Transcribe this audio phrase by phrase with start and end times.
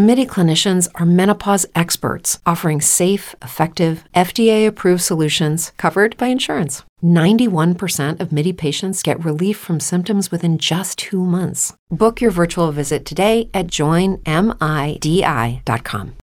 [0.00, 6.84] MIDI clinicians are menopause experts offering safe, effective, FDA approved solutions covered by insurance.
[7.02, 11.74] 91% of MIDI patients get relief from symptoms within just two months.
[11.90, 14.22] Book your virtual visit today at joinmidi.com.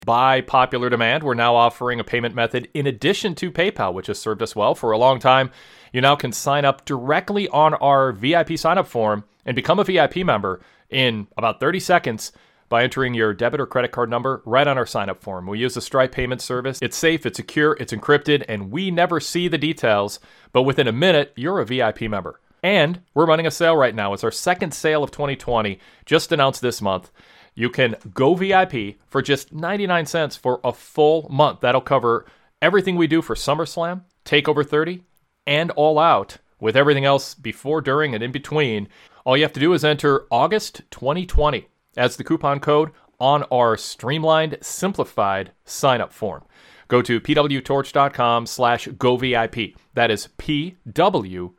[0.07, 4.19] By popular demand, we're now offering a payment method in addition to PayPal, which has
[4.19, 5.51] served us well for a long time.
[5.93, 10.17] You now can sign up directly on our VIP signup form and become a VIP
[10.25, 12.33] member in about 30 seconds
[12.69, 15.47] by entering your debit or credit card number right on our sign up form.
[15.47, 16.79] We use the Stripe payment service.
[16.83, 20.19] It's safe, it's secure, it's encrypted, and we never see the details,
[20.53, 22.41] but within a minute, you're a VIP member.
[22.63, 24.13] And we're running a sale right now.
[24.13, 27.11] It's our second sale of 2020, just announced this month.
[27.55, 31.61] You can go VIP for just 99 cents for a full month.
[31.61, 32.27] That'll cover
[32.61, 35.05] everything we do for SummerSlam, TakeOver 30,
[35.47, 38.89] and All Out, with everything else before, during, and in between.
[39.25, 43.77] All you have to do is enter August 2020 as the coupon code on our
[43.77, 46.45] streamlined, simplified sign-up form.
[46.89, 49.75] Go to pwtorch.com slash govip.
[49.95, 51.55] That is pwtorch.com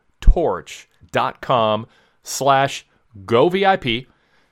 [2.24, 2.88] slash
[3.26, 4.08] govip.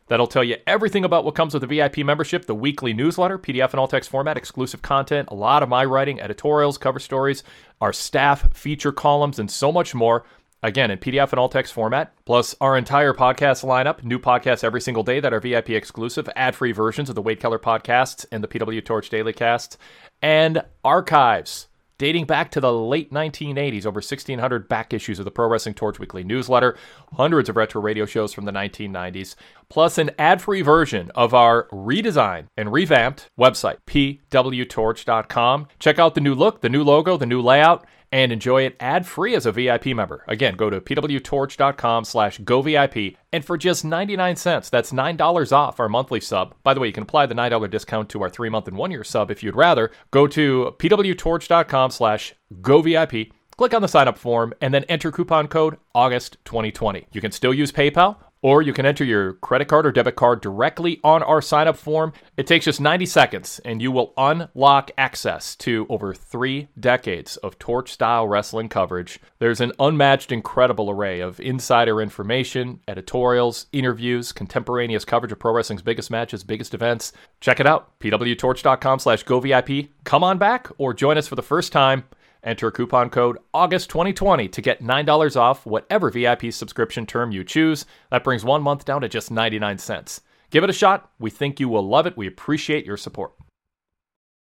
[0.08, 3.72] That'll tell you everything about what comes with the VIP membership, the weekly newsletter, PDF
[3.72, 7.44] and all text format, exclusive content, a lot of my writing, editorials, cover stories,
[7.82, 10.24] our staff feature columns, and so much more.
[10.66, 14.82] Again, in PDF and all text format, plus our entire podcast lineup, new podcasts every
[14.82, 18.44] single day that are VIP exclusive, ad free versions of the Wade Keller podcasts and
[18.44, 19.78] the PW Torch Daily Casts,
[20.24, 21.68] and archives
[22.00, 26.00] dating back to the late 1980s, over 1,600 back issues of the Pro Wrestling Torch
[26.00, 26.76] Weekly newsletter,
[27.14, 29.36] hundreds of retro radio shows from the 1990s,
[29.70, 35.68] plus an ad free version of our redesigned and revamped website, pwtorch.com.
[35.78, 39.36] Check out the new look, the new logo, the new layout and enjoy it ad-free
[39.36, 40.24] as a VIP member.
[40.30, 45.90] Again, go to pwtorch.com slash govip, and for just 99 cents, that's $9 off our
[45.90, 46.56] monthly sub.
[46.64, 49.32] By the way, you can apply the $9 discount to our three-month and one-year sub
[49.32, 49.92] if you'd rather.
[50.12, 55.76] Go to pwtorch.com slash govip, click on the sign-up form, and then enter coupon code
[55.94, 57.08] August 2020.
[57.12, 60.40] You can still use PayPal, or you can enter your credit card or debit card
[60.40, 62.14] directly on our sign up form.
[62.38, 67.58] It takes just 90 seconds, and you will unlock access to over three decades of
[67.58, 69.20] torch style wrestling coverage.
[69.40, 75.82] There's an unmatched, incredible array of insider information, editorials, interviews, contemporaneous coverage of pro wrestling's
[75.82, 77.14] biggest matches, biggest events.
[77.42, 79.90] Check it out, pwtorch.com slash govip.
[80.04, 82.04] Come on back or join us for the first time.
[82.46, 87.86] Enter coupon code AUGUST2020 to get $9 off whatever VIP subscription term you choose.
[88.12, 90.22] That brings one month down to just 99 cents.
[90.52, 91.12] Give it a shot.
[91.20, 92.16] We think you will love it.
[92.16, 93.34] We appreciate your support.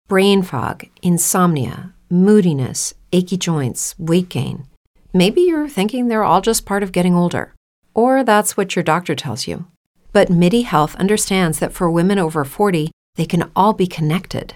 [0.07, 4.67] Brain fog, insomnia, moodiness, achy joints, weight gain.
[5.13, 7.53] Maybe you're thinking they're all just part of getting older,
[7.93, 9.67] or that's what your doctor tells you.
[10.11, 14.55] But MIDI Health understands that for women over 40, they can all be connected.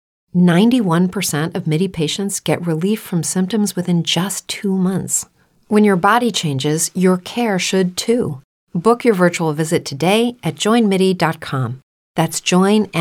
[0.35, 5.25] 91% of MIDI patients get relief from symptoms within just two months.
[5.67, 8.41] When your body changes, your care should too.
[8.73, 11.81] Book your virtual visit today at joinmidi.com.
[12.15, 12.93] That's joinmidi.com.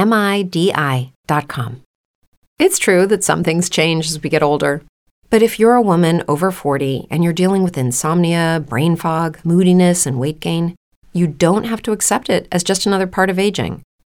[2.59, 4.83] It's true that some things change as we get older.
[5.31, 10.05] But if you're a woman over 40 and you're dealing with insomnia, brain fog, moodiness,
[10.05, 10.75] and weight gain,
[11.13, 13.83] you don't have to accept it as just another part of aging.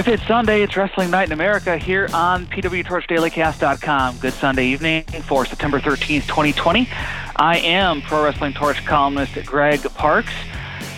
[0.00, 4.16] If it's Sunday, it's Wrestling Night in America here on PWTorchDailyCast.com.
[4.16, 6.88] Good Sunday evening for September 13th, 2020.
[7.36, 10.32] I am Pro Wrestling Torch columnist Greg Parks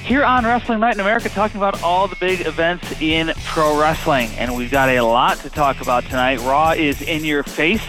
[0.04, 4.30] here on Wrestling Night in America talking about all the big events in pro wrestling.
[4.36, 6.38] And we've got a lot to talk about tonight.
[6.38, 7.82] Raw is in your face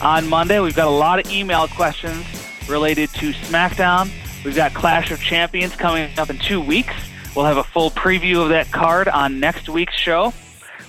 [0.00, 0.60] on Monday.
[0.60, 2.24] We've got a lot of email questions
[2.68, 4.12] related to SmackDown.
[4.44, 6.94] We've got Clash of Champions coming up in two weeks.
[7.34, 10.32] We'll have a full preview of that card on next week's show.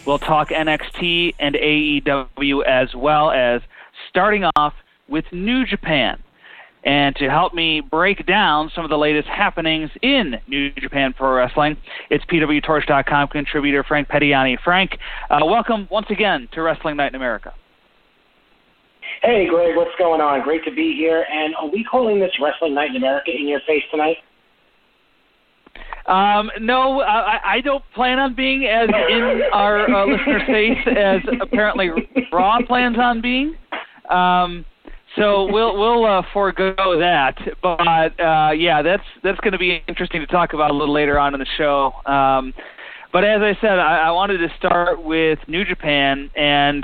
[0.05, 3.61] We'll talk NXT and AEW as well as
[4.09, 4.73] starting off
[5.07, 6.21] with New Japan.
[6.83, 11.31] And to help me break down some of the latest happenings in New Japan Pro
[11.35, 11.77] Wrestling,
[12.09, 14.57] it's PWTorch.com contributor Frank Pettiani.
[14.61, 14.97] Frank,
[15.29, 17.53] uh, welcome once again to Wrestling Night in America.
[19.21, 20.41] Hey, Greg, what's going on?
[20.41, 21.25] Great to be here.
[21.31, 24.17] And are we calling this Wrestling Night in America in your face tonight?
[26.05, 31.21] Um, no, I, I don't plan on being as in our uh, listener's face as
[31.41, 31.89] apparently
[32.31, 33.55] Raw plans on being.
[34.09, 34.65] Um,
[35.15, 37.37] so we'll we'll uh, forego that.
[37.61, 41.19] But uh, yeah, that's that's going to be interesting to talk about a little later
[41.19, 41.93] on in the show.
[42.05, 42.53] Um,
[43.13, 46.83] but as I said, I, I wanted to start with New Japan and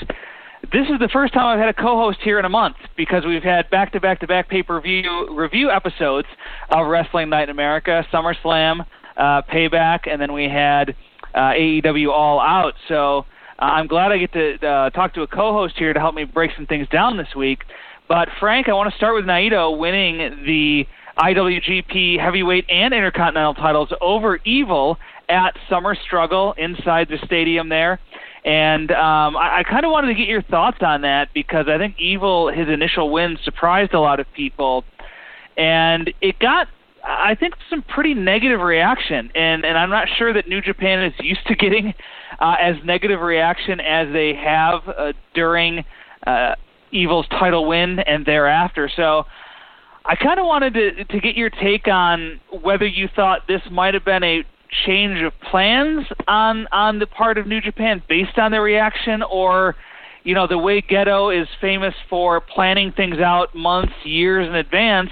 [0.71, 3.43] this is the first time I've had a co-host here in a month because we've
[3.43, 6.27] had back-to-back-to-back pay-per-view review episodes
[6.69, 8.85] of Wrestling Night in America, SummerSlam,
[9.17, 10.95] uh, Payback, and then we had
[11.33, 12.73] uh, AEW All Out.
[12.87, 13.25] So
[13.59, 16.23] uh, I'm glad I get to uh, talk to a co-host here to help me
[16.23, 17.63] break some things down this week.
[18.07, 20.85] But Frank, I want to start with Naito winning the
[21.17, 27.99] IWGP Heavyweight and Intercontinental titles over Evil at Summer Struggle inside the stadium there.
[28.45, 31.77] And um, I, I kind of wanted to get your thoughts on that because I
[31.77, 34.85] think Evil, his initial win, surprised a lot of people.
[35.57, 36.67] And it got
[37.03, 41.13] I think some pretty negative reaction, and and I'm not sure that New Japan is
[41.19, 41.93] used to getting
[42.39, 45.85] uh, as negative reaction as they have uh, during
[46.27, 46.55] uh,
[46.91, 48.89] Evil's title win and thereafter.
[48.95, 49.25] So.
[50.05, 53.93] I kind of wanted to to get your take on whether you thought this might
[53.93, 54.43] have been a
[54.85, 59.75] change of plans on on the part of New Japan based on their reaction, or
[60.23, 65.11] you know the way Gedo is famous for planning things out months, years in advance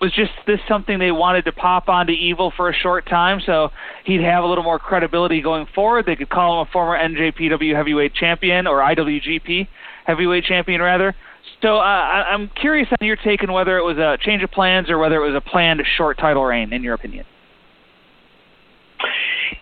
[0.00, 3.70] was just this something they wanted to pop onto Evil for a short time so
[4.04, 6.06] he'd have a little more credibility going forward.
[6.06, 9.68] They could call him a former NJPW heavyweight champion or IWGP
[10.06, 11.14] heavyweight champion rather.
[11.62, 14.90] So uh, I'm curious on your take on whether it was a change of plans
[14.90, 17.24] or whether it was a planned short title reign, in your opinion.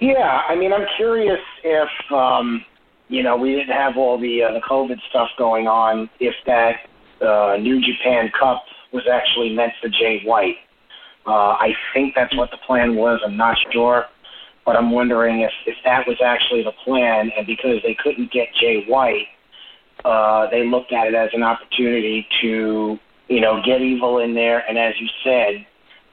[0.00, 2.64] Yeah, I mean, I'm curious if um,
[3.08, 6.76] you know we didn't have all the uh, the COVID stuff going on, if that
[7.20, 10.56] uh, New Japan Cup was actually meant for Jay White.
[11.26, 13.20] Uh, I think that's what the plan was.
[13.24, 14.04] I'm not sure,
[14.64, 18.48] but I'm wondering if if that was actually the plan, and because they couldn't get
[18.60, 19.26] Jay White,
[20.04, 24.62] uh, they looked at it as an opportunity to you know get Evil in there,
[24.68, 25.66] and as you said,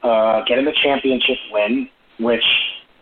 [0.04, 1.90] uh, get him a championship win,
[2.20, 2.44] which.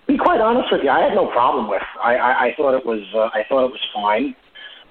[0.08, 1.81] To be quite honest with you, I had no problem with.
[2.03, 4.36] I, I, I thought it was uh, I thought it was fine.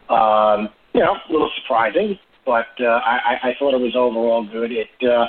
[0.08, 4.72] Um, you know, a little surprising, but uh, I, I thought it was overall good.
[4.72, 5.26] It uh,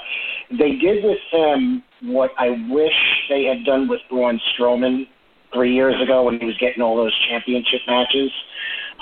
[0.52, 2.96] they did with him what I wish
[3.30, 5.08] they had done with Braun Strowman
[5.54, 8.32] three years ago when he was getting all those championship matches.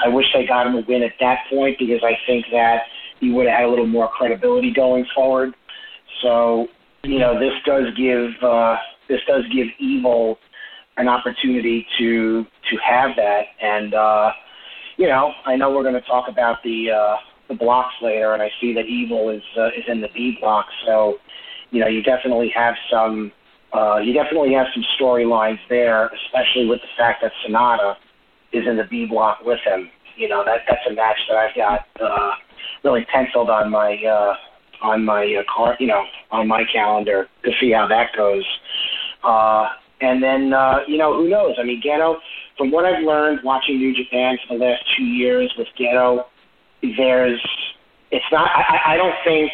[0.03, 2.83] I wish they got him a win at that point because I think that
[3.19, 5.53] he would have had a little more credibility going forward.
[6.23, 6.67] So,
[7.03, 10.37] you know, this does give uh, this does give Evil
[10.99, 13.45] an opportunity to to have that.
[13.61, 14.31] And uh,
[14.97, 17.15] you know, I know we're going to talk about the uh,
[17.47, 20.65] the blocks later, and I see that Evil is uh, is in the B block.
[20.85, 21.15] So,
[21.71, 23.31] you know, you definitely have some
[23.73, 27.95] uh, you definitely have some storylines there, especially with the fact that Sanada
[28.51, 29.89] is in the B block with him.
[30.17, 32.31] You know, that that's a match that I've got uh,
[32.83, 34.33] really penciled on my uh,
[34.81, 38.45] on my uh, car, you know, on my calendar to see how that goes.
[39.23, 39.69] Uh,
[40.01, 41.55] and then, uh, you know, who knows?
[41.59, 42.15] I mean, Gedo,
[42.57, 46.25] from what I've learned watching New Japan for the last two years with Gedo,
[46.81, 47.41] there's,
[48.11, 49.51] it's not, I, I don't think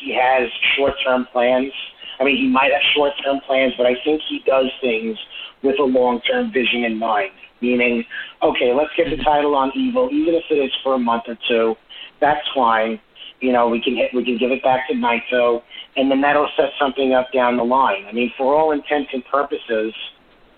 [0.00, 1.72] he has short term plans.
[2.20, 5.18] I mean, he might have short term plans, but I think he does things
[5.62, 7.30] with a long term vision in mind.
[7.60, 8.04] Meaning,
[8.42, 11.38] okay, let's get the title on Evil, even if it is for a month or
[11.48, 11.76] two.
[12.20, 13.00] That's fine.
[13.42, 15.62] You know, we can hit, we can give it back to Naito,
[15.96, 18.06] and then that'll set something up down the line.
[18.08, 19.92] I mean, for all intents and purposes,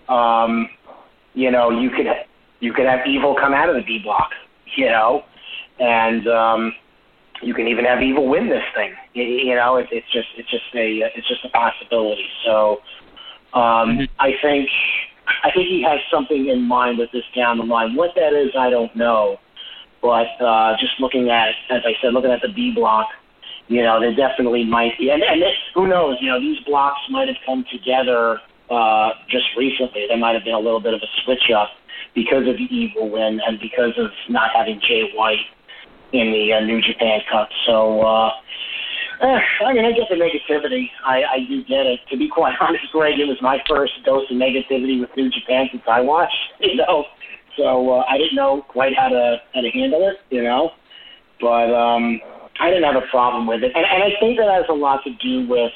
[0.07, 0.69] um,
[1.33, 2.05] you know, you could
[2.59, 4.29] you could have Evil come out of the D block,
[4.77, 5.23] you know,
[5.79, 6.73] and um,
[7.41, 8.93] you can even have Evil win this thing.
[9.13, 12.27] You, you know, it, it's just it's just a it's just a possibility.
[12.45, 12.81] So
[13.53, 14.03] um, mm-hmm.
[14.19, 14.69] I think
[15.43, 17.95] I think he has something in mind with this down the line.
[17.95, 19.39] What that is, I don't know.
[20.05, 23.07] But uh, just looking at, as I said, looking at the B block,
[23.67, 27.01] you know, there definitely might be, and, and it, who knows, you know, these blocks
[27.09, 28.37] might have come together
[28.69, 30.05] uh, just recently.
[30.07, 31.69] There might have been a little bit of a switch up
[32.13, 35.41] because of the evil win and because of not having Jay White
[36.13, 37.49] in the uh, New Japan Cup.
[37.65, 38.29] So, uh,
[39.25, 40.85] eh, I mean, I get the negativity.
[41.03, 41.99] I, I do get it.
[42.11, 45.65] To be quite honest, Greg, it was my first dose of negativity with New Japan
[45.71, 46.37] since I watched.
[46.61, 47.05] You know,
[47.57, 50.17] so uh, I didn't know quite how to how to handle it.
[50.29, 50.71] You know,
[51.39, 52.19] but um,
[52.59, 55.03] I didn't have a problem with it, and, and I think that has a lot
[55.03, 55.71] to do with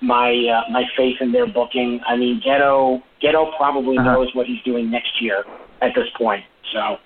[0.00, 2.00] my uh, my faith in their booking.
[2.06, 4.12] I mean, Gedo Gedo probably uh-huh.
[4.12, 5.44] knows what he's doing next year
[5.80, 6.44] at this point.
[6.72, 6.96] So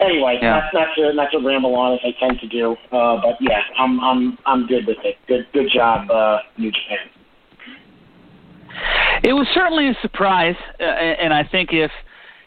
[0.00, 0.70] anyway, yeah.
[0.72, 3.60] not, not to not to ramble on as I tend to do, uh, but yeah,
[3.78, 5.16] I'm I'm I'm good with it.
[5.26, 7.10] Good good job, uh, New Japan.
[9.22, 11.90] It was certainly a surprise, uh, and I think if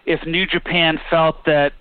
[0.10, 1.72] if New Japan felt that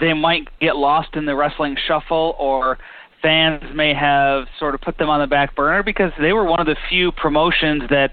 [0.00, 2.78] they might get lost in the wrestling shuffle or
[3.20, 6.60] fans may have sort of put them on the back burner because they were one
[6.60, 8.12] of the few promotions that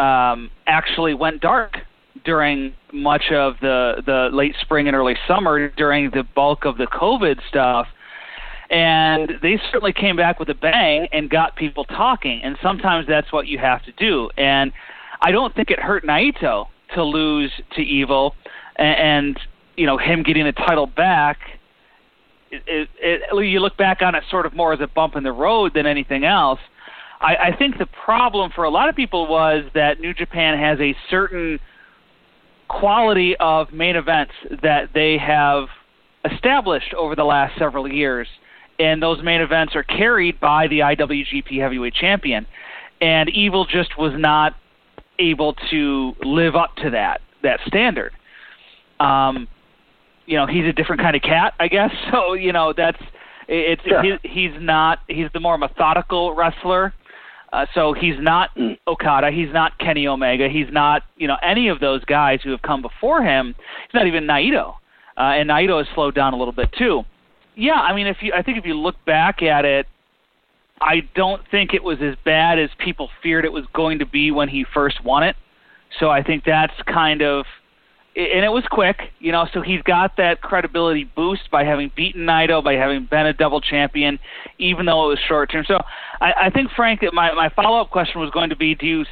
[0.00, 1.76] um, actually went dark
[2.24, 6.86] during much of the the late spring and early summer during the bulk of the
[6.86, 7.86] COVID stuff.
[8.70, 12.40] And they certainly came back with a bang and got people talking.
[12.44, 14.30] And sometimes that's what you have to do.
[14.36, 14.72] And
[15.20, 18.34] I don't think it hurt Naito to lose to Evil,
[18.78, 19.38] and,
[19.76, 21.38] you know him getting the title back.
[22.50, 25.22] It, it, it, you look back on it sort of more as a bump in
[25.22, 26.58] the road than anything else.
[27.20, 30.80] I, I think the problem for a lot of people was that New Japan has
[30.80, 31.60] a certain
[32.68, 34.32] quality of main events
[34.62, 35.68] that they have
[36.24, 38.28] established over the last several years.
[38.78, 42.46] And those main events are carried by the IWGP Heavyweight Champion.
[43.00, 44.54] And Evil just was not
[45.18, 48.12] able to live up to that that standard.
[49.00, 49.48] Um,
[50.26, 51.90] you know, he's a different kind of cat, I guess.
[52.10, 53.00] So you know, that's
[53.48, 54.02] it's sure.
[54.02, 56.92] he, he's not he's the more methodical wrestler.
[57.50, 58.78] Uh, so he's not mm.
[58.86, 62.62] Okada, he's not Kenny Omega, he's not you know any of those guys who have
[62.62, 63.54] come before him.
[63.86, 64.74] He's not even Naito,
[65.16, 67.04] uh, and Naito has slowed down a little bit too.
[67.54, 69.86] Yeah, I mean, if you I think if you look back at it,
[70.80, 74.30] I don't think it was as bad as people feared it was going to be
[74.30, 75.36] when he first won it.
[75.98, 77.46] So I think that's kind of
[78.16, 82.22] and it was quick, you know, so he's got that credibility boost by having beaten
[82.22, 84.18] Naito, by having been a double champion,
[84.58, 85.64] even though it was short term.
[85.68, 85.78] So
[86.20, 88.86] I, I think, Frank, that my, my follow up question was going to be do
[88.86, 89.04] you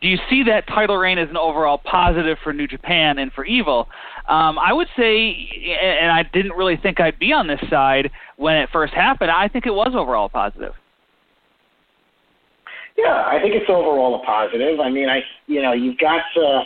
[0.00, 3.44] do you see that title reign as an overall positive for New Japan and for
[3.44, 3.86] Evil?
[4.28, 5.48] Um, I would say,
[5.82, 9.48] and I didn't really think I'd be on this side when it first happened, I
[9.48, 10.72] think it was overall positive.
[12.96, 14.80] Yeah, I think it's overall a positive.
[14.80, 16.62] I mean, I you know you've got to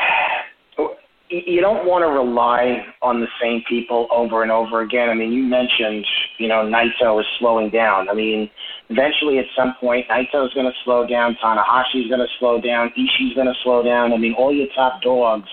[1.30, 5.08] you don't want to rely on the same people over and over again.
[5.08, 6.04] I mean, you mentioned,
[6.38, 8.08] you know, Naito is slowing down.
[8.08, 8.50] I mean,
[8.88, 11.36] eventually at some point, Naito is going to slow down.
[11.42, 12.90] Tanahashi is going to slow down.
[12.98, 14.12] Ishii's going to slow down.
[14.12, 15.48] I mean, all your top dogs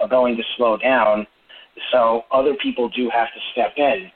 [0.00, 1.26] are going to slow down.
[1.92, 4.10] So other people do have to step in.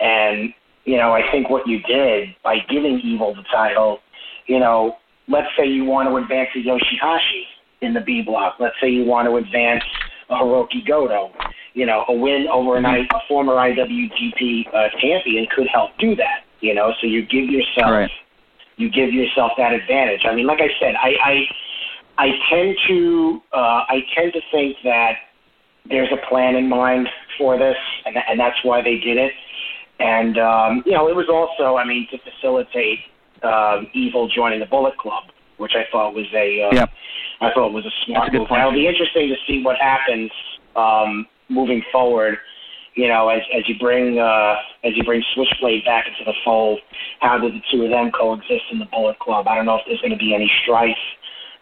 [0.00, 0.54] And,
[0.84, 3.98] you know, I think what you did by giving Evil the title,
[4.46, 7.42] you know, let's say you want to advance to Yoshihashi
[7.84, 8.56] in the B block.
[8.58, 9.84] Let's say you want to advance
[10.30, 11.30] a Hirooki Goto.
[11.74, 16.44] You know, a win over an a former IWGP uh, champion could help do that.
[16.60, 18.10] You know, so you give yourself Right.
[18.76, 20.22] you give yourself that advantage.
[20.24, 21.10] I mean, like I said, I
[22.18, 25.14] I, I tend to uh, I tend to think that
[25.88, 27.76] there's a plan in mind for this,
[28.06, 29.32] and, and that's why they did it.
[29.98, 33.00] And um, you know, it was also, I mean, to facilitate
[33.42, 35.24] um, Evil joining the Bullet Club,
[35.58, 36.86] which I thought was a, uh.
[37.40, 38.48] I thought was a smart a good move.
[38.48, 38.60] point.
[38.60, 40.30] Now, it'll be interesting to see what happens
[40.76, 42.38] um, moving forward.
[42.94, 46.78] You know, as as you bring uh, as you bring Switchblade back into the fold,
[47.20, 49.48] how do the two of them coexist in the Bullet Club?
[49.48, 50.96] I don't know if there's going to be any strife.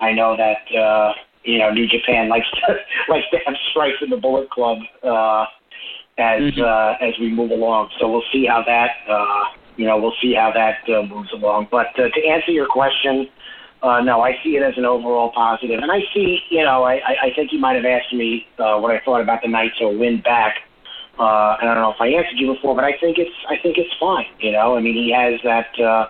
[0.01, 2.77] I know that uh, you know New Japan likes to
[3.09, 5.47] likes to have strife in the Bullet Club uh,
[6.19, 6.61] as Mhm.
[6.61, 7.89] uh, as we move along.
[7.99, 9.45] So we'll see how that uh,
[9.79, 11.69] you know we'll see how that uh, moves along.
[11.71, 13.27] But uh, to answer your question,
[13.83, 17.01] uh, no, I see it as an overall positive, and I see you know I,
[17.23, 20.21] I, think you might have asked me uh, what I thought about the Naito win
[20.21, 20.57] back.
[21.19, 23.57] Uh, and I don't know if I answered you before, but I think it's I
[23.63, 24.27] think it's fine.
[24.39, 25.79] You know, I mean, he has that.
[25.79, 26.09] Uh,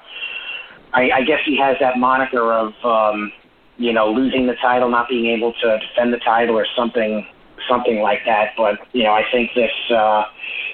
[0.94, 3.32] I, I guess he has that moniker of um,
[3.78, 7.26] you know losing the title, not being able to defend the title, or something
[7.68, 8.52] something like that.
[8.56, 10.24] But you know, I think this uh,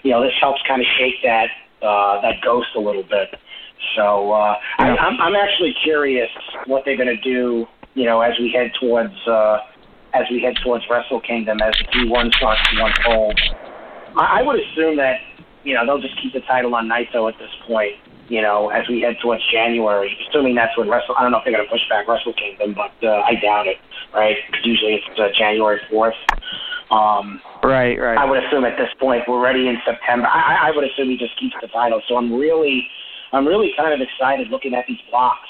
[0.03, 1.49] you know this helps kind of shake that
[1.81, 3.39] uh, that ghost a little bit.
[3.97, 4.95] So uh, I, Yeah.
[4.95, 6.31] I'm I'm actually curious
[6.67, 7.67] what they're going to do.
[7.95, 9.59] You know, as we head towards uh,
[10.15, 13.41] as we head towards Wrestle Kingdom, as the G1 starts to unfold.
[14.17, 15.21] I, I would assume that
[15.65, 17.95] you know they'll just keep the title on Naito at this point.
[18.29, 21.15] You know, as we head towards January, assuming that's when Wrestle.
[21.17, 23.67] I don't know if they're going to push back Wrestle Kingdom, but uh, I doubt
[23.67, 23.79] it.
[24.13, 24.37] Right?
[24.51, 26.15] Because usually it's uh, January fourth.
[26.91, 28.17] Um, Right, right.
[28.17, 30.27] I would assume at this point we're ready in September.
[30.27, 32.01] I, I I would assume he just keeps the title.
[32.09, 32.87] So I'm really,
[33.33, 35.49] I'm really kind of excited looking at these blocks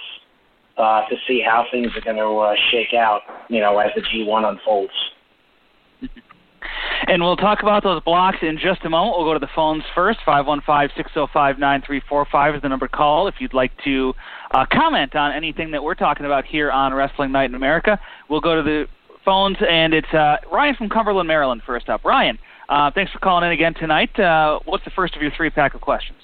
[0.76, 3.23] uh, to see how things are going to uh, shake out.
[3.49, 4.92] You know, as the G1 unfolds.
[7.06, 9.16] And we'll talk about those blocks in just a moment.
[9.16, 10.18] We'll go to the phones first.
[10.26, 14.12] 515-605-9345 is the number to call if you'd like to
[14.50, 17.98] uh, comment on anything that we're talking about here on Wrestling Night in America.
[18.29, 18.87] We'll go to the
[19.24, 22.05] phones, and it's uh, Ryan from Cumberland, Maryland, first up.
[22.05, 22.37] Ryan,
[22.68, 24.18] uh, thanks for calling in again tonight.
[24.18, 26.18] Uh, what's the first of your three pack of questions?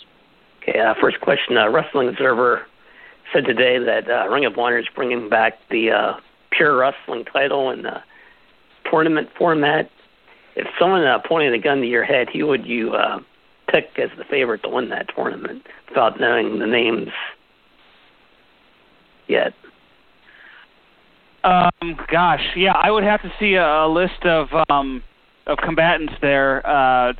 [0.66, 1.58] Okay, uh, first question.
[1.58, 2.66] Uh, Wrestling Observer
[3.32, 7.70] said today that uh, Ring of Honor is bringing back the uh, pure wrestling title
[7.70, 8.02] in the
[8.90, 9.90] tournament format.
[10.56, 13.18] If someone uh, pointed a gun to your head, who would you uh,
[13.68, 17.08] pick as the favorite to win that tournament without knowing the names
[19.28, 19.52] yet?
[21.42, 25.02] Um, gosh, yeah, I would have to see a, a list of um,
[25.46, 26.66] of combatants there.
[26.66, 27.12] Uh,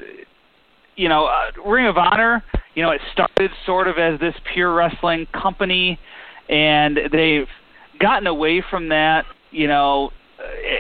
[0.96, 2.42] you know, uh, Ring of Honor.
[2.74, 5.98] You know, it started sort of as this pure wrestling company,
[6.48, 7.48] and they've
[8.00, 9.24] gotten away from that.
[9.50, 10.10] You know,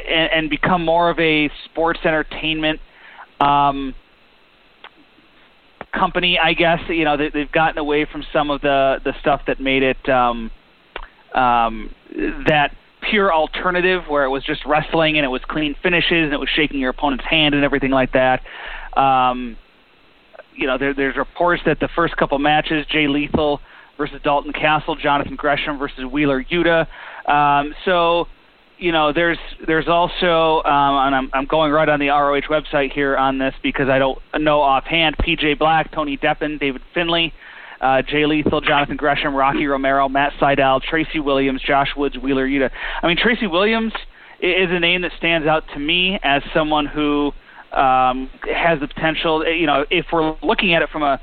[0.08, 2.80] and, and become more of a sports entertainment
[3.40, 3.94] um,
[5.92, 6.80] company, I guess.
[6.88, 10.08] You know, they, they've gotten away from some of the the stuff that made it
[10.08, 10.50] um,
[11.34, 11.94] um,
[12.48, 12.76] that
[13.10, 16.48] pure alternative, where it was just wrestling and it was clean finishes and it was
[16.54, 18.40] shaking your opponent's hand and everything like that.
[18.96, 19.56] Um,
[20.54, 23.60] you know, there, there's reports that the first couple matches, Jay Lethal
[23.96, 26.86] versus Dalton Castle, Jonathan Gresham versus Wheeler Yuta.
[27.28, 28.26] Um, so,
[28.78, 32.92] you know, there's there's also, um, and I'm, I'm going right on the ROH website
[32.92, 35.16] here on this because I don't know offhand.
[35.18, 37.32] PJ Black, Tony Deppen, David Finlay,
[37.80, 42.70] uh, Jay Lethal, Jonathan Gresham, Rocky Romero, Matt Sydal, Tracy Williams, Josh Woods, Wheeler Yuta.
[43.02, 43.92] I mean, Tracy Williams
[44.40, 47.32] is a name that stands out to me as someone who
[47.76, 49.46] um, has the potential.
[49.46, 51.20] You know, if we're looking at it from a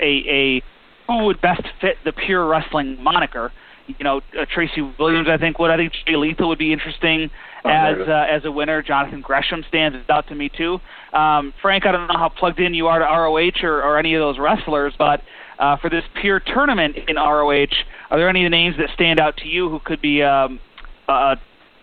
[0.00, 0.62] a, a
[1.06, 3.52] who would best fit the pure wrestling moniker.
[3.86, 5.70] You know, uh, Tracy Williams, I think would.
[5.70, 7.28] I think Jay Lethal would be interesting
[7.64, 8.82] as uh, as a winner.
[8.82, 10.78] Jonathan Gresham stands out to me too.
[11.12, 14.14] Um, Frank, I don't know how plugged in you are to ROH or, or any
[14.14, 15.22] of those wrestlers, but
[15.58, 17.66] uh, for this pure tournament in ROH,
[18.10, 20.60] are there any names that stand out to you who could be um,
[21.08, 21.36] a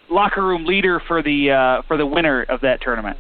[0.09, 3.17] locker room leader for the uh, for the winner of that tournament?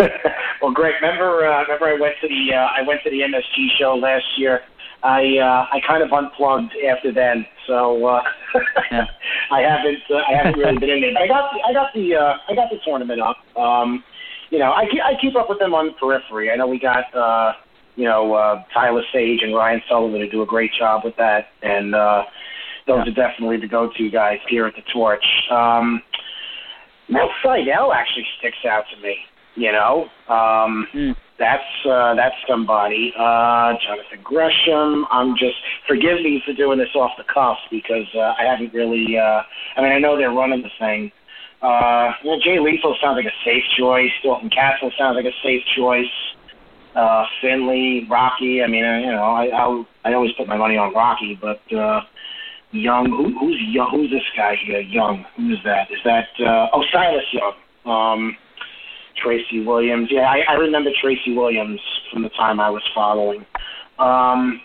[0.62, 3.78] well, Greg, remember uh, remember I went to the uh, I went to the MSG
[3.78, 4.60] show last year.
[5.02, 8.22] I uh, I kind of unplugged after then, so uh,
[8.92, 9.06] Yeah.
[9.50, 11.12] I haven't uh, I haven't really been in there.
[11.14, 13.36] But I got the, I got the uh, I got the tournament up.
[13.56, 14.04] Um,
[14.50, 16.50] you know, I keep, I keep up with them on the periphery.
[16.50, 17.52] I know we got uh,
[17.96, 21.48] you know uh, Tyler Sage and Ryan Sullivan who do a great job with that,
[21.62, 22.24] and uh,
[22.86, 25.24] those are definitely the go-to guys here at the Torch.
[25.50, 26.02] Um,
[27.08, 29.16] Matt Sydal actually sticks out to me.
[29.56, 31.16] You know, um, Mm.
[31.38, 33.12] that's uh, that's somebody.
[33.18, 35.06] Uh, Jonathan Gresham.
[35.10, 35.56] I'm just
[35.88, 39.18] forgive me for doing this off the cuff because uh, I haven't really.
[39.18, 39.42] Uh,
[39.76, 41.10] I mean, I know they're running the thing.
[41.62, 44.10] Uh, you know, Jay Lethal sounds like a safe choice.
[44.22, 46.06] Dalton Castle sounds like a safe choice.
[46.94, 48.62] Uh, Finlay, Rocky.
[48.62, 51.60] I mean, uh, you know, I I'll, I always put my money on Rocky, but
[51.76, 52.00] uh,
[52.72, 53.10] Young.
[53.10, 53.90] Who, who's Young?
[53.90, 54.80] Who's this guy here?
[54.80, 55.26] Young.
[55.36, 55.90] Who is that?
[55.90, 56.28] Is that?
[56.38, 57.54] Uh, oh, Silas Young.
[57.84, 58.36] Um,
[59.22, 60.08] Tracy Williams.
[60.10, 61.80] Yeah, I, I remember Tracy Williams
[62.12, 63.44] from the time I was following.
[63.98, 64.60] Um,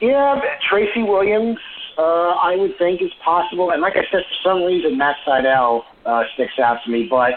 [0.00, 1.58] yeah, Tracy Williams,
[1.96, 3.70] uh, I would think is possible.
[3.70, 7.34] And like I said, for some reason, Matt Sydal uh, sticks out to me, but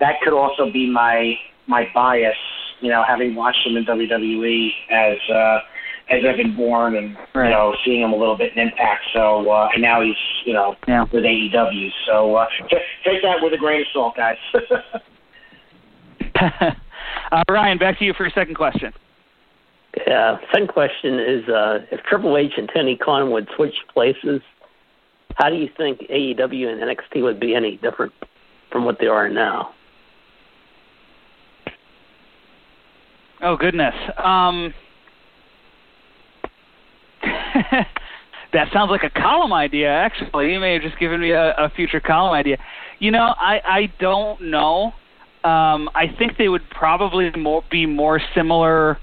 [0.00, 1.34] that could also be my
[1.66, 2.36] my bias.
[2.80, 5.60] You know, having watched him in WWE as uh,
[6.08, 7.46] as Evan Bourne and Right.
[7.48, 9.02] you know seeing him a little bit in Impact.
[9.12, 10.14] So uh, and now he's
[10.44, 11.04] you know Yeah.
[11.12, 11.90] with AEW.
[12.06, 14.36] So uh, t- take that with a grain of salt, guys.
[17.32, 18.92] uh, Ryan, back to you for your second question.
[20.06, 20.38] Yeah.
[20.52, 24.40] Second question is, uh, if Triple H and Tony Khan would switch places,
[25.36, 28.12] how do you think AEW and NXT would be any different
[28.70, 29.72] from what they are now?
[33.42, 33.94] Oh goodness.
[34.22, 34.72] Um,
[38.52, 39.88] that sounds like a column idea.
[39.88, 42.58] Actually, you may have just given me a, a future column idea.
[42.98, 44.92] You know, I I don't know.
[45.44, 48.98] Um, I think they would probably more, be more similar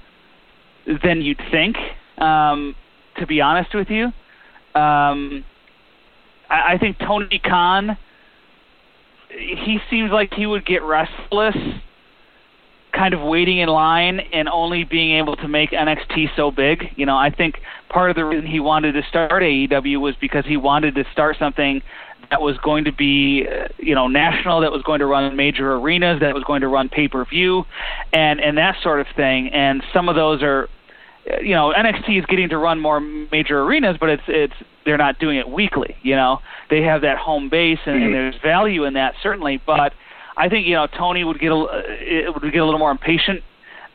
[1.02, 1.76] than you'd think.
[2.18, 2.74] Um,
[3.18, 4.06] to be honest with you,
[4.78, 5.44] um,
[6.50, 7.96] I, I think Tony Khan.
[9.30, 11.56] He seems like he would get restless
[12.94, 16.92] kind of waiting in line and only being able to make NXT so big.
[16.96, 20.44] You know, I think part of the reason he wanted to start AEW was because
[20.46, 21.82] he wanted to start something
[22.30, 25.74] that was going to be, uh, you know, national, that was going to run major
[25.74, 27.64] arenas, that was going to run pay-per-view,
[28.12, 29.48] and and that sort of thing.
[29.48, 30.68] And some of those are,
[31.30, 34.54] uh, you know, NXT is getting to run more major arenas, but it's it's
[34.84, 35.96] they're not doing it weekly.
[36.02, 39.92] You know, they have that home base, and, and there's value in that certainly, but
[40.36, 42.90] I think you know Tony would get a uh, it would get a little more
[42.90, 43.42] impatient,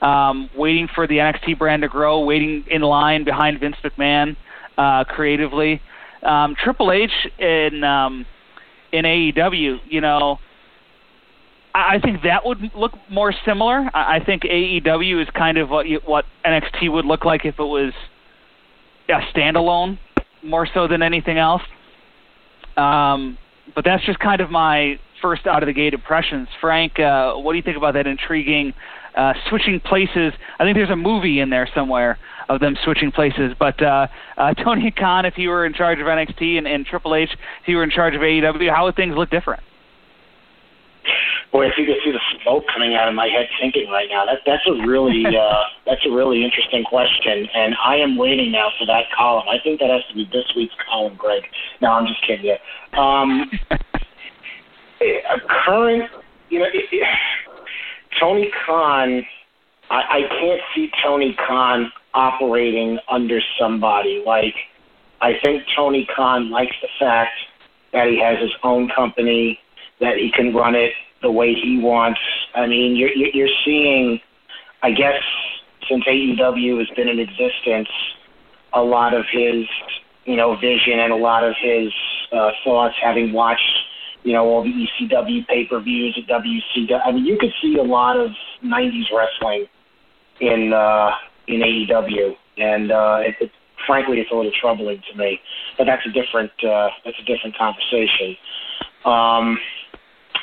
[0.02, 4.36] um, waiting for the NXT brand to grow, waiting in line behind Vince McMahon
[4.78, 5.82] uh, creatively.
[6.23, 8.25] Um, Triple H in um,
[8.91, 10.39] in AEW, you know,
[11.73, 13.89] I, I think that would look more similar.
[13.93, 17.63] I, I think AEW is kind of what what NXT would look like if it
[17.63, 17.93] was
[19.10, 19.97] a standalone,
[20.43, 21.62] more so than anything else.
[22.78, 23.38] Um,
[23.75, 26.47] but that's just kind of my first out of the gate impressions.
[26.62, 28.73] Frank, uh, what do you think about that intriguing
[29.15, 30.34] uh, switching places?
[30.60, 32.17] I think there's a movie in there somewhere
[32.49, 33.53] of them switching places.
[33.58, 37.15] But uh, uh, Tony Khan, if he were in charge of NXT, and, and Triple
[37.15, 39.63] H, if he were in charge of AEW, how would things look different?
[41.51, 44.25] Boy, if you could see the smoke coming out of my head thinking right now,
[44.25, 48.69] that that's a really uh, that's a really interesting question, and I am waiting now
[48.77, 49.47] for that column.
[49.49, 51.43] I think that has to be this week's column, Greg.
[51.82, 52.99] No, I'm just kidding you.
[52.99, 53.49] Um,
[55.02, 56.10] a current,
[56.50, 57.08] you know, it, it,
[58.20, 59.26] Tony Khan.
[59.90, 64.56] I, I can't see Tony Khan operating under somebody like.
[65.22, 67.34] I think Tony Khan likes the fact
[67.92, 69.60] that he has his own company,
[70.00, 72.20] that he can run it the way he wants.
[72.56, 74.22] I mean, you're you're seeing,
[74.82, 75.22] I guess,
[75.90, 77.90] since AEW has been in existence,
[78.74, 79.66] a lot of his
[80.26, 81.92] you know vision and a lot of his
[82.32, 83.88] uh, thoughts, having watched
[84.23, 86.99] you know all the ECW pay per views at WCW.
[87.05, 88.32] I mean, you could see a lot of
[88.63, 89.65] '90s wrestling
[90.41, 91.12] in uh,
[91.47, 93.51] in AEW, and uh, it, it,
[93.86, 95.39] frankly, it's a little troubling to me.
[95.77, 98.36] But that's a different uh, that's a different conversation.
[99.05, 99.58] Um,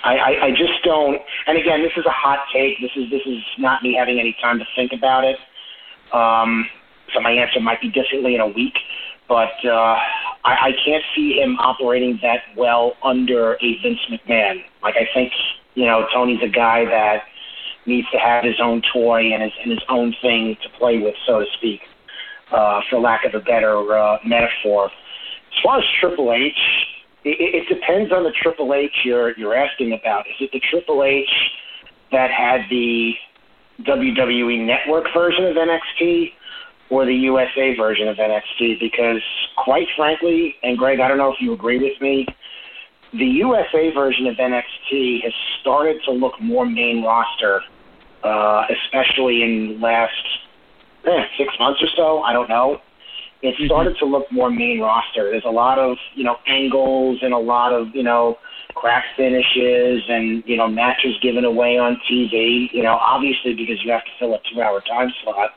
[0.04, 1.20] I, I, I just don't.
[1.46, 2.80] And again, this is a hot take.
[2.80, 5.36] This is this is not me having any time to think about it.
[6.12, 6.66] Um,
[7.14, 8.74] so my answer might be differently in a week.
[9.28, 9.96] But uh,
[10.44, 14.62] I, I can't see him operating that well under a Vince McMahon.
[14.82, 15.32] Like I think
[15.74, 17.22] you know Tony's a guy that
[17.86, 21.14] needs to have his own toy and his and his own thing to play with,
[21.26, 21.80] so to speak,
[22.52, 24.86] uh, for lack of a better uh, metaphor.
[24.86, 26.52] As far as Triple H,
[27.24, 30.26] it, it depends on the Triple H you're you're asking about.
[30.28, 31.28] Is it the Triple H
[32.12, 33.14] that had the
[33.82, 36.32] WWE Network version of NXT
[36.90, 38.80] or the USA version of NXT?
[38.80, 39.22] Because
[39.56, 42.26] quite frankly, and Greg, I don't know if you agree with me,
[43.12, 47.62] the USA version of NXT has started to look more main roster,
[48.24, 50.12] uh, especially in last
[51.06, 52.22] eh, six months or so.
[52.22, 52.80] I don't know
[53.42, 55.30] it started to look more main roster.
[55.30, 58.38] There's a lot of you know angles and a lot of you know
[58.74, 62.68] crack finishes and you know matches given away on TV.
[62.72, 65.50] You know, obviously because you have to fill a two-hour time slot.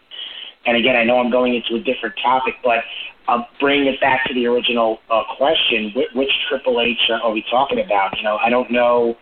[0.69, 2.83] And again, I know I'm going into a different topic, but
[3.27, 7.43] uh, bringing it back to the original uh, question, which, which Triple H are we
[7.49, 8.15] talking about?
[8.15, 9.17] You know, I don't know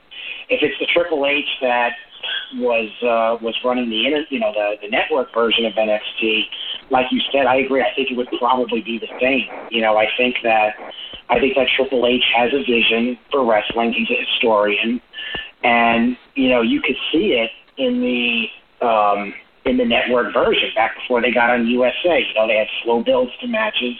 [0.49, 1.93] if it's the Triple H that
[2.55, 6.43] was uh, was running the inter, you know the the network version of NXT.
[6.89, 7.81] Like you said, I agree.
[7.81, 9.47] I think it would probably be the same.
[9.71, 10.75] You know, I think that
[11.29, 13.93] I think that Triple H has a vision for wrestling.
[13.93, 14.99] He's a historian,
[15.63, 19.33] and you know you could see it in the um,
[19.67, 22.19] in the network version back before they got on USA.
[22.19, 23.95] You know, they had slow builds to matches.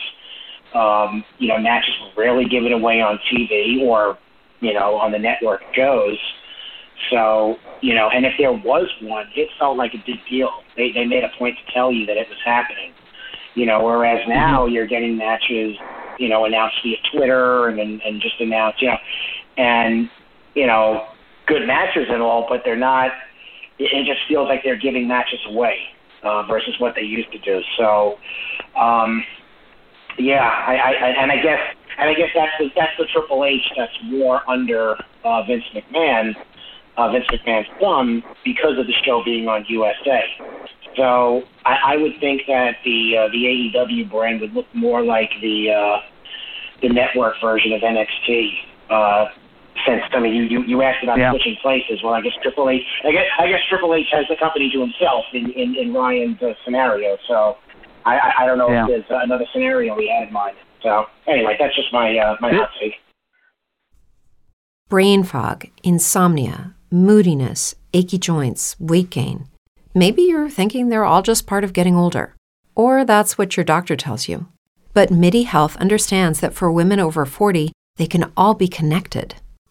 [0.74, 4.18] Um, you know, matches were rarely given away on TV or
[4.60, 6.18] you know on the network shows.
[7.12, 10.50] So, you know, and if there was one, it felt like a big deal.
[10.76, 12.94] They they made a point to tell you that it was happening.
[13.56, 14.74] You know, whereas now mm-hmm.
[14.74, 15.76] you're getting matches,
[16.20, 18.98] you know, announced via Twitter and and, and just announced, you know,
[19.58, 20.10] and
[20.56, 21.08] you know,
[21.46, 23.12] good matches and all, but they're not.
[23.80, 25.78] It, it just feels like they're giving matches away
[26.24, 27.62] uh, versus what they used to do.
[27.78, 28.18] So,
[28.80, 29.24] um,
[30.18, 31.60] yeah, I, I and I guess
[32.00, 36.34] and I guess that's the that's the Triple H that's more under uh, Vince McMahon
[36.98, 40.24] uh, Vince McMahon's thumb because of the show being on USA.
[40.96, 45.30] So I, I would think that the uh, the AEW brand would look more like
[45.42, 46.00] the uh,
[46.82, 48.50] the network version of NXT.
[48.90, 49.26] Uh,
[49.88, 51.32] since I mean, you, you, you asked about yeah.
[51.32, 52.02] switching places.
[52.04, 52.82] Well, I guess Triple H.
[53.06, 56.42] I guess I guess Triple H has the company to himself in in, in Ryan's
[56.42, 57.18] uh, scenario.
[57.28, 57.58] So
[58.06, 58.84] I, I, I don't know yeah.
[58.84, 60.58] if there's another scenario he had in mind.
[60.84, 62.94] So anyway, that's just my uh, my hot take.
[64.90, 69.48] Brain fog, insomnia, moodiness, achy joints, weight gain.
[69.94, 72.36] Maybe you're thinking they're all just part of getting older,
[72.76, 74.48] or that's what your doctor tells you.
[74.94, 79.36] But MIDI Health understands that for women over 40, they can all be connected.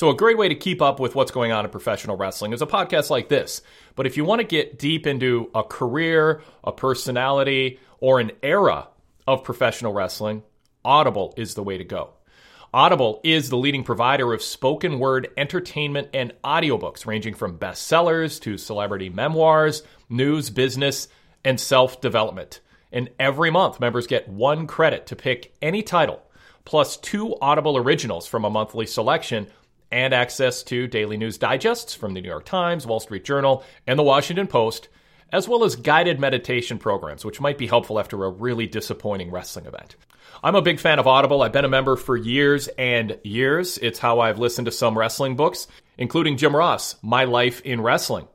[0.00, 2.62] So, a great way to keep up with what's going on in professional wrestling is
[2.62, 3.60] a podcast like this.
[3.96, 8.88] But if you want to get deep into a career, a personality, or an era
[9.26, 10.42] of professional wrestling,
[10.86, 12.14] Audible is the way to go.
[12.72, 18.56] Audible is the leading provider of spoken word entertainment and audiobooks, ranging from bestsellers to
[18.56, 21.08] celebrity memoirs, news, business,
[21.44, 22.60] and self development.
[22.90, 26.22] And every month, members get one credit to pick any title,
[26.64, 29.46] plus two Audible originals from a monthly selection,
[29.90, 33.98] and access to daily news digests from the New York Times, Wall Street Journal, and
[33.98, 34.88] the Washington Post,
[35.32, 39.66] as well as guided meditation programs, which might be helpful after a really disappointing wrestling
[39.66, 39.96] event.
[40.42, 41.42] I'm a big fan of Audible.
[41.42, 43.78] I've been a member for years and years.
[43.78, 45.66] It's how I've listened to some wrestling books,
[45.98, 48.26] including Jim Ross, My Life in Wrestling.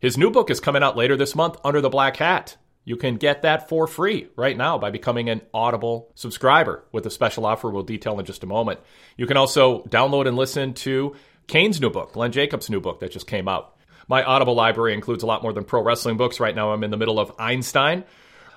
[0.00, 2.56] His new book is coming out later this month, Under the Black Hat.
[2.84, 7.10] You can get that for free right now by becoming an Audible subscriber with a
[7.10, 8.80] special offer we'll detail in just a moment.
[9.16, 11.14] You can also download and listen to
[11.46, 13.76] Kane's new book, Glenn Jacobs' new book that just came out.
[14.08, 16.40] My Audible library includes a lot more than pro wrestling books.
[16.40, 18.04] Right now, I'm in the middle of Einstein,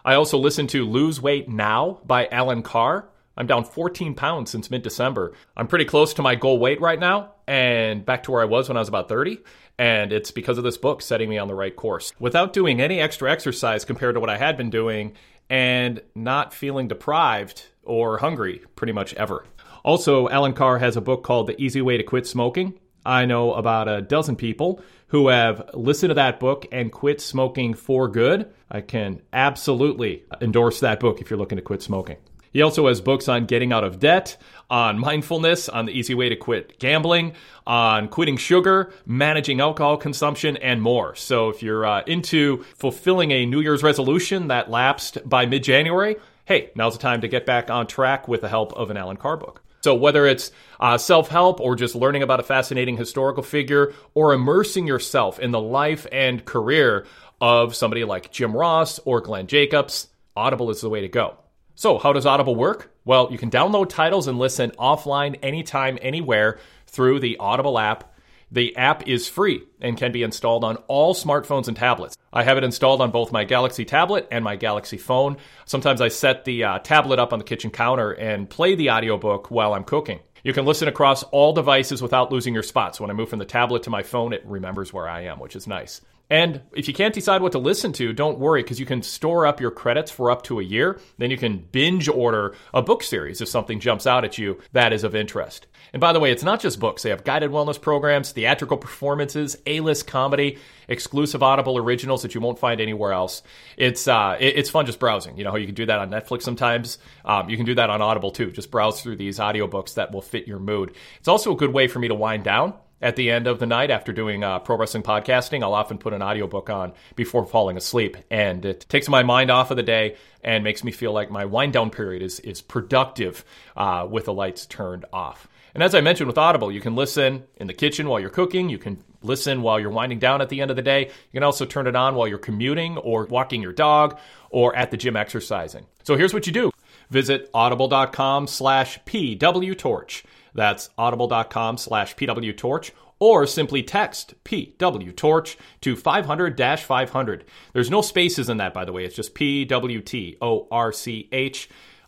[0.06, 3.10] I also listen to Lose Weight Now by Allen Carr.
[3.38, 5.34] I'm down 14 pounds since mid December.
[5.58, 8.68] I'm pretty close to my goal weight right now and back to where I was
[8.68, 9.40] when I was about 30.
[9.78, 13.00] And it's because of this book setting me on the right course without doing any
[13.00, 15.14] extra exercise compared to what I had been doing
[15.50, 19.46] and not feeling deprived or hungry pretty much ever.
[19.84, 22.80] Also, Allen Carr has a book called The Easy Way to Quit Smoking.
[23.06, 27.76] I know about a dozen people who have listened to that book and quit smoking
[27.76, 28.52] for good.
[28.72, 32.18] I can absolutely endorse that book if you're looking to quit smoking.
[32.56, 34.38] He also has books on getting out of debt,
[34.70, 37.34] on mindfulness, on the easy way to quit gambling,
[37.68, 41.16] on quitting sugar, managing alcohol consumption, and more.
[41.16, 46.16] So if you're uh, into fulfilling a New Year's resolution that lapsed by mid January,
[46.46, 49.18] hey, now's the time to get back on track with the help of an Allen
[49.18, 49.62] Carr book.
[49.84, 54.32] So, whether it's uh, self help or just learning about a fascinating historical figure or
[54.32, 57.06] immersing yourself in the life and career
[57.42, 61.40] of somebody like Jim Ross or Glenn Jacobs, Audible is the way to go.
[61.78, 62.94] So, how does Audible work?
[63.04, 66.58] Well, you can download titles and listen offline anytime, anywhere
[66.88, 68.16] through the Audible app.
[68.50, 72.16] The app is free and can be installed on all smartphones and tablets.
[72.32, 75.36] I have it installed on both my Galaxy tablet and my Galaxy phone.
[75.66, 79.52] Sometimes I set the uh, tablet up on the kitchen counter and play the audiobook
[79.52, 80.20] while I'm cooking.
[80.46, 82.96] You can listen across all devices without losing your spot.
[82.96, 85.40] So when I move from the tablet to my phone, it remembers where I am,
[85.40, 86.00] which is nice.
[86.30, 89.46] And if you can't decide what to listen to, don't worry because you can store
[89.46, 91.00] up your credits for up to a year.
[91.18, 94.92] Then you can binge order a book series if something jumps out at you that
[94.92, 95.68] is of interest.
[95.94, 97.04] And by the way, it's not just books.
[97.04, 100.58] They have guided wellness programs, theatrical performances, A-list comedy,
[100.88, 103.44] exclusive Audible originals that you won't find anywhere else.
[103.78, 105.38] It's uh, it's fun just browsing.
[105.38, 106.98] You know how you can do that on Netflix sometimes.
[107.24, 108.52] Um, you can do that on Audible too.
[108.52, 110.96] Just browse through these audiobooks that will fit your mood.
[111.20, 113.66] It's also a good way for me to wind down at the end of the
[113.66, 117.78] night after doing uh, pro wrestling podcasting i'll often put an audiobook on before falling
[117.78, 118.18] asleep.
[118.30, 121.46] And it takes my mind off of the day and makes me feel like my
[121.46, 123.44] wind down period is, is productive
[123.76, 125.48] uh, with the lights turned off.
[125.74, 128.70] And as i mentioned with audible you can listen in the kitchen while you're cooking.
[128.70, 131.06] You can listen while you're winding down at the end of the day.
[131.06, 134.18] You can also turn it on while you're commuting or walking your dog
[134.50, 135.86] or at the gym exercising.
[136.04, 136.72] So here's what you do.
[137.10, 140.24] Visit audible.com slash pwtorch
[140.56, 147.46] that's audible.com slash pwtorch or simply text PWTorch to 500 500.
[147.74, 149.06] There's no spaces in that, by the way.
[149.06, 149.70] It's just P-W-T-O-R-C-H.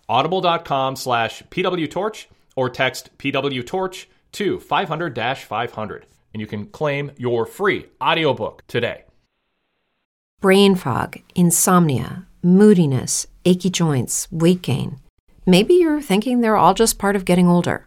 [0.10, 6.06] Audible.com slash PWTorch or text PWTorch to 500 500.
[6.34, 9.04] And you can claim your free audiobook today.
[10.40, 15.00] Brain fog, insomnia, moodiness, achy joints, weight gain.
[15.46, 17.87] Maybe you're thinking they're all just part of getting older.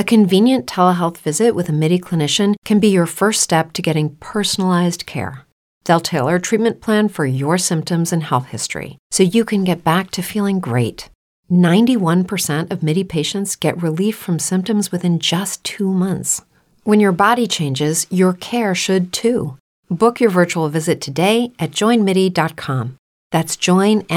[0.00, 4.16] A convenient telehealth visit with a MIDI clinician can be your first step to getting
[4.16, 5.44] personalized care.
[5.84, 9.84] They'll tailor a treatment plan for your symptoms and health history so you can get
[9.84, 11.10] back to feeling great.
[11.52, 16.40] 91% of MIDI patients get relief from symptoms within just two months.
[16.84, 19.58] When your body changes, your care should too.
[19.90, 22.96] Book your virtual visit today at joinmidi.com.
[23.32, 24.08] That's joinmidi.com.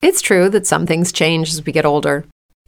[0.00, 2.24] It's true that some things change as we get older.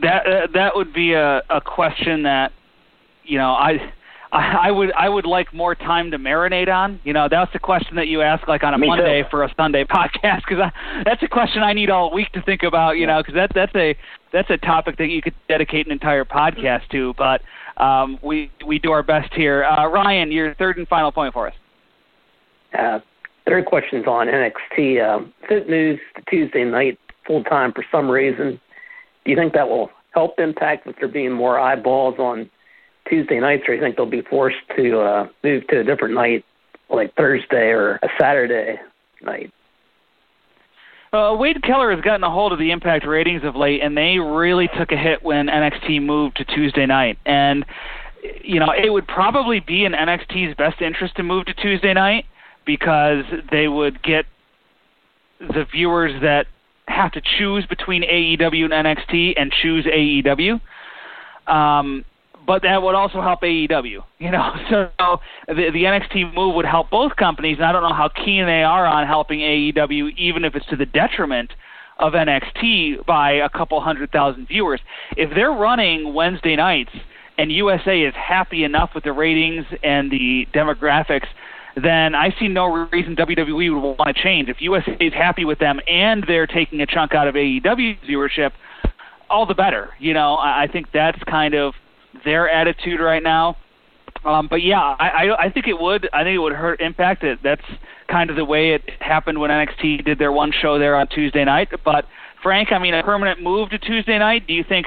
[0.00, 2.52] that uh, that would be a, a question that
[3.24, 3.92] you know I,
[4.32, 7.00] I I would I would like more time to marinate on.
[7.04, 9.28] You know, that's the question that you ask like on a Me Monday too.
[9.30, 10.70] for a Sunday podcast because
[11.04, 12.96] that's a question I need all week to think about.
[12.96, 13.96] You know, because that that's a
[14.32, 17.14] that's a topic that you could dedicate an entire podcast to.
[17.16, 17.42] But
[17.76, 19.64] um, we we do our best here.
[19.64, 21.54] Uh, Ryan, your third and final point for us.
[22.76, 22.98] Uh,
[23.46, 25.00] third question's on NXT.
[25.00, 28.60] Uh, Fit News Tuesday night full time for some reason.
[29.24, 32.50] Do you think that will help Impact with there being more eyeballs on
[33.08, 36.14] Tuesday nights, or do you think they'll be forced to uh, move to a different
[36.14, 36.44] night,
[36.90, 38.76] like Thursday or a Saturday
[39.22, 39.52] night?
[41.12, 44.18] Uh, Wade Keller has gotten a hold of the Impact ratings of late, and they
[44.18, 47.18] really took a hit when NXT moved to Tuesday night.
[47.24, 47.64] And
[48.42, 52.24] you know, it would probably be in NXT's best interest to move to Tuesday night
[52.66, 54.24] because they would get
[55.38, 56.46] the viewers that
[56.88, 60.60] have to choose between AEW and NXT and choose AEW.
[61.46, 62.04] Um,
[62.46, 64.02] but that would also help AEW.
[64.18, 64.90] You know, so
[65.48, 68.62] the the NXT move would help both companies, and I don't know how keen they
[68.62, 71.50] are on helping AEW, even if it's to the detriment
[71.98, 74.80] of NXT by a couple hundred thousand viewers.
[75.16, 76.90] If they're running Wednesday nights
[77.38, 81.26] and USA is happy enough with the ratings and the demographics,
[81.82, 84.48] then I see no reason WWE would want to change.
[84.48, 88.52] If USA is happy with them and they're taking a chunk out of AEW viewership,
[89.28, 89.90] all the better.
[89.98, 91.74] You know, I, I think that's kind of
[92.24, 93.56] their attitude right now.
[94.24, 96.08] Um, but yeah, I, I I think it would.
[96.12, 97.24] I think it would hurt Impact.
[97.24, 97.64] It, that's
[98.08, 101.44] kind of the way it happened when NXT did their one show there on Tuesday
[101.44, 101.68] night.
[101.84, 102.06] But
[102.42, 104.46] Frank, I mean, a permanent move to Tuesday night.
[104.46, 104.86] Do you think?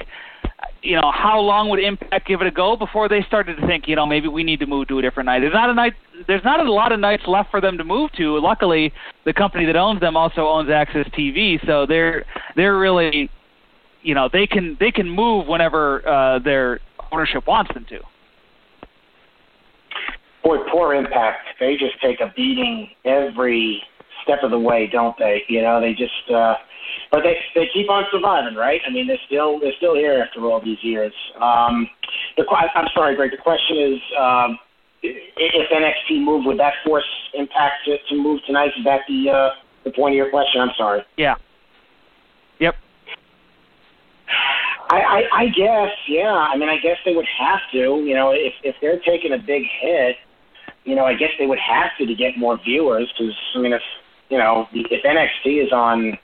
[0.83, 3.87] You know, how long would Impact give it a go before they started to think,
[3.87, 5.39] you know, maybe we need to move to a different night?
[5.39, 5.93] There's not a night.
[6.27, 8.39] There's not a lot of nights left for them to move to.
[8.39, 8.93] Luckily,
[9.25, 12.25] the company that owns them also owns AXS TV, so they're
[12.55, 13.29] they're really,
[14.03, 16.79] you know, they can they can move whenever uh, their
[17.11, 17.99] ownership wants them to.
[20.43, 21.47] Boy, poor impact.
[21.59, 23.81] They just take a beating every
[24.23, 25.43] step of the way, don't they?
[25.47, 26.55] You know, they just uh
[27.11, 28.81] but they they keep on surviving, right?
[28.87, 31.13] I mean, they're still they're still here after all these years.
[31.39, 31.89] Um,
[32.37, 33.31] the I'm sorry, Greg.
[33.31, 34.59] The question is, um,
[35.03, 38.71] if NXT move, would that force Impact to, to move tonight?
[38.77, 39.49] Is that the uh,
[39.83, 40.61] the point of your question?
[40.61, 41.01] I'm sorry.
[41.17, 41.35] Yeah.
[42.59, 42.75] Yep.
[44.89, 46.31] I, I, I guess, yeah.
[46.31, 48.01] I mean, I guess they would have to.
[48.03, 50.15] You know, if if they're taking a big hit,
[50.83, 53.11] you know, I guess they would have to to get more viewers.
[53.17, 53.81] Because I mean, if
[54.29, 56.17] you know, if NXT is on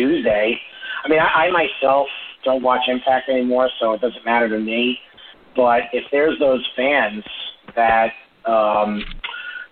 [0.00, 0.58] Tuesday,
[1.04, 2.08] I mean, I, I myself
[2.44, 4.98] don't watch Impact anymore, so it doesn't matter to me.
[5.56, 7.24] But if there's those fans
[7.74, 8.12] that,
[8.46, 9.04] um,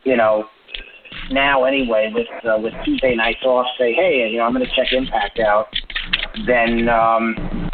[0.04, 0.44] you know,
[1.30, 4.76] now anyway with uh, with Tuesday nights off, say, hey, you know, I'm going to
[4.76, 5.68] check Impact out,
[6.46, 6.88] then.
[6.88, 7.68] um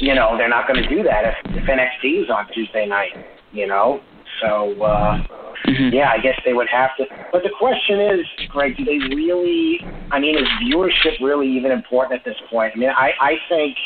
[0.00, 3.12] you know, they're not going to do that if, if NXT is on Tuesday night,
[3.52, 4.00] you know?
[4.40, 5.18] So, uh,
[5.66, 5.94] mm-hmm.
[5.94, 7.04] yeah, I guess they would have to.
[7.32, 9.80] But the question is, Greg, do they really,
[10.10, 12.72] I mean, is viewership really even important at this point?
[12.74, 13.76] I mean, I, I think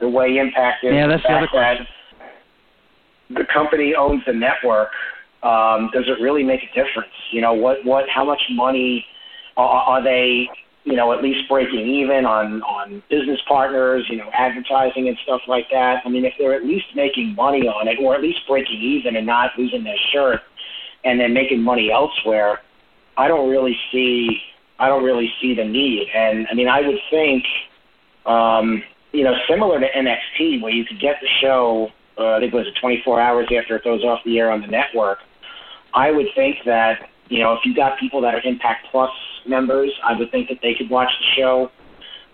[0.00, 1.86] the way Impact is, yeah, that's the, the other question.
[3.30, 4.90] the company owns the network,
[5.42, 7.12] um, does it really make a difference?
[7.30, 9.04] You know, what, what, how much money
[9.56, 10.48] are, are they
[10.84, 15.40] you know, at least breaking even on on business partners, you know, advertising and stuff
[15.48, 16.02] like that.
[16.04, 19.16] I mean, if they're at least making money on it, or at least breaking even
[19.16, 20.42] and not losing their shirt,
[21.04, 22.60] and then making money elsewhere,
[23.16, 24.42] I don't really see
[24.78, 26.08] I don't really see the need.
[26.14, 27.44] And I mean, I would think,
[28.26, 28.82] um,
[29.12, 32.56] you know, similar to NXT, where you could get the show, uh, I think it
[32.56, 35.20] was 24 hours after it goes off the air on the network.
[35.94, 39.10] I would think that you know, if you got people that are Impact Plus
[39.46, 41.70] members, I would think that they could watch the show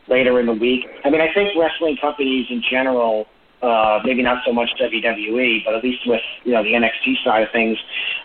[0.08, 0.86] later in the week.
[1.04, 3.26] I mean, I think wrestling companies in general,
[3.62, 7.42] uh, maybe not so much WWE, but at least with you know the NXT side
[7.42, 7.78] of things,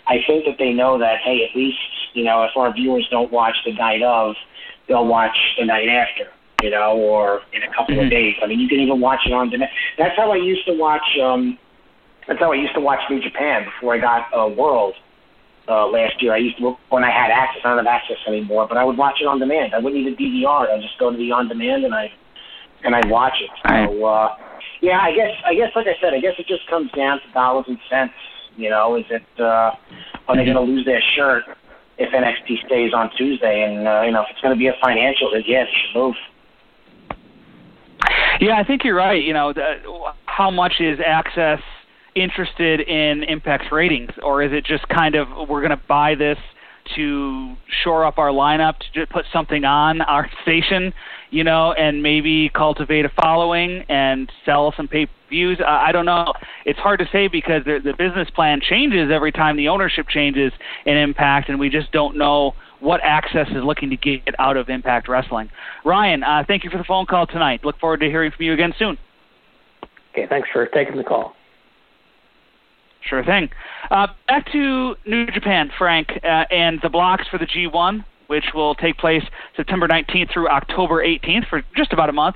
[0.07, 1.77] I think that they know that hey, at least
[2.13, 4.35] you know if our viewers don't watch the night of,
[4.87, 6.31] they'll watch the night after.
[6.63, 8.05] You know, or in a couple mm-hmm.
[8.05, 8.35] of days.
[8.41, 9.69] I mean, you can even watch it on demand.
[9.99, 11.03] That's how I used to watch.
[11.21, 11.59] um
[12.27, 14.95] That's how I used to watch New Japan before I got uh, World
[15.67, 16.33] uh, last year.
[16.33, 17.61] I used to when I had access.
[17.63, 19.73] I don't have access anymore, but I would watch it on demand.
[19.73, 20.69] I wouldn't even DVR.
[20.69, 22.11] I'd just go to the on demand and I
[22.83, 23.49] and I'd watch it.
[23.67, 24.35] So uh,
[24.81, 27.33] yeah, I guess I guess like I said, I guess it just comes down to
[27.33, 28.13] dollars and cents.
[28.57, 29.71] You know, is it uh,
[30.27, 31.43] are they going to lose their shirt
[31.97, 33.63] if NXT stays on Tuesday?
[33.63, 35.99] And uh, you know, if it's going to be a financial hit, yeah, they should
[35.99, 36.15] move.
[38.39, 39.21] Yeah, I think you're right.
[39.21, 39.75] You know, the,
[40.25, 41.61] how much is AXS
[42.15, 46.37] interested in Impact's ratings, or is it just kind of we're going to buy this
[46.95, 50.93] to shore up our lineup, to just put something on our station,
[51.29, 55.59] you know, and maybe cultivate a following and sell some pay views?
[55.65, 56.31] I, I don't know.
[56.65, 60.53] It's hard to say because the, the business plan changes every time the ownership changes
[60.85, 64.69] in Impact, and we just don't know what AXS is looking to get out of
[64.69, 65.49] Impact Wrestling.
[65.83, 67.65] Ryan, uh, thank you for the phone call tonight.
[67.65, 68.97] Look forward to hearing from you again soon.
[70.11, 71.33] Okay, thanks for taking the call.
[73.07, 73.49] Sure thing.
[73.91, 78.73] Uh, back to New Japan, Frank, uh, and the blocks for the G1, which will
[78.73, 79.23] take place
[79.55, 82.35] September 19th through October 18th for just about a month.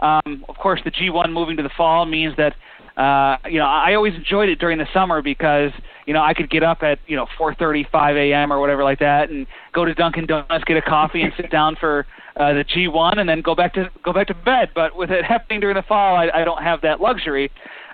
[0.00, 2.54] Um, of course, the G1 moving to the fall means that
[2.96, 5.70] uh, you know I always enjoyed it during the summer because
[6.06, 8.52] you know I could get up at you know 4:30, 5 a.m.
[8.52, 11.76] or whatever like that, and go to Dunkin' Donuts, get a coffee, and sit down
[11.76, 12.06] for
[12.36, 14.70] uh, the G1, and then go back to go back to bed.
[14.74, 17.50] But with it happening during the fall, I, I don't have that luxury.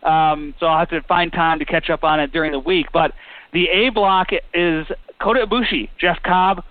[0.07, 2.87] Um, so I'll have to find time to catch up on it during the week.
[2.93, 3.13] But
[3.53, 4.87] the A block is
[5.21, 6.63] Kota Ibushi, Jeff Cobb,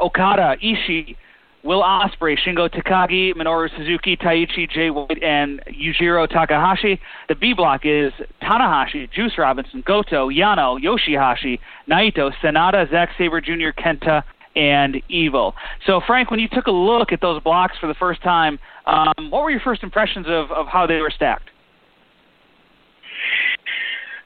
[0.00, 1.16] Okada, Ishii,
[1.64, 7.00] Will Ospreay, Shingo Takagi, Minoru Suzuki, Taichi, Jay White, and Yujiro Takahashi.
[7.28, 13.70] The B block is Tanahashi, Juice Robinson, Goto, Yano, Yoshihashi, Naito, Sanada, Zack Sabre Jr.,
[13.76, 14.22] Kenta,
[14.54, 15.54] and Evil.
[15.86, 19.30] So, Frank, when you took a look at those blocks for the first time, um,
[19.30, 21.50] what were your first impressions of, of how they were stacked?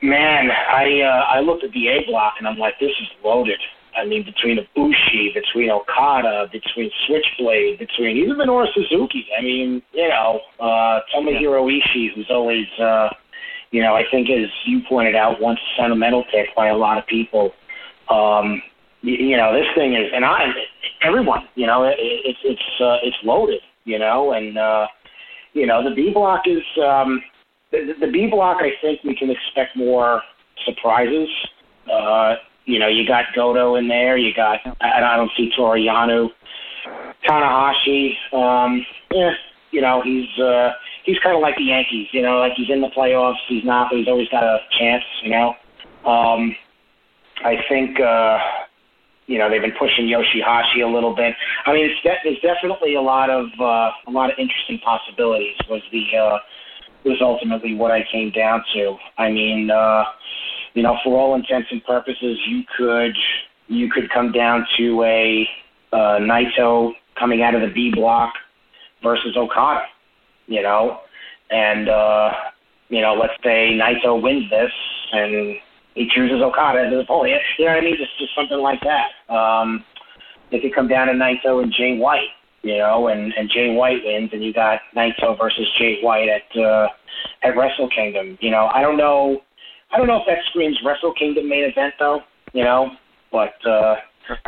[0.02, 3.60] Man, I uh, I looked at the A block and I'm like, this is loaded.
[3.96, 9.26] I mean, between Ibushi, between Okada, between Switchblade, between even Minoru Suzuki.
[9.38, 13.10] I mean, you know, uh, Tomohiro Ishii, who's always, uh,
[13.70, 16.98] you know, I think as you pointed out, once a sentimental pick by a lot
[16.98, 17.52] of people.
[18.08, 18.62] Um,
[19.02, 20.46] you, you know, this thing is, and I,
[21.02, 24.86] everyone, you know, it, it's it's uh, it's loaded, you know, and uh,
[25.52, 27.22] you know, the B block is um,
[27.72, 28.58] the, the B block.
[28.60, 30.22] I think we can expect more
[30.64, 31.28] surprises.
[31.92, 34.16] Uh, you know, you got Goto in there.
[34.16, 36.28] You got I, I don't see Toru Yano,
[37.26, 38.12] Tanahashi.
[38.32, 39.32] Um, yeah,
[39.72, 40.72] you know, he's uh,
[41.04, 42.08] he's kind of like the Yankees.
[42.12, 43.40] You know, like he's in the playoffs.
[43.48, 45.04] He's not, but he's always got a chance.
[45.22, 45.54] You know,
[46.06, 46.54] um,
[47.44, 47.98] I think.
[47.98, 48.38] Uh,
[49.28, 51.34] you know they've been pushing Yoshihashi a little bit.
[51.64, 55.54] I mean, it's de- there's definitely a lot of uh, a lot of interesting possibilities.
[55.70, 56.38] Was the uh,
[57.04, 58.96] was ultimately what I came down to.
[59.18, 60.04] I mean, uh,
[60.74, 63.16] you know, for all intents and purposes, you could
[63.68, 65.48] you could come down to a
[65.92, 68.32] uh, Naito coming out of the B block
[69.02, 69.84] versus Okada,
[70.46, 71.00] you know,
[71.50, 72.30] and uh,
[72.88, 74.70] you know, let's say Naito wins this
[75.12, 75.56] and
[75.94, 77.42] he chooses Okada as his opponent.
[77.58, 77.96] You know what I mean?
[77.96, 79.32] Just just something like that.
[79.32, 79.84] Um,
[80.50, 82.28] it could come down to Naito and Jay White,
[82.62, 86.60] you know, and and Jay White wins, and you got Naito versus Jay White at
[86.60, 86.88] uh,
[87.42, 88.38] at Wrestle Kingdom.
[88.40, 89.42] You know, I don't know
[89.92, 92.20] I don't know if that screams Wrestle Kingdom main event though,
[92.54, 92.90] you know,
[93.30, 93.96] but uh,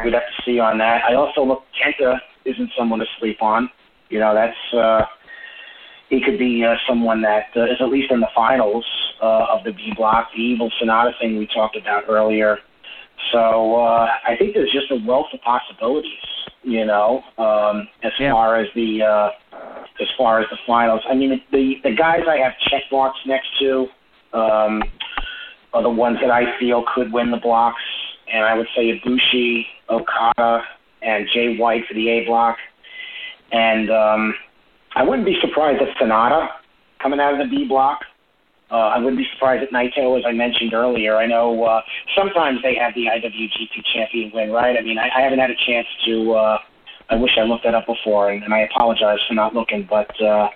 [0.02, 1.02] we'd have to see on that.
[1.08, 3.68] I also look Kenta isn't someone to sleep on.
[4.08, 5.04] You know, that's uh,
[6.08, 8.86] he could be uh, someone that uh, is at least in the finals
[9.22, 12.58] uh, of the B block, the Evil Sanada thing we talked about earlier.
[13.32, 16.12] So uh, I think there's just a wealth of possibilities,
[16.64, 18.32] you know, um, as yeah.
[18.32, 19.30] far as the uh,
[20.00, 21.02] as far as the finals.
[21.08, 23.86] I mean, the the guys I have check marks next to.
[24.32, 24.82] Um,
[25.74, 27.82] are the ones that I feel could win the blocks.
[28.32, 30.62] And I would say Ibushi, Okada,
[31.02, 32.56] and Jay White for the A block.
[33.52, 34.34] And um,
[34.94, 36.48] I wouldn't be surprised if Sanada
[37.02, 38.00] coming out of the B block.
[38.70, 41.16] Uh, I wouldn't be surprised at Naito, as I mentioned earlier.
[41.16, 41.82] I know uh,
[42.16, 44.76] sometimes they have the IWGP champion win, right?
[44.76, 46.32] I mean, I, I haven't had a chance to.
[46.32, 46.58] Uh,
[47.10, 49.86] I wish I looked that up before, and, and I apologize for not looking.
[49.88, 50.48] But uh,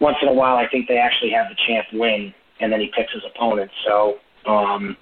[0.00, 2.90] once in a while, I think they actually have the champ win, and then he
[2.96, 3.70] picks his opponent.
[3.86, 4.96] So um,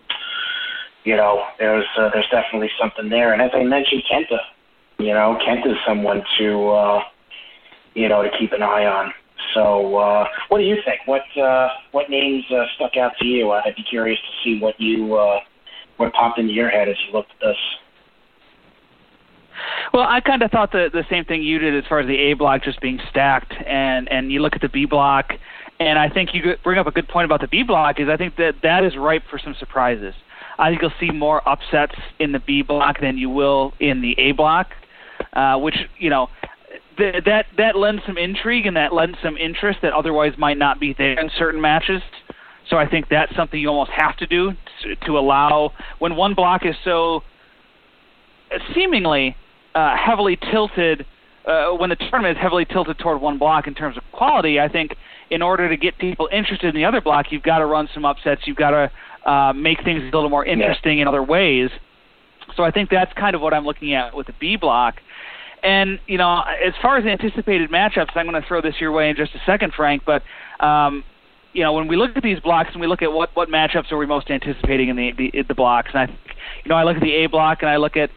[1.05, 3.33] you know, there's uh, there's definitely something there.
[3.33, 4.39] And as I mentioned, Kenta,
[4.99, 7.01] you know, Kenta is someone to uh,
[7.95, 9.13] you know to keep an eye on.
[9.53, 11.01] So, uh, what do you think?
[11.07, 13.51] What uh, what names uh, stuck out to you?
[13.51, 15.41] I'd be curious to see what you uh,
[15.97, 17.57] what popped into your head as you looked at this.
[19.93, 22.17] Well, I kind of thought the the same thing you did as far as the
[22.17, 25.33] A block just being stacked, and and you look at the B block
[25.81, 28.17] and I think you bring up a good point about the B block is I
[28.17, 30.15] think that that is ripe for some surprises.
[30.59, 34.15] I think you'll see more upsets in the B block than you will in the
[34.19, 34.69] A block,
[35.33, 36.29] uh, which you know
[36.97, 40.81] th- that that lends some intrigue and that lends some interest that otherwise might not
[40.81, 42.03] be there in certain matches.
[42.71, 46.35] So I think that's something you almost have to do to, to allow when one
[46.35, 47.23] block is so
[48.75, 49.37] seemingly
[49.75, 51.07] uh, heavily tilted.
[51.47, 54.67] Uh, when the tournament is heavily tilted toward one block in terms of quality, I
[54.67, 54.97] think
[55.31, 58.07] in order to get people interested in the other block, you've got to run some
[58.07, 58.43] upsets.
[58.47, 61.03] You've got to uh, make things a little more interesting yeah.
[61.03, 61.69] in other ways.
[62.57, 64.97] So I think that's kind of what I'm looking at with the B block.
[65.65, 69.09] And you know, as far as anticipated matchups, I'm going to throw this your way
[69.09, 70.03] in just a second, Frank.
[70.05, 70.23] But
[70.65, 71.03] um,
[71.55, 73.91] you know, when we look at these blocks and we look at what what matchups
[73.91, 76.13] are we most anticipating in the the, the blocks, and I,
[76.65, 78.11] you know, I look at the A block and I look at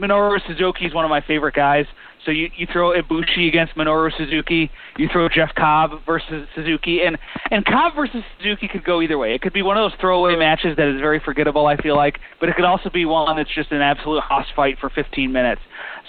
[0.00, 1.86] Minoru Suzuki is one of my favorite guys.
[2.24, 7.16] So you, you throw Ibushi against Minoru Suzuki, you throw Jeff Cobb versus Suzuki, and
[7.50, 9.34] and Cobb versus Suzuki could go either way.
[9.34, 11.66] It could be one of those throwaway matches that is very forgettable.
[11.66, 14.78] I feel like, but it could also be one that's just an absolute hoss fight
[14.80, 15.60] for 15 minutes.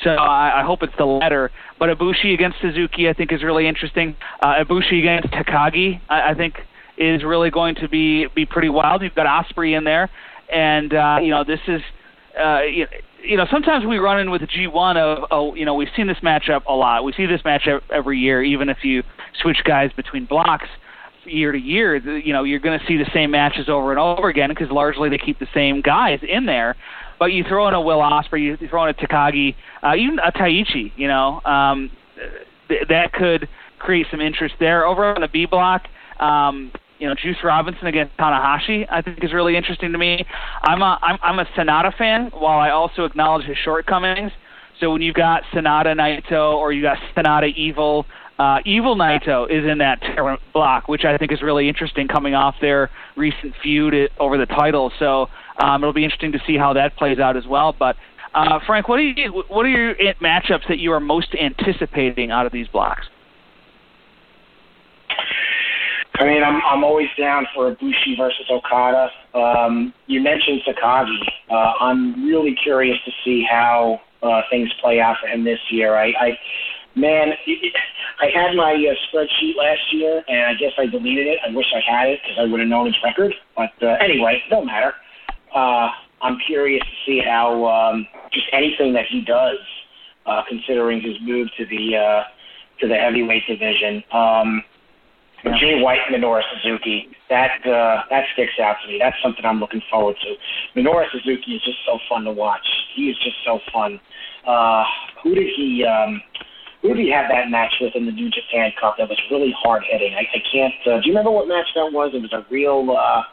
[0.04, 1.52] So I, I hope it's the latter.
[1.78, 4.16] But Ibushi against Suzuki, I think, is really interesting.
[4.42, 6.56] Uh, Ibushi against Takagi, I, I think,
[6.98, 9.02] is really going to be be pretty wild.
[9.02, 10.10] You've got Ospreay in there,
[10.52, 11.82] and uh, you know this is.
[12.40, 12.92] Uh, you know,
[13.24, 16.08] you know, sometimes we run in with the G1 of, oh, you know, we've seen
[16.08, 17.04] this matchup a lot.
[17.04, 19.04] We see this matchup every year, even if you
[19.42, 20.68] switch guys between blocks.
[21.26, 24.30] year to year, you know, you're going to see the same matches over and over
[24.30, 26.76] again because largely they keep the same guys in there.
[27.20, 30.32] But you throw in a Will Ospreay, you throw in a Takagi, uh, even a
[30.32, 31.92] Taichi, you know, um,
[32.70, 34.86] th- that could create some interest there.
[34.86, 35.88] Over on the B block,
[36.20, 40.26] um, you know, Juice Robinson against Tanahashi, I think is really interesting to me.
[40.64, 44.32] I'm a I'm, I'm a Sanada fan, while I also acknowledge his shortcomings.
[44.80, 48.06] So when you've got Sanada Naito or you got Sanada Evil,
[48.38, 50.02] uh, Evil Naito is in that
[50.54, 54.92] block, which I think is really interesting coming off their recent feud over the title.
[54.98, 55.28] So
[55.62, 57.76] um, it'll be interesting to see how that plays out as well.
[57.78, 57.98] But
[58.34, 62.46] uh, Frank, what are you, what are your matchups that you are most anticipating out
[62.46, 63.08] of these blocks?
[66.16, 69.10] I mean, I'm I'm always down for Bushi versus Okada.
[69.34, 71.20] Um, you mentioned Takagi.
[71.50, 75.96] Uh, I'm really curious to see how uh, things play out for him this year.
[75.96, 76.40] I, I
[76.96, 77.34] man,
[78.20, 81.40] I had my uh, spreadsheet last year, and I guess I deleted it.
[81.48, 83.34] I wish I had it because I would have known his record.
[83.56, 84.94] But uh, anyway, no matter.
[85.56, 85.90] Uh,
[86.22, 89.58] I'm curious to see how um, just anything that he does,
[90.26, 92.24] uh, considering his move to the uh,
[92.82, 94.04] to the heavyweight division.
[94.12, 94.64] Um,
[95.44, 95.58] yeah.
[95.60, 98.98] Jay White Minoru Suzuki, that uh, that sticks out to me.
[99.00, 100.80] That's something I'm looking forward to.
[100.80, 102.66] Minoru Suzuki is just so fun to watch.
[102.96, 104.00] He is just so fun.
[104.46, 104.84] Uh,
[105.24, 105.86] who did he?
[105.86, 106.22] Um,
[106.82, 109.54] who did he have that match with in the New Japan Cup that was really
[109.62, 110.14] hard hitting?
[110.14, 110.74] I, I can't.
[110.86, 112.12] Uh, do you remember what match that was?
[112.14, 112.90] It was a real.
[112.92, 113.24] Uh,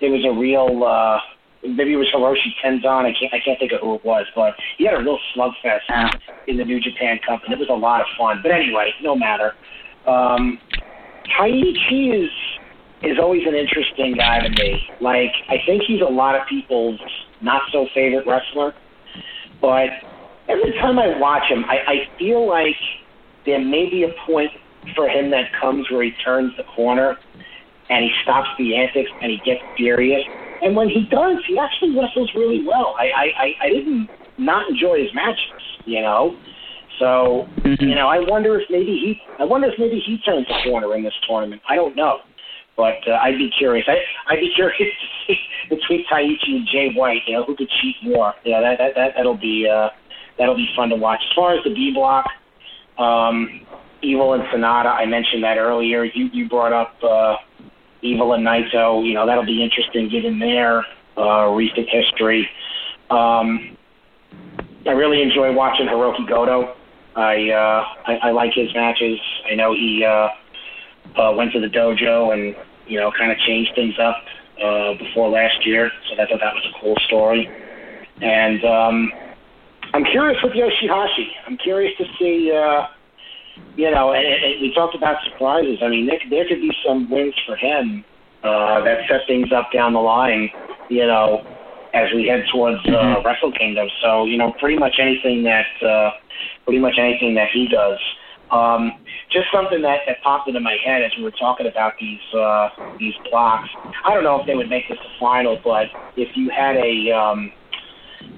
[0.00, 0.84] it was a real.
[0.84, 1.18] Uh,
[1.62, 3.06] maybe it was Hiroshi Tenzan.
[3.06, 3.32] I can't.
[3.32, 5.86] I can't think of who it was, but he had a real slugfest
[6.48, 8.40] in the New Japan Cup, and it was a lot of fun.
[8.42, 9.54] But anyway, no matter.
[10.06, 10.58] Um,
[11.26, 12.30] Taichi is
[13.02, 14.88] is always an interesting guy to me.
[15.00, 17.00] Like I think he's a lot of people's
[17.40, 18.72] not so favorite wrestler,
[19.60, 19.90] but
[20.48, 22.76] every time I watch him, I, I feel like
[23.44, 24.50] there may be a point
[24.94, 27.16] for him that comes where he turns the corner
[27.90, 30.22] and he stops the antics and he gets serious.
[30.62, 32.94] And when he does, he actually wrestles really well.
[32.98, 34.08] I I, I, I didn't
[34.38, 36.36] not enjoy his matches, you know.
[36.98, 37.84] So, mm-hmm.
[37.84, 40.94] you know, I wonder if maybe he, I wonder if maybe he turns the corner
[40.94, 41.62] in this tournament.
[41.68, 42.18] I don't know,
[42.76, 43.86] but uh, I'd be curious.
[43.88, 43.96] I,
[44.32, 45.38] I'd be curious to see
[45.70, 48.34] between Taichi and Jay White, you know, who could cheat more.
[48.44, 49.88] Yeah, that that, that that'll be uh,
[50.38, 51.20] that'll be fun to watch.
[51.30, 52.26] As far as the B block,
[52.98, 53.66] um,
[54.02, 56.04] Evil and Sanada, I mentioned that earlier.
[56.04, 57.36] You you brought up uh,
[58.02, 59.06] Evil and Naito.
[59.06, 60.84] You know, that'll be interesting given their
[61.16, 62.48] uh, recent history.
[63.10, 63.76] Um,
[64.86, 66.74] I really enjoy watching Hirooki Goto.
[67.16, 69.18] I, uh, I I like his matches.
[69.50, 70.28] I know he uh,
[71.20, 72.56] uh, went to the dojo and
[72.86, 74.16] you know kind of changed things up
[74.62, 77.50] uh, before last year, so I thought that was a cool story.
[78.20, 79.12] And um,
[79.94, 81.28] I'm curious with Yoshihashi.
[81.46, 82.52] I'm curious to see.
[82.52, 82.86] Uh,
[83.76, 85.78] you know, and, and we talked about surprises.
[85.82, 88.04] I mean, there, there could be some wins for him
[88.42, 90.50] uh, that set things up down the line.
[90.88, 91.46] You know,
[91.94, 93.26] as we head towards uh, mm-hmm.
[93.26, 93.88] Wrestle Kingdom.
[94.02, 96.10] So you know, pretty much anything that uh,
[96.64, 97.98] pretty much anything that he does.
[98.50, 98.92] Um,
[99.30, 102.68] just something that, that popped into my head as we were talking about these uh,
[102.98, 103.68] these blocks.
[104.04, 105.86] I don't know if they would make this a final, but
[106.16, 107.52] if you had a um,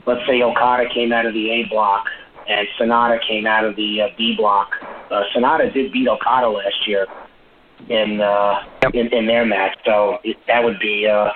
[0.07, 2.07] let's say Okada came out of the A block
[2.49, 4.71] and Sanada came out of the uh, B block.
[5.11, 7.07] Uh, Sanada did beat Okada last year
[7.89, 8.95] in uh, yep.
[8.95, 11.31] in, in their match, so it, that would be uh,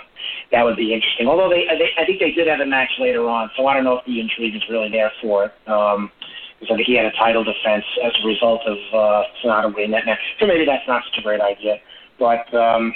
[0.53, 1.28] that would be interesting.
[1.28, 3.84] Although they, they, I think they did have a match later on, so I don't
[3.84, 5.53] know if the intrigue is really there for it.
[5.68, 6.11] Um,
[6.59, 9.92] because I think he had a title defense as a result of uh, Sanada winning
[9.92, 10.18] that match.
[10.40, 11.76] So maybe that's not such a great idea.
[12.18, 12.92] But um,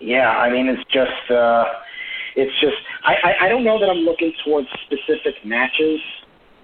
[0.00, 1.64] yeah, I mean, it's just uh,
[2.36, 6.00] it's just I, I I don't know that I'm looking towards specific matches.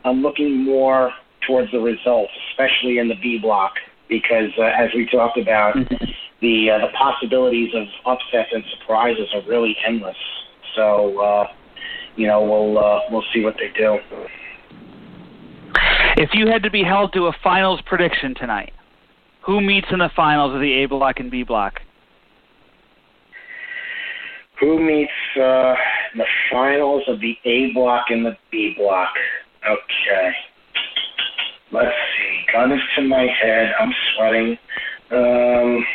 [0.05, 1.13] I'm looking more
[1.47, 3.75] towards the results, especially in the B block,
[4.09, 6.05] because uh, as we talked about, mm-hmm.
[6.41, 10.17] The uh, the possibilities of upsets and surprises are really endless.
[10.75, 11.47] So uh,
[12.17, 13.99] you know, we'll uh, we'll see what they do.
[16.17, 18.73] If you had to be held to a finals prediction tonight,
[19.43, 21.81] who meets in the finals of the A block and B block?
[24.61, 25.75] Who meets uh,
[26.15, 29.09] the finals of the A block and the B block?
[29.67, 30.33] Okay.
[31.73, 32.53] Let's see.
[32.53, 33.73] Gun is to my head.
[33.81, 34.59] I'm sweating.
[35.13, 35.87] Um,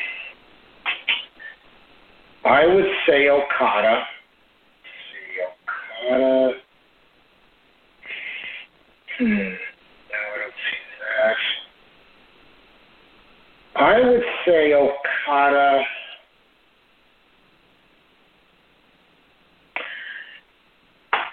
[2.45, 4.03] I would say Okada.
[4.83, 6.51] Let's see, Okada.
[9.17, 9.55] Hmm.
[13.77, 15.83] I would say Okada.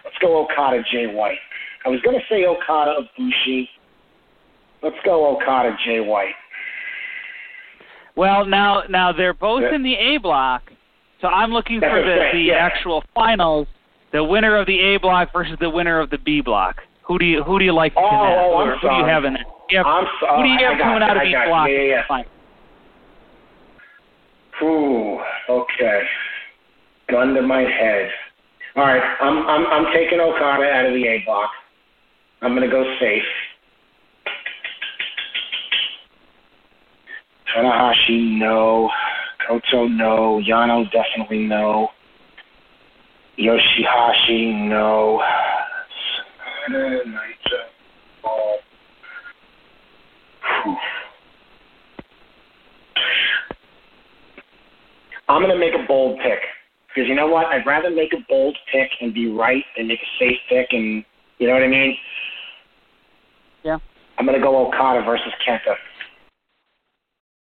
[0.04, 1.38] Let's go Okada Jay White.
[1.84, 3.68] I was going to say Okada of Bushi.
[4.82, 6.34] Let's go Okada Jay White.
[8.16, 10.70] Well, now now they're both in the A block,
[11.22, 12.54] so I'm looking That's for the the yeah.
[12.54, 13.66] actual finals,
[14.12, 16.82] the winner of the A block versus the winner of the B block.
[17.04, 18.38] Who do you who do you like Oh, that?
[18.44, 19.46] oh, I'm who do you have in it?
[19.70, 20.36] You have- I'm sorry.
[20.36, 21.68] who do you have coming out of each block?
[21.70, 22.02] Yeah, yeah.
[22.06, 22.24] Fine.
[24.62, 25.18] Ooh,
[25.48, 26.02] okay.
[27.08, 28.10] Gun to my head.
[28.76, 31.50] All right, I'm I'm I'm taking Okada out of the A block.
[32.42, 33.22] I'm gonna go safe.
[37.54, 38.90] Tanahashi, no.
[39.49, 40.40] Goto, no.
[40.47, 41.88] Yano, definitely no.
[43.38, 45.22] Yoshihashi, no.
[55.28, 56.40] I'm going to make a bold pick
[56.88, 57.47] because you know what?
[57.47, 61.05] I'd rather make a bold pick and be right than make a safe pick, and
[61.38, 61.97] you know what I mean.
[63.64, 63.78] Yeah.
[64.18, 65.74] I'm going to go Okada versus Kenta.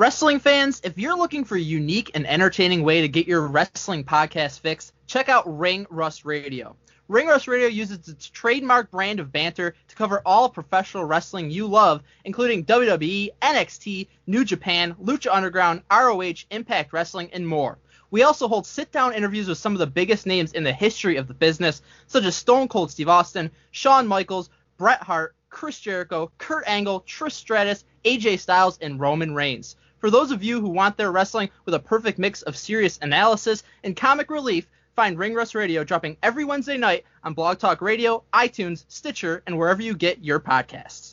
[0.00, 4.02] Wrestling fans, if you're looking for a unique and entertaining way to get your wrestling
[4.02, 6.74] podcast fix, check out Ring Rust Radio.
[7.08, 11.66] Ring Rust Radio uses its trademark brand of banter to cover all professional wrestling you
[11.66, 17.76] love, including WWE, NXT, New Japan, Lucha Underground, ROH, Impact Wrestling, and more.
[18.10, 21.16] We also hold sit down interviews with some of the biggest names in the history
[21.16, 24.48] of the business, such as Stone Cold Steve Austin, Shawn Michaels,
[24.78, 29.76] Bret Hart, Chris Jericho, Kurt Angle, Trish Stratus, AJ Styles, and Roman Reigns.
[30.00, 33.62] For those of you who want their wrestling with a perfect mix of serious analysis
[33.84, 38.24] and comic relief, find Ring Rust Radio dropping every Wednesday night on Blog Talk Radio,
[38.32, 41.12] iTunes, Stitcher, and wherever you get your podcasts.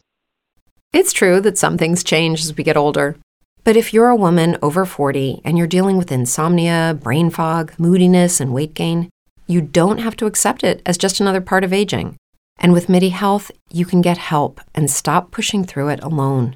[0.94, 3.18] It's true that some things change as we get older.
[3.66, 8.40] But if you're a woman over 40 and you're dealing with insomnia, brain fog, moodiness,
[8.40, 9.10] and weight gain,
[9.48, 12.16] you don't have to accept it as just another part of aging.
[12.58, 16.56] And with MIDI Health, you can get help and stop pushing through it alone.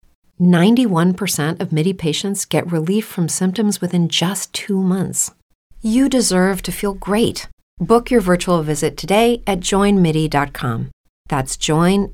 [0.41, 5.31] 91% of MIDI patients get relief from symptoms within just two months.
[5.81, 7.47] You deserve to feel great.
[7.79, 10.89] Book your virtual visit today at joinmidi.com.
[11.29, 12.07] That's joinmidi.com.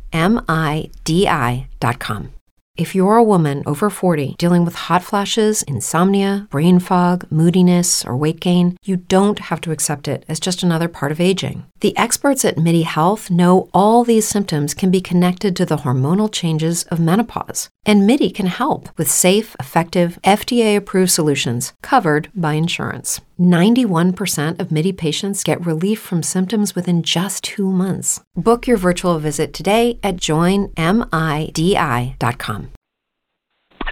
[2.77, 8.15] If you're a woman over 40 dealing with hot flashes, insomnia, brain fog, moodiness, or
[8.15, 11.65] weight gain, you don't have to accept it as just another part of aging.
[11.79, 16.31] The experts at MIDI Health know all these symptoms can be connected to the hormonal
[16.31, 22.53] changes of menopause, and MIDI can help with safe, effective, FDA approved solutions covered by
[22.53, 23.21] insurance.
[23.39, 28.21] 91% of MIDI patients get relief from symptoms within just two months.
[28.35, 30.73] Book your virtual visit today at joinmidi.com.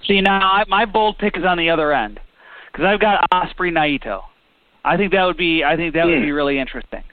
[0.07, 2.19] See now, I, my bold pick is on the other end
[2.71, 4.21] because I've got Ospreay Naito.
[4.83, 7.03] I think that would be I think that would be really interesting.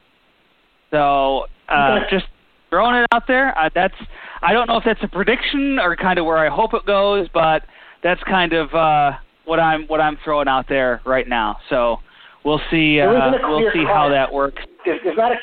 [0.91, 2.27] So uh, just
[2.69, 3.57] throwing it out there.
[3.59, 3.95] Uh, that's
[4.43, 7.29] I don't know if that's a prediction or kind of where I hope it goes,
[7.33, 7.63] but
[8.03, 9.13] that's kind of uh,
[9.45, 11.59] what I'm what I'm throwing out there right now.
[11.71, 11.99] So
[12.45, 13.01] we'll see.
[13.01, 13.95] Uh, we'll see cut.
[13.95, 14.63] how that works.
[14.85, 15.37] There's, there's not a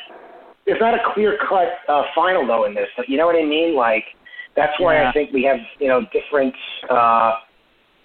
[0.65, 2.87] there's not a clear cut uh, final though in this.
[3.07, 3.75] You know what I mean?
[3.75, 4.03] Like
[4.55, 5.09] that's why Yeah.
[5.09, 6.53] I think we have you know different
[6.89, 7.33] uh,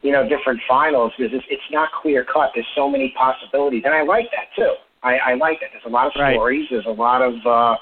[0.03, 2.51] you know different finals because it's, it's not clear cut.
[2.55, 4.74] There's so many possibilities, and I like that too.
[5.03, 5.68] I, I like that.
[5.72, 6.34] There's a lot of Right.
[6.34, 6.66] stories.
[6.70, 7.76] There's a lot of uh,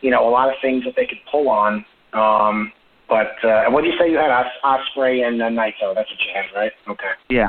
[0.00, 1.84] you know a lot of things that they could pull on.
[2.12, 2.72] Um,
[3.08, 5.94] but uh, and what did you say you had Os- Ospreay and uh, Naito?
[5.94, 6.72] That's what you had, right?
[6.88, 7.10] Okay.
[7.28, 7.48] Yeah.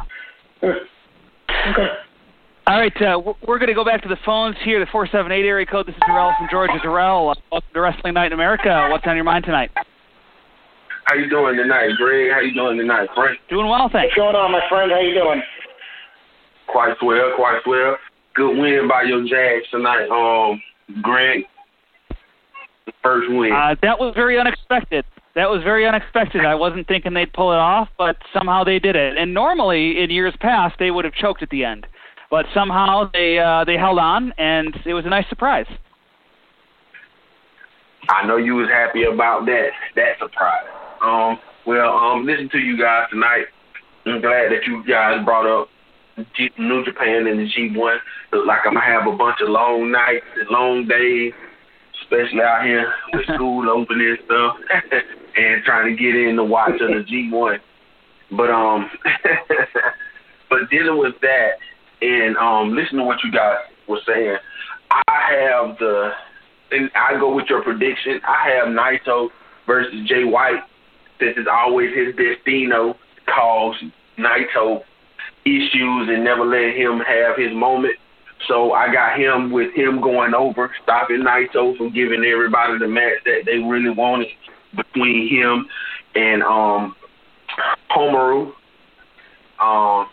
[0.64, 1.88] Okay.
[2.66, 5.46] All right, uh, we're- we're going to go back to the phones here, the 478
[5.46, 5.86] area code.
[5.86, 6.80] This is Darrell from Georgia.
[6.82, 8.88] Darrell, uh, welcome to Wrestling Night in America.
[8.90, 9.70] What's on your mind tonight?
[11.04, 12.32] How you doing tonight, Greg?
[12.32, 13.38] How you doing tonight, Frank?
[13.50, 14.16] Doing well, thanks.
[14.16, 14.90] What's going on, my friend?
[14.92, 15.42] How you doing?
[16.68, 17.98] Quite well, quite well.
[18.34, 20.62] Good win by your Jags tonight, um,
[21.02, 21.44] Greg.
[23.02, 23.52] First win.
[23.52, 25.06] Uh, that was very unexpected.
[25.36, 26.46] That was very unexpected.
[26.46, 29.18] I wasn't thinking they'd pull it off, but somehow they did it.
[29.18, 31.88] And normally, in years past, they would have choked at the end,
[32.30, 35.66] but somehow they uh, they held on, and it was a nice surprise.
[38.10, 40.66] I know you was happy about that that surprise.
[41.02, 43.46] Um, well, um, listen to you guys tonight.
[44.06, 45.70] I'm glad that you guys brought up
[46.36, 47.98] G- New Japan and the G1.
[48.34, 51.34] Look like I'm gonna have a bunch of long nights and long days,
[52.14, 54.58] especially out here with school open and stuff,
[55.38, 57.60] and trying to get in to watch of the G1.
[58.32, 58.90] But um,
[60.50, 61.52] but dealing with that
[62.02, 63.58] and um, listen to what you guys
[63.88, 64.38] were saying.
[64.92, 66.12] I have the
[66.72, 68.20] and I go with your prediction.
[68.28, 69.30] I have Naito
[69.68, 70.64] versus Jay White,
[71.20, 72.96] since it's always his destino
[73.28, 73.76] cause
[74.18, 74.84] Naito
[75.46, 77.96] issues and never let him have his moment.
[78.48, 83.24] So I got him with him going over, stopping Naito from giving everybody the match
[83.26, 84.28] that they really wanted
[84.76, 85.68] between him
[86.16, 86.96] and um
[87.90, 88.52] Homaru.
[89.62, 90.08] Um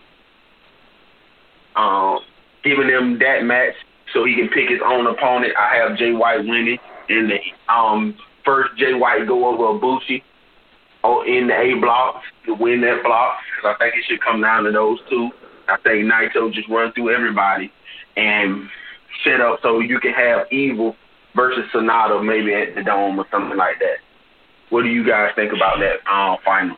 [1.76, 2.18] um
[2.62, 3.74] giving them that match
[4.12, 5.52] so he can pick his own opponent.
[5.58, 6.78] I have Jay White winning
[7.08, 10.22] in the um first Jay White go over Ibushi
[11.02, 13.38] oh, in the A block to win that block.
[13.60, 15.30] 'cause I think it should come down to those two.
[15.68, 17.72] I think Naito just run through everybody
[18.16, 18.68] and
[19.24, 20.96] set up so you can have Evil
[21.34, 23.98] versus Sanada maybe at the Dome or something like that.
[24.70, 26.76] What do you guys think about that uh, final?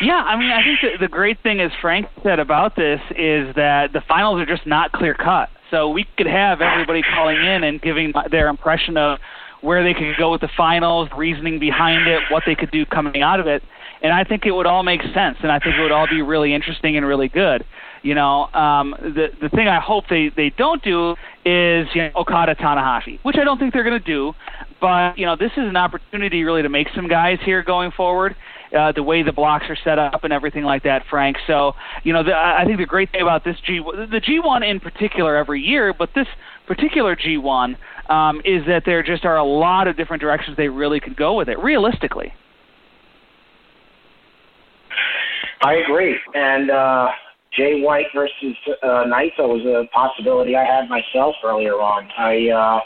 [0.00, 3.54] Yeah, I mean, I think the, the great thing, as Frank said about this, is
[3.56, 5.50] that the finals are just not clear cut.
[5.70, 9.18] So we could have everybody calling in and giving their impression of
[9.60, 13.22] where they could go with the finals, reasoning behind it, what they could do coming
[13.22, 13.62] out of it,
[14.02, 16.22] and I think it would all make sense, and I think it would all be
[16.22, 17.64] really interesting and really good.
[18.02, 21.12] You know, um, the the thing I hope they they don't do
[21.44, 24.32] is you know Okada Tanahashi, which I don't think they're going to do,
[24.80, 28.36] but you know this is an opportunity really to make some guys here going forward
[28.76, 31.36] uh, the way the blocks are set up and everything like that, Frank.
[31.46, 31.74] So,
[32.04, 35.36] you know, the, I think the great thing about this G, the G1 in particular
[35.36, 36.26] every year, but this
[36.66, 37.76] particular G1
[38.08, 41.34] um, is that there just are a lot of different directions they really could go
[41.34, 42.32] with it, realistically.
[45.62, 46.16] I agree.
[46.34, 47.08] And uh,
[47.52, 52.08] Jay White versus uh, Naito was a possibility I had myself earlier on.
[52.16, 52.80] I, uh,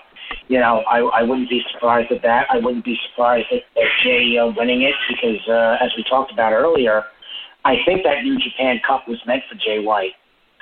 [0.49, 2.47] you know, I, I wouldn't be surprised at that.
[2.51, 6.33] I wouldn't be surprised at, at Jay uh, winning it because, uh, as we talked
[6.33, 7.05] about earlier,
[7.65, 10.13] I think that New Japan Cup was meant for Jay White.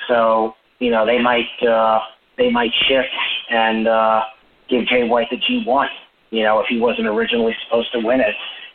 [0.08, 2.00] So, you know, they might uh,
[2.38, 3.08] they might shift
[3.50, 4.22] and uh,
[4.68, 5.86] give Jay White the G1.
[6.30, 8.34] You know, if he wasn't originally supposed to win it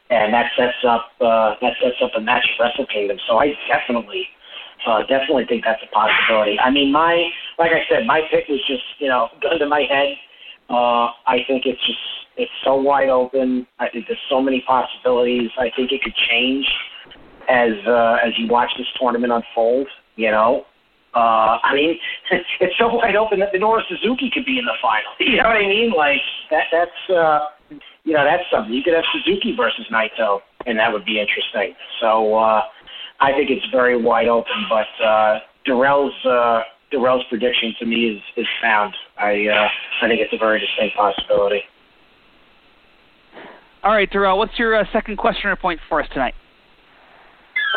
[0.10, 3.18] and that sets up uh, that sets up a match at Wrestle Kingdom.
[3.28, 4.28] So I definitely
[4.88, 6.58] uh, definitely think that's a possibility.
[6.60, 7.30] I mean, my
[7.60, 10.16] like I said, my pick was just you know gun to my head.
[10.70, 12.00] Uh, I think it's just
[12.38, 13.68] it's so wide open.
[13.80, 15.50] I think there's so many possibilities.
[15.58, 16.66] I think it could change
[17.50, 19.88] as uh, as you watch this tournament unfold.
[20.16, 20.66] You know,
[21.14, 21.98] uh, I mean,
[22.60, 25.12] it's so wide open that Minoru Suzuki could be in the final.
[25.20, 25.92] You know what I mean?
[25.92, 26.22] Like
[26.52, 26.66] that.
[26.72, 27.40] That's uh,
[28.04, 28.74] you know that's something.
[28.74, 31.76] You could have Suzuki versus Naito, and that would be interesting.
[32.00, 32.62] So uh,
[33.20, 34.66] I think it's very wide open.
[34.70, 36.62] But uh, Darrell's uh,
[36.92, 38.94] Darrell's prediction to me is is sound.
[39.18, 39.68] I uh,
[40.06, 41.62] I think it's a very distinct possibility.
[43.84, 46.34] All right, Darrell, what's your uh, second question or point for us tonight?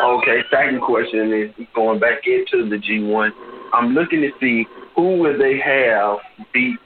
[0.03, 3.29] Okay, second question is going back into the G1.
[3.73, 4.65] I'm looking to see
[4.95, 6.17] who would they have
[6.53, 6.77] beat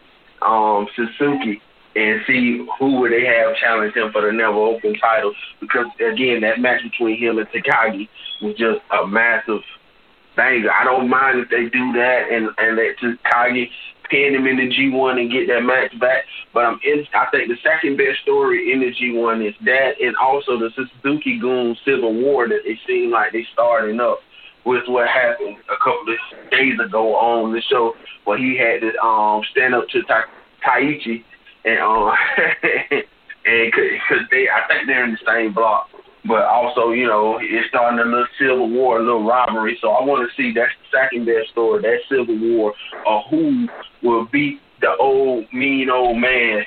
[0.42, 1.62] um, Suzuki
[1.96, 6.42] and see who would they have challenge him for the never open title because again
[6.42, 8.08] that match between him and Takagi
[8.42, 9.62] was just a massive
[10.36, 10.72] banger.
[10.72, 13.70] I don't mind if they do that and and let Takagi
[14.10, 16.26] pin him in the G1 and get that match back.
[16.54, 20.16] But I'm in, I think the second best story in the G1 is that, and
[20.18, 24.20] also the Suzuki-gun Civil War that it seemed like they starting up
[24.64, 28.98] with what happened a couple of days ago on the show where he had to
[29.00, 30.30] um, stand up to Ta-
[30.66, 31.24] Taichi
[31.66, 32.14] and um,
[33.46, 35.90] and because they I think they're in the same block
[36.28, 39.78] but also, you know, it's starting a little civil war, a little robbery.
[39.80, 42.74] So I want to see that's the second best story, that civil war
[43.06, 43.68] of who
[44.02, 46.64] will beat the old mean old man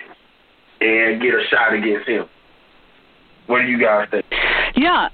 [0.80, 2.26] and get a shot against him.
[3.46, 4.26] What do you guys think?
[4.76, 5.08] Yeah.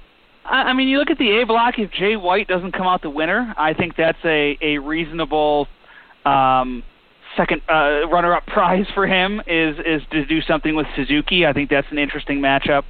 [0.47, 1.79] I mean, you look at the A block.
[1.79, 5.67] If Jay White doesn't come out the winner, I think that's a a reasonable
[6.23, 6.83] um,
[7.37, 9.41] second uh, runner-up prize for him.
[9.47, 11.45] Is is to do something with Suzuki.
[11.45, 12.83] I think that's an interesting matchup.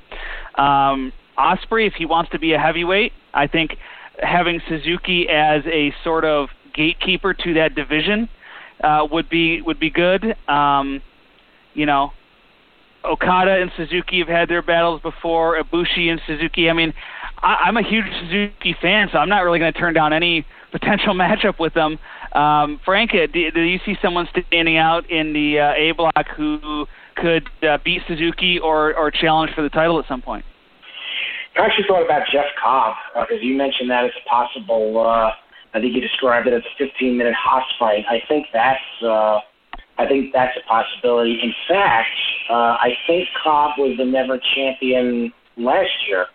[0.55, 3.77] Um, Ospreay, if he wants to be a heavyweight, I think
[4.21, 8.29] having Suzuki as a sort of gatekeeper to that division
[8.83, 10.35] uh, would be would be good.
[10.47, 11.01] Um,
[11.73, 12.11] you know,
[13.03, 15.61] Okada and Suzuki have had their battles before.
[15.61, 16.69] Ibushi and Suzuki.
[16.69, 16.93] I mean,
[17.37, 20.45] I, I'm a huge Suzuki fan, so I'm not really going to turn down any
[20.77, 21.97] potential matchup with them.
[22.33, 26.85] Um, Frank, do, do you see someone standing out in the uh, A block who
[27.15, 30.43] could uh, beat Suzuki or or challenge for the title at some point?
[31.57, 34.99] I actually thought about Jeff Cobb because uh, you mentioned that as a possible.
[34.99, 35.31] Uh,
[35.73, 38.03] I think you described it as a 15-minute Haas fight.
[38.09, 38.79] I think that's.
[39.01, 39.39] Uh,
[39.97, 41.39] I think that's a possibility.
[41.41, 42.09] In fact,
[42.49, 46.25] uh, I think Cobb was the never champion last year,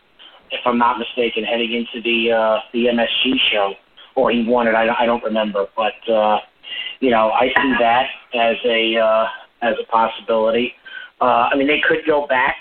[0.51, 3.75] if I'm not mistaken, heading into the uh, the MSG show,
[4.15, 4.75] or he won it.
[4.75, 6.39] I, I don't remember, but uh,
[7.01, 9.27] you know, I see that as a uh,
[9.63, 10.75] as a possibility.
[11.21, 12.57] Uh, I mean, they could go back.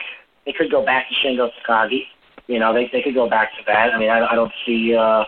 [0.46, 2.04] They could go back to Shingo Takagi.
[2.48, 3.94] You know, they they could go back to that.
[3.94, 5.24] I mean, I, I don't see uh,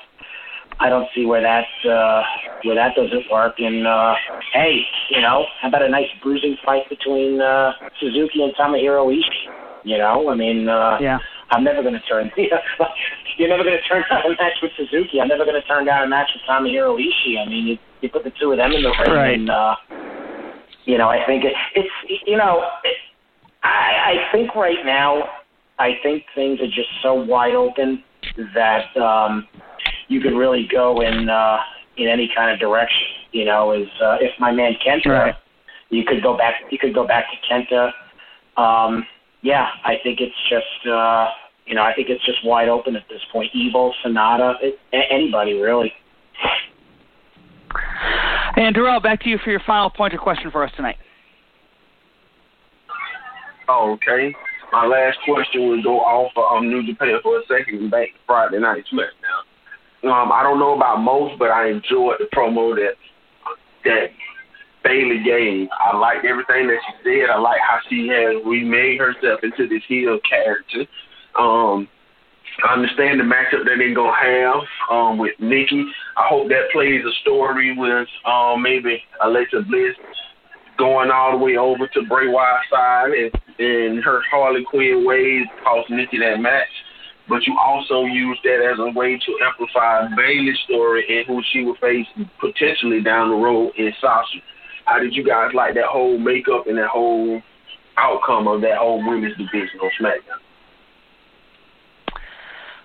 [0.79, 2.23] I don't see where that uh,
[2.63, 3.59] where that doesn't work.
[3.59, 4.15] And uh,
[4.53, 9.53] hey, you know, how about a nice bruising fight between uh, Suzuki and Tomohiro Ishii?
[9.83, 11.19] You know, I mean, uh, yeah.
[11.51, 12.31] I'm never going to turn.
[13.37, 15.19] you're never going to turn down a match with Suzuki.
[15.21, 17.39] I'm never going to turn down a match with Tomohiro Ishii.
[17.39, 19.33] I mean, you, you put the two of them in the ring, right.
[19.35, 19.75] and uh,
[20.85, 22.95] you know, I think it, it's you know, it,
[23.63, 25.23] I, I think right now
[25.77, 28.03] I think things are just so wide open
[28.53, 29.47] that um,
[30.07, 31.57] you could really go in uh,
[31.97, 33.07] in any kind of direction.
[33.31, 35.35] You know, as uh, if my man Kenta, right.
[35.89, 36.55] you could go back.
[36.69, 37.91] You could go back to Kenta.
[38.61, 39.05] Um,
[39.41, 41.29] yeah, I think it's just uh,
[41.65, 43.51] you know I think it's just wide open at this point.
[43.53, 45.93] Evil, Sanada, it, anybody really.
[48.55, 50.97] And Darrell, back to you for your final point or question for us tonight.
[53.69, 54.33] Oh, okay
[54.71, 58.07] my last question would go off of um, New Japan for a second and back
[58.07, 60.09] to Friday Night SmackDown.
[60.09, 62.95] Um, I don't know about most, but I enjoyed the promo that
[63.83, 64.07] that
[64.83, 65.67] Bayley gave.
[65.71, 67.29] I liked everything that she said.
[67.29, 70.85] I like how she has remade herself into this heel character.
[71.37, 71.87] Um,
[72.67, 74.61] I understand the matchup that they're gonna have
[74.91, 75.85] um, with Nikki.
[76.17, 79.95] I hope that plays a story with um, maybe Alexa Bliss
[80.77, 85.45] going all the way over to Bray Wyatt's side and, and her Harley Quinn ways
[85.63, 86.67] cost Nikki that match.
[87.29, 91.63] But you also use that as a way to amplify Bayley's story and who she
[91.63, 92.07] will face
[92.39, 94.39] potentially down the road in Sasha.
[94.85, 97.41] How did you guys like that whole makeup and that whole
[97.97, 100.41] outcome of that whole women's division on SmackDown?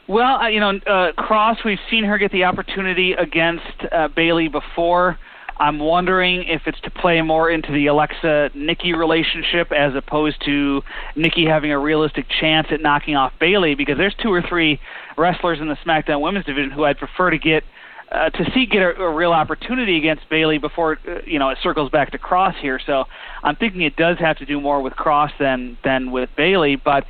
[0.08, 4.48] Well, uh, you know, uh, Cross, we've seen her get the opportunity against uh, Bayley
[4.48, 5.18] before.
[5.58, 10.82] I'm wondering if it's to play more into the Alexa Nikki relationship as opposed to
[11.16, 14.78] Nikki having a realistic chance at knocking off Bayley because there's two or three
[15.16, 17.64] wrestlers in the SmackDown Women's division who I'd prefer to get
[18.12, 21.58] uh, to see get a, a real opportunity against Bayley before uh, you know it
[21.62, 22.78] circles back to Cross here.
[22.84, 23.04] So
[23.42, 27.04] I'm thinking it does have to do more with Cross than than with Bayley, but.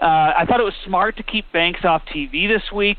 [0.00, 2.98] Uh, I thought it was smart to keep Banks off TV this week.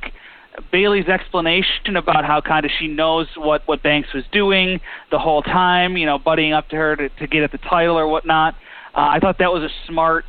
[0.72, 4.82] Bayley's explanation about how kind of she knows what what Banks was doing
[5.12, 7.97] the whole time, you know, buddying up to her to, to get at the title
[7.97, 8.56] or whatnot.
[8.93, 10.26] Uh, I thought that was a smart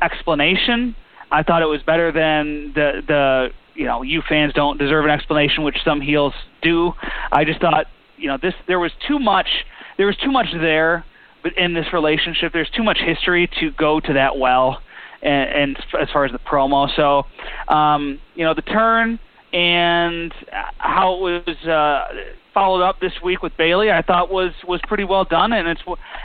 [0.00, 0.94] explanation.
[1.30, 5.10] I thought it was better than the the you know you fans don't deserve an
[5.10, 6.32] explanation, which some heels
[6.62, 6.92] do.
[7.30, 7.86] I just thought
[8.16, 9.48] you know this there was too much
[9.96, 11.04] there was too much there,
[11.42, 14.80] but in this relationship there's too much history to go to that well.
[15.22, 17.26] And, and as far as the promo, so
[17.72, 19.18] um, you know the turn
[19.52, 20.32] and
[20.76, 22.04] how it was uh,
[22.52, 25.80] followed up this week with Bayley, I thought was was pretty well done, and it's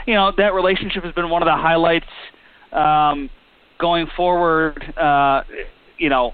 [0.06, 2.06] you know that relationship has been one of the highlights
[2.72, 3.30] um,
[3.80, 4.82] going forward.
[4.96, 5.42] Uh,
[5.98, 6.32] you know,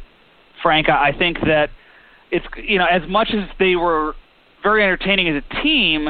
[0.63, 1.71] Frank, I think that
[2.31, 4.15] it's you know as much as they were
[4.63, 6.09] very entertaining as a team,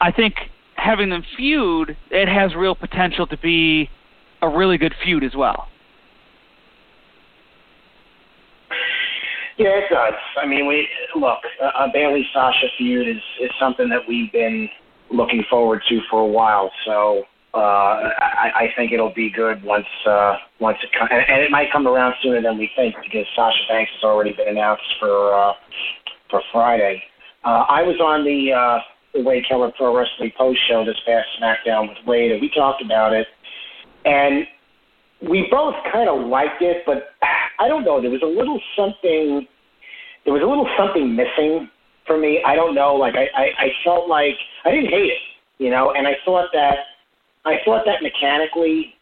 [0.00, 0.34] I think
[0.74, 3.88] having them feud, it has real potential to be
[4.42, 5.68] a really good feud as well.
[9.58, 10.14] Yeah, it does.
[10.42, 14.68] I mean, we look a Bayley Sasha feud is is something that we've been
[15.10, 16.70] looking forward to for a while.
[16.84, 17.24] So
[17.54, 21.50] uh, I, I think it'll be good once uh, once it comes, and, and it
[21.50, 25.34] might come around sooner than we think because Sasha Banks has already been announced for
[25.34, 25.52] uh,
[26.30, 27.02] for Friday.
[27.44, 28.78] Uh, I was on the uh,
[29.14, 32.82] the Wade Keller Pro Wrestling post show this past SmackDown with Wade, and we talked
[32.82, 33.26] about it,
[34.04, 34.46] and
[35.28, 37.10] we both kind of liked it, but
[37.58, 38.00] I don't know.
[38.00, 39.46] There was a little something.
[40.24, 41.68] There was a little something missing
[42.06, 42.42] for me.
[42.44, 42.94] I don't know.
[42.94, 44.34] Like I, I, I felt like
[44.64, 45.22] I didn't hate it,
[45.58, 46.78] you know, and I thought that
[47.44, 48.94] I thought that mechanically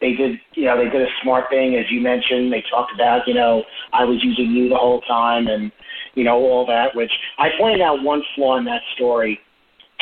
[0.00, 2.52] they did, you know, they did a smart thing, as you mentioned.
[2.52, 5.72] They talked about, you know, I was using you the whole time, and
[6.14, 6.94] you know all that.
[6.94, 9.40] Which I pointed out one flaw in that story,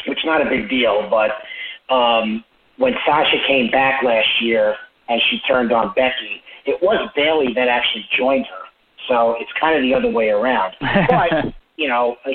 [0.07, 2.45] which not a big deal, but um,
[2.79, 4.75] when Sasha came back last year
[5.09, 8.65] and she turned on Becky, it was Bayley that actually joined her.
[9.09, 10.75] So it's kind of the other way around.
[10.81, 12.31] But you know, a,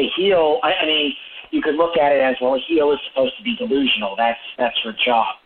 [0.00, 0.58] a heel.
[0.62, 1.12] I, I mean,
[1.50, 2.54] you could look at it as well.
[2.54, 4.14] A heel is supposed to be delusional.
[4.16, 5.36] That's that's her job.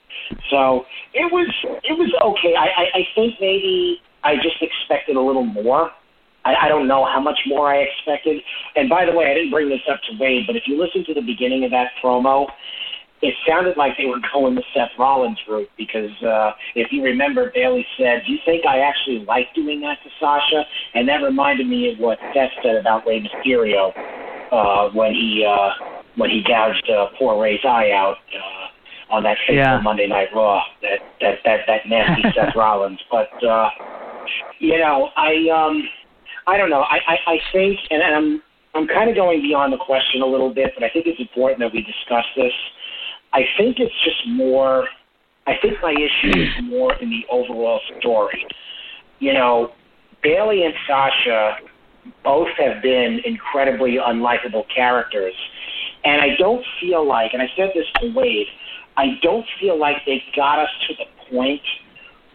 [0.51, 1.49] So it was
[1.83, 2.55] it was okay.
[2.57, 5.91] I, I, I think maybe I just expected a little more.
[6.45, 8.41] I, I don't know how much more I expected.
[8.77, 11.05] And by the way, I didn't bring this up to Wade, but if you listen
[11.07, 12.47] to the beginning of that promo,
[13.25, 17.51] it sounded like they were going the Seth Rollins route because uh, if you remember,
[17.55, 20.63] Bayley said, "Do you think I actually like doing that to Sasha?"
[20.93, 23.93] And that reminded me of what Seth said about Rey Mysterio
[24.53, 25.71] uh, when he uh,
[26.17, 29.81] when he gouged uh, poor Rey's eye out uh, on that fateful Yeah.
[29.81, 30.61] Monday Night Raw.
[30.83, 33.01] That that that that nasty Seth Rollins.
[33.11, 33.71] But uh,
[34.59, 35.83] you know, I um,
[36.47, 36.83] I don't know.
[36.83, 38.43] I I, I think, and I'm
[38.75, 41.61] I'm kind of going beyond the question a little bit, but I think it's important
[41.61, 42.53] that we discuss this.
[43.35, 44.87] I think it's just more.
[45.47, 46.71] I think my issue is hmm.
[46.71, 48.47] more in the overall story.
[49.19, 49.73] You know,
[50.23, 51.57] Bayley and Sasha
[52.23, 55.35] both have been incredibly unlikable characters,
[56.05, 58.47] and I don't feel like, and I said this to Wade,
[58.97, 61.63] I don't feel like they got us to the point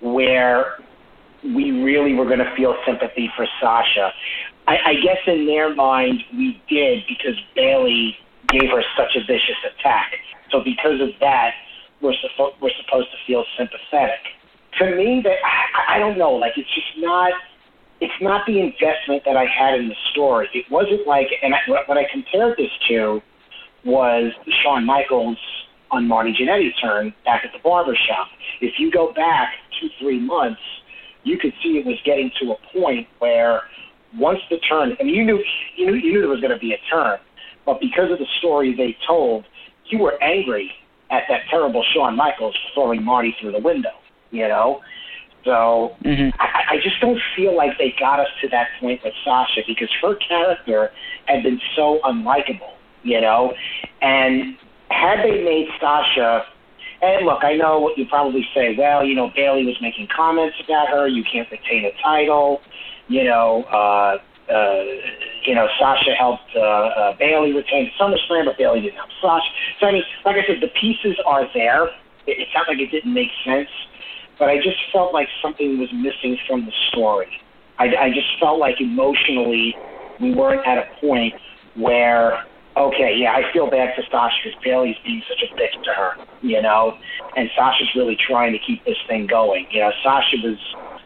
[0.01, 0.79] where
[1.43, 4.11] we really were going to feel sympathy for Sasha.
[4.67, 8.17] I, I guess in their mind we did because Bayley
[8.49, 10.11] gave her such a vicious attack.
[10.51, 11.51] So because of that,
[12.01, 14.19] we're supposed we're supposed to feel sympathetic.
[14.79, 16.31] To me, that I, I don't know.
[16.31, 17.33] Like it's just not.
[18.01, 20.47] It's not the investment that I had in the story.
[20.53, 23.21] It wasn't like, and I, what I compared this to
[23.83, 24.31] was
[24.63, 25.37] Shawn Michaels
[25.91, 28.27] on Marty Jannetty's turn back at the barber shop.
[28.61, 29.49] If you go back
[29.81, 30.61] two, three months,
[31.23, 33.63] you could see it was getting to a point where
[34.17, 35.43] once the turn, and you knew
[35.75, 37.19] you knew, you knew there was going to be a turn,
[37.65, 39.45] but because of the story they told,
[39.89, 40.71] you were angry
[41.11, 43.91] at that terrible Shawn Michaels throwing Marty through the window.
[44.31, 44.81] You know,
[45.43, 46.31] so Mhm.
[46.39, 49.89] I, I just don't feel like they got us to that point with Sasha because
[50.01, 50.91] her character
[51.25, 52.73] had been so unlikable.
[53.03, 53.53] You know,
[54.01, 54.57] and
[54.91, 56.45] had they made Sasha
[57.01, 58.75] and look, I know what you probably say.
[58.77, 61.07] Well, you know, Bayley was making comments about her.
[61.07, 62.61] You can't retain a title.
[63.07, 64.17] You know, uh,
[64.49, 64.83] uh,
[65.45, 69.49] you know, Sasha helped uh, uh, Bayley retain SummerSlam, but Bayley didn't help Sasha.
[69.79, 71.85] So I mean, like I said, the pieces are there.
[72.25, 73.69] It, it's not like it didn't make sense,
[74.37, 77.29] but I just felt like something was missing from the story.
[77.77, 79.75] I, I just felt like emotionally
[80.19, 81.33] we weren't at a point
[81.75, 82.43] where
[82.77, 86.11] okay, yeah, I feel bad for Sasha because Bayley's being such a bitch to her,
[86.41, 86.97] you know,
[87.35, 89.67] and Sasha's really trying to keep this thing going.
[89.71, 90.57] You know, Sasha was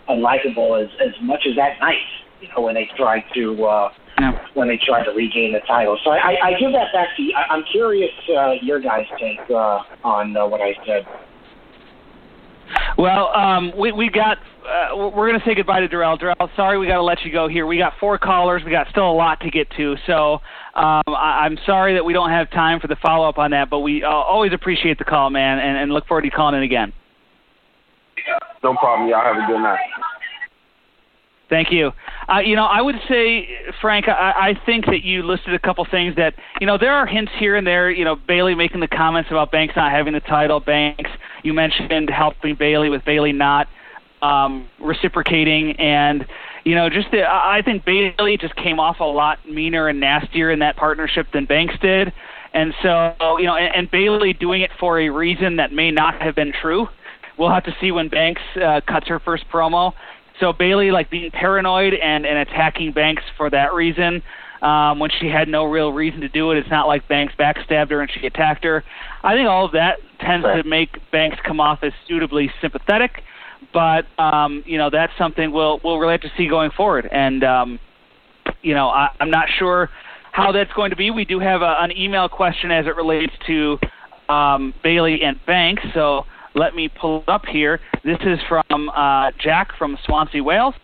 [0.09, 2.05] unlikable as as much as that night,
[2.43, 3.89] you know, when they tried to uh,
[4.19, 4.37] Yeah.
[4.53, 5.97] when they tried to regain the title.
[6.03, 7.33] So I, I give that back to you.
[7.35, 11.07] I, I'm curious uh, your guys' take uh, on uh, what I said.
[12.97, 16.17] Well, um, we we got uh, we're going to say goodbye to Darrell.
[16.17, 17.65] Darrell, sorry we got to let you go here.
[17.65, 18.61] We got four callers.
[18.65, 19.95] We got still a lot to get to.
[20.05, 20.33] So
[20.75, 23.69] um, I, I'm sorry that we don't have time for the follow up on that,
[23.69, 26.63] but we uh, always appreciate the call, man, and, and look forward to calling in
[26.63, 26.93] again.
[28.63, 29.09] No problem.
[29.09, 29.79] Y'all have a good night.
[31.53, 31.91] Thank you.
[32.27, 33.47] Uh, you know, I would say,
[33.79, 37.05] Frank, I, I think that you listed a couple things that, you know, there are
[37.05, 37.91] hints here and there.
[37.91, 40.59] You know, Bayley making the comments about Banks not having the title.
[40.59, 41.11] Banks,
[41.43, 43.67] you mentioned helping Bayley with Bayley not
[44.23, 46.25] um, reciprocating, and
[46.63, 50.49] you know, just the, I think Bayley just came off a lot meaner and nastier
[50.49, 52.11] in that partnership than Banks did,
[52.55, 56.19] and so you know, and, and Bayley doing it for a reason that may not
[56.19, 56.87] have been true.
[57.37, 59.93] We'll have to see when Banks uh, cuts her first promo.
[60.39, 64.21] So Bayley, like being paranoid and and attacking Banks for that reason.
[64.61, 67.91] Um, when she had no real reason to do it, it's not like Banks backstabbed
[67.91, 68.81] her and she attacked her.
[69.21, 70.63] I think all of that tends right.
[70.63, 73.23] to make Banks come off as suitably sympathetic,
[73.73, 77.09] but um, you know that's something we'll we'll really have to see going forward.
[77.11, 77.79] And um,
[78.61, 79.89] you know I, I'm not sure
[80.31, 81.11] how that's going to be.
[81.11, 83.77] We do have a, an email question as it relates to
[84.29, 85.83] um, Bayley and Banks.
[85.93, 86.25] So
[86.55, 87.79] let me pull up here.
[88.03, 90.75] This is from uh, Jack from Swansea, Wales.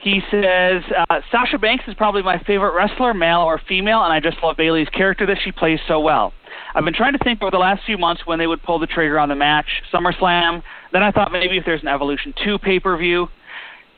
[0.00, 4.20] He says uh, Sasha Banks is probably my favorite wrestler, male or female, and I
[4.20, 6.32] just love Bayley's character that she plays so well.
[6.74, 8.86] I've been trying to think over the last few months when they would pull the
[8.86, 10.62] trigger on the match, SummerSlam.
[10.92, 13.28] Then I thought maybe if there's an Evolution 2 pay per view.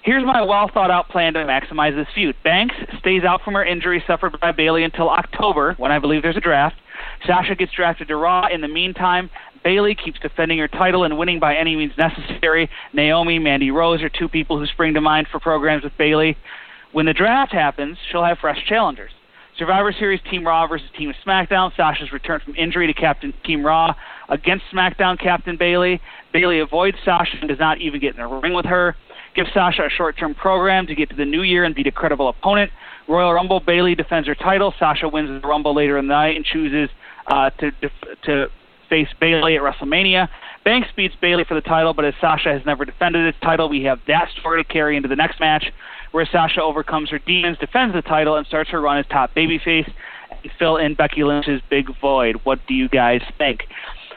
[0.03, 2.37] Here's my well thought out plan to maximize this feud.
[2.45, 6.37] Banks stays out from her injury suffered by Bayley until October, when I believe there's
[6.37, 6.77] a draft.
[7.27, 8.47] Sasha gets drafted to Raw.
[8.47, 9.29] In the meantime,
[9.69, 12.71] Bayley keeps defending her title and winning by any means necessary.
[12.95, 16.39] Naomi, Mandy Rose are two people who spring to mind for programs with Bayley.
[16.93, 19.11] When the draft happens, she'll have fresh challengers.
[19.59, 21.77] Survivor Series Team Raw versus Team SmackDown.
[21.77, 23.95] Sasha's return from injury to Captain Team Raw
[24.31, 26.01] against SmackDown Captain Bayley.
[26.33, 28.97] Bayley avoids Sasha and does not even get in a ring with her.
[29.37, 32.31] Gives Sasha a short-term program to get to the new year and beat a credible
[32.31, 32.71] opponent.
[33.07, 34.73] Royal Rumble, Bayley defends her title.
[34.79, 36.89] Sasha wins the Rumble later in the night and chooses
[37.27, 37.71] uh, to
[38.25, 38.47] to
[38.89, 40.29] face Bayley at WrestleMania.
[40.65, 43.85] Banks beats Bayley for the title, but as Sasha has never defended its title, we
[43.85, 45.73] have that story to carry into the next match,
[46.13, 49.91] where Sasha overcomes her demons, defends the title, and starts her run as top babyface
[50.43, 52.37] and fill in Becky Lynch's big void.
[52.45, 53.65] What do you guys think?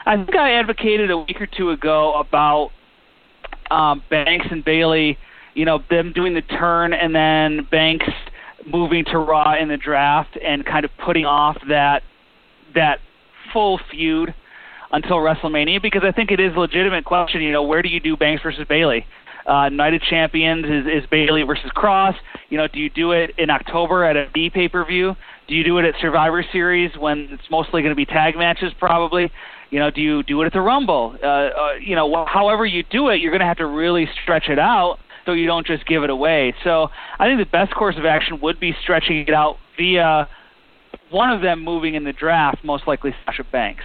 [0.04, 2.70] I think I advocated a week or two ago about
[3.70, 5.16] um, Banks and Bayley,
[5.54, 8.06] you know, them doing the turn and then Banks
[8.66, 12.02] moving to Raw in the draft and kind of putting off that
[12.74, 13.00] that
[13.52, 14.34] full feud
[14.92, 17.40] until WrestleMania because I think it is a legitimate question.
[17.42, 19.06] You know, where do you do Banks versus Bayley?
[19.48, 22.14] Uh, United Champions is, is Bayley versus Cross.
[22.48, 25.16] You know, do you do it in October at a B pay per view?
[25.48, 28.72] Do you do it at Survivor Series when it's mostly going to be tag matches?
[28.78, 29.30] Probably.
[29.70, 31.16] You know, do you do it at the Rumble?
[31.22, 34.44] Uh, uh, you know, however you do it, you're going to have to really stretch
[34.48, 36.54] it out so you don't just give it away.
[36.62, 36.88] So
[37.18, 40.28] I think the best course of action would be stretching it out via
[41.10, 43.84] one of them moving in the draft, most likely Sasha Banks.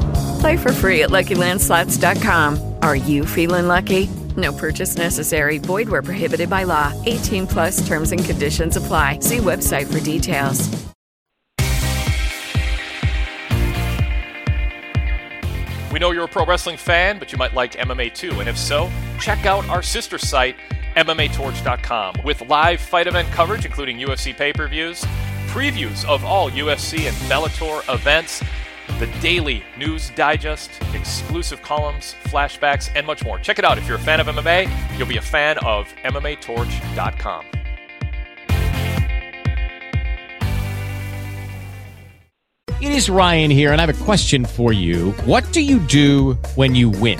[0.41, 2.77] Play for free at LuckyLandSlots.com.
[2.81, 4.09] Are you feeling lucky?
[4.35, 5.59] No purchase necessary.
[5.59, 6.91] Void where prohibited by law.
[7.05, 9.19] 18 plus terms and conditions apply.
[9.19, 10.67] See website for details.
[15.91, 18.39] We know you're a pro wrestling fan, but you might like MMA too.
[18.39, 18.89] And if so,
[19.19, 20.55] check out our sister site,
[20.95, 25.03] MMATorch.com, with live fight event coverage, including UFC pay per views,
[25.49, 28.41] previews of all UFC and Bellator events
[29.01, 33.39] the daily news digest, exclusive columns, flashbacks, and much more.
[33.39, 33.79] Check it out.
[33.79, 37.45] If you're a fan of MMA, you'll be a fan of MMATorch.com.
[42.79, 45.11] It is Ryan here, and I have a question for you.
[45.25, 47.19] What do you do when you win?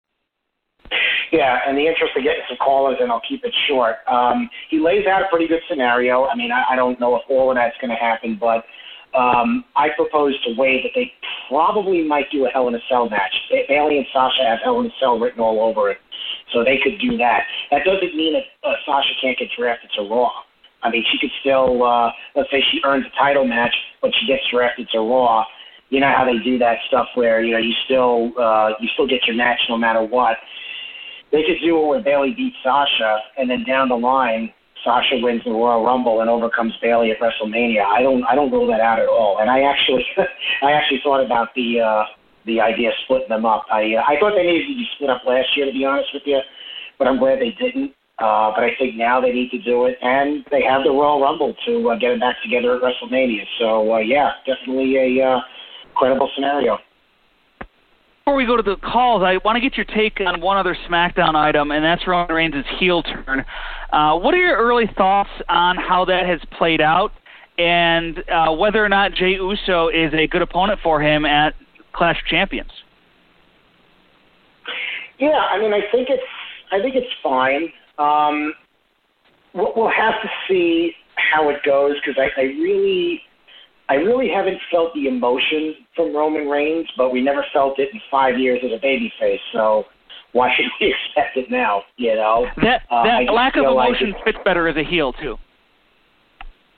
[1.31, 3.97] Yeah, in the interest of getting some callers, and I'll keep it short.
[4.07, 6.25] Um, he lays out a pretty good scenario.
[6.25, 8.65] I mean, I, I don't know if all of that's going to happen, but
[9.17, 11.11] um, I propose to Wade that they
[11.49, 13.33] probably might do a Hell in a Cell match.
[13.67, 15.97] Bayley and Sasha have Hell in a Cell written all over it,
[16.53, 17.43] so they could do that.
[17.71, 20.31] That doesn't mean that uh, Sasha can't get drafted to Raw.
[20.83, 24.27] I mean, she could still, uh, let's say she earns a title match, but she
[24.27, 25.45] gets drafted to Raw.
[25.89, 29.07] You know how they do that stuff where you know you still uh, you still
[29.07, 30.37] get your match no matter what.
[31.31, 34.51] They could do it where Bayley beats Sasha, and then down the line,
[34.83, 37.85] Sasha wins the Royal Rumble and overcomes Bayley at WrestleMania.
[37.85, 39.37] I don't I don't rule that out at all.
[39.39, 40.05] And I actually
[40.61, 42.03] I actually thought about the uh,
[42.45, 43.65] the idea of splitting them up.
[43.71, 46.09] I uh, I thought they needed to be split up last year, to be honest
[46.13, 46.39] with you,
[46.97, 47.93] but I'm glad they didn't.
[48.19, 51.21] Uh, but I think now they need to do it, and they have the Royal
[51.21, 53.45] Rumble to uh, get it back together at WrestleMania.
[53.59, 55.39] So uh, yeah, definitely a uh,
[55.95, 56.77] credible scenario.
[58.23, 60.77] Before we go to the calls, I want to get your take on one other
[60.87, 63.43] SmackDown item, and that's Roman Reigns' heel turn.
[63.91, 67.11] Uh, what are your early thoughts on how that has played out,
[67.57, 71.55] and uh, whether or not Jey Uso is a good opponent for him at
[71.93, 72.69] Clash of Champions?
[75.17, 76.21] Yeah, I mean, I think it's
[76.71, 77.69] I think it's fine.
[77.97, 78.53] Um,
[79.53, 83.21] we'll, we'll have to see how it goes because I, I really,
[83.91, 87.99] I really haven't felt the emotion from Roman Reigns, but we never felt it in
[88.09, 89.43] five years as a babyface.
[89.51, 89.83] So
[90.31, 91.81] why should we expect it now?
[91.97, 95.11] You know, that Uh, that lack of feel like emotion fits better as a heel
[95.11, 95.35] too.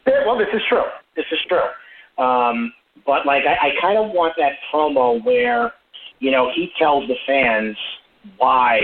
[0.07, 0.89] Yeah, well, this is true.
[1.15, 1.69] This is true.
[2.17, 2.73] Um,
[3.05, 5.71] but like, I, I kind of want that promo where,
[6.17, 7.77] you know, he tells the fans
[8.37, 8.79] why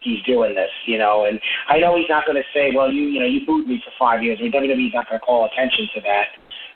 [0.00, 0.70] he's doing this.
[0.86, 1.38] You know, and
[1.68, 3.92] I know he's not going to say, well, you, you know, you booed me for
[3.98, 4.38] five years.
[4.40, 6.28] I mean, WWE's not going to call attention to that.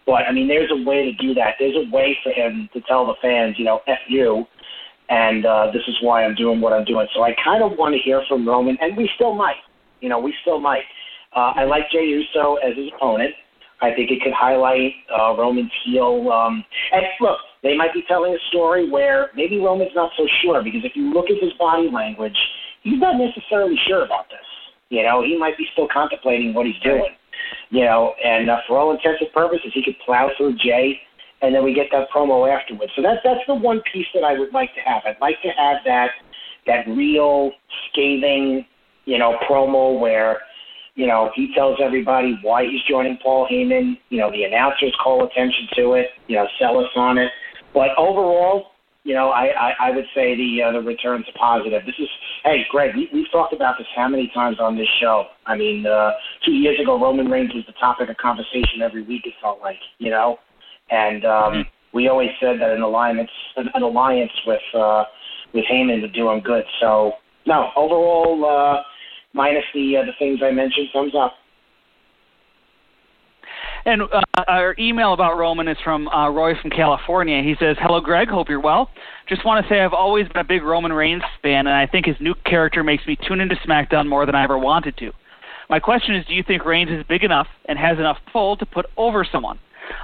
[0.09, 1.60] But I mean, there's a way to do that.
[1.60, 4.47] There's a way for him to tell the fans, you know, f you,
[5.10, 7.06] and uh, this is why I'm doing what I'm doing.
[7.14, 9.60] So I kind of want to hear from Roman, and we still might.
[10.01, 10.89] You know, we still might.
[11.36, 13.35] Uh, I like Jey Uso as his opponent.
[13.82, 16.32] I think it could highlight uh, Roman's heel.
[16.32, 20.64] Um, and look, they might be telling a story where maybe Roman's not so sure
[20.64, 22.36] because if you look at his body language,
[22.82, 24.40] he's not necessarily sure about this.
[24.89, 27.12] You know, he might be still contemplating what he's doing.
[27.70, 31.00] You know, and uh, for all intents and purposes, he could plow through Jey,
[31.42, 32.92] and then we get that promo afterwards.
[32.96, 35.02] So that's that's the one piece that I would like to have.
[35.06, 36.10] I'd like to have that
[36.66, 37.52] that real
[37.90, 38.66] scathing,
[39.04, 40.40] you know, promo where
[40.98, 43.98] you know, he tells everybody why he's joining Paul Heyman.
[44.08, 46.08] You know, the announcers call attention to it.
[46.26, 47.30] You know, sell us on it.
[47.72, 48.72] But overall,
[49.09, 51.80] you know, I, I, I would say the uh, the returns are positive.
[51.86, 52.09] This is,
[52.44, 55.24] hey, Greg, we, we've talked about this how many times on this show?
[55.47, 56.10] I mean, uh,
[56.44, 59.22] two years ago, Roman Reigns was the topic of conversation every week.
[59.24, 60.36] It felt like, you know,
[60.90, 61.64] and um,
[61.94, 65.05] we always said that an alliance an, an alliance with uh,
[65.55, 66.64] with Heyman would do him good.
[66.78, 67.12] So,
[67.47, 68.44] no, overall.
[68.44, 68.82] Uh,
[69.32, 71.32] minus the uh, the things I mentioned, thumbs up.
[73.89, 77.43] And uh, our email about Roman is from uh, Roy from California.
[77.43, 78.28] He says, "Hello, Greg.
[78.28, 78.90] Hope you're well.
[79.27, 82.05] Just want to say I've always been a big Roman Reigns fan, and I think
[82.05, 85.12] his new character makes me tune into SmackDown more than I ever wanted to.
[85.70, 88.66] My question is, do you think Reigns is big enough and has enough pull to
[88.66, 89.59] put over someone?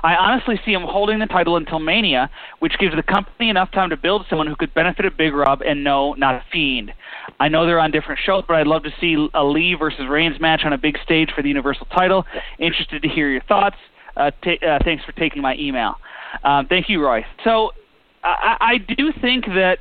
[0.04, 3.88] I honestly see him holding the title until Mania, which gives the company enough time
[3.88, 6.92] to build someone who could benefit a Big Rob and no, not a Fiend.
[7.40, 10.38] I know they're on different shows, but I'd love to see a Lee versus Reigns
[10.38, 12.26] match on a big stage for the Universal title.
[12.58, 13.76] Interested to hear your thoughts.
[14.14, 15.94] Uh, t- uh, thanks for taking my email.
[16.44, 17.24] Um, thank you, Roy.
[17.42, 17.70] So
[18.22, 19.78] I, I do think that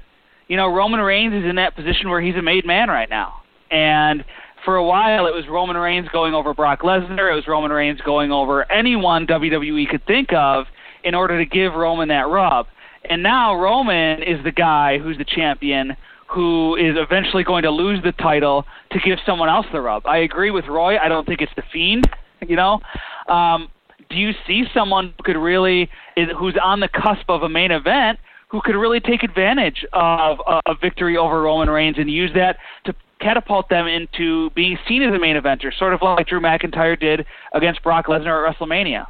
[0.47, 3.41] you know Roman Reigns is in that position where he's a made man right now,
[3.69, 4.23] and
[4.63, 7.31] for a while it was Roman Reigns going over Brock Lesnar.
[7.31, 10.65] It was Roman Reigns going over anyone WWE could think of
[11.03, 12.67] in order to give Roman that rub.
[13.09, 18.01] And now Roman is the guy who's the champion who is eventually going to lose
[18.03, 20.05] the title to give someone else the rub.
[20.05, 20.97] I agree with Roy.
[20.97, 22.09] I don't think it's the Fiend,
[22.47, 22.79] you know.
[23.27, 23.67] Um,
[24.09, 27.71] do you see someone who could really is, who's on the cusp of a main
[27.71, 28.19] event
[28.49, 32.57] who could really take advantage of a, a victory over Roman Reigns and use that
[32.85, 32.93] to
[33.23, 37.25] catapult them into being seen as a main eventer, sort of like Drew McIntyre did
[37.53, 39.05] against Brock Lesnar at WrestleMania.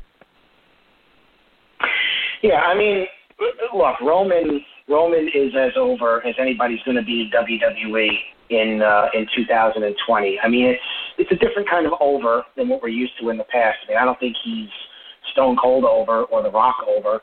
[2.41, 3.06] Yeah, I mean,
[3.73, 8.10] look, Roman Roman is as over as anybody's going to be WWE
[8.49, 10.40] in uh, in 2020.
[10.44, 10.81] I mean, it's
[11.18, 13.77] it's a different kind of over than what we're used to in the past.
[13.85, 14.69] I mean, I don't think he's
[15.31, 17.22] Stone Cold over or The Rock over,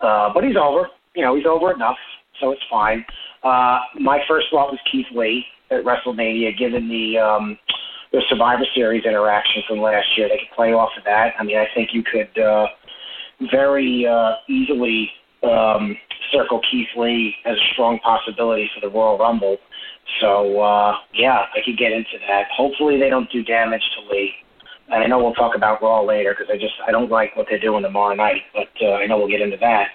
[0.00, 0.88] uh, but he's over.
[1.14, 1.96] You know, he's over enough,
[2.40, 3.04] so it's fine.
[3.42, 7.58] Uh, my first thought was Keith Lee at WrestleMania, given the um,
[8.12, 10.28] the Survivor Series interaction from last year.
[10.28, 11.34] They could play off of that.
[11.38, 12.66] I mean, I think you could uh,
[13.50, 15.10] very uh, easily
[15.42, 15.96] um,
[16.32, 19.58] circle Keith Lee as a strong possibility for the Royal Rumble.
[20.20, 22.48] So uh, yeah, I could get into that.
[22.56, 24.32] Hopefully they don't do damage to Lee.
[24.90, 27.46] And I know we'll talk about Raw later because I just I don't like what
[27.50, 29.88] they're doing tomorrow night, but uh, I know we'll get into that.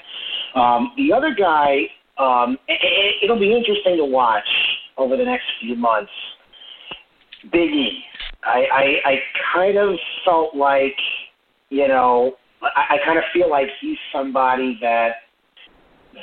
[0.53, 1.89] Um, the other guy,
[2.19, 4.47] um, it, it, it'll be interesting to watch
[4.97, 6.11] over the next few months.
[7.53, 7.99] Biggie,
[8.43, 9.15] I, I I
[9.53, 9.95] kind of
[10.25, 10.95] felt like,
[11.69, 15.23] you know, I, I kind of feel like he's somebody that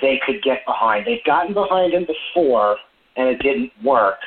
[0.00, 1.06] they could get behind.
[1.06, 2.76] They've gotten behind him before,
[3.16, 4.18] and it didn't work.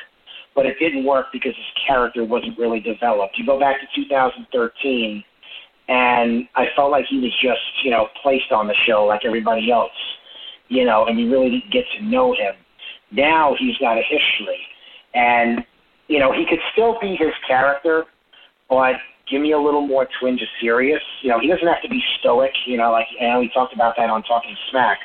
[0.56, 3.38] But it didn't work because his character wasn't really developed.
[3.40, 5.24] You go back to 2013,
[5.88, 9.72] and I felt like he was just, you know, placed on the show like everybody
[9.72, 9.92] else,
[10.68, 12.54] you know, and you really didn't get to know him.
[13.14, 14.60] Now he's got a history,
[15.14, 15.64] and
[16.08, 18.06] you know he could still be his character,
[18.70, 18.96] but
[19.30, 21.02] give me a little more twinge of serious.
[21.22, 22.52] You know, he doesn't have to be stoic.
[22.66, 25.00] You know, like know we talked about that on Talking Smack,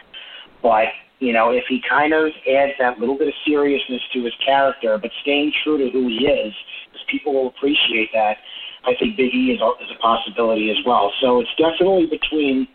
[0.62, 0.86] but
[1.20, 4.98] you know, if he kind of adds that little bit of seriousness to his character,
[4.98, 6.55] but staying true to who he is,
[6.86, 8.36] because people will appreciate that.
[8.85, 11.12] I think Big E is a, is a possibility as well.
[11.20, 12.68] So it's definitely between,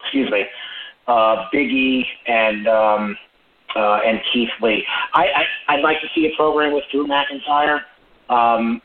[0.00, 0.44] excuse me,
[1.06, 3.16] uh, Big E and um,
[3.76, 4.84] uh, and Keith Lee.
[5.14, 7.80] I, I I'd like to see a program with Drew McIntyre.
[8.28, 8.80] Um,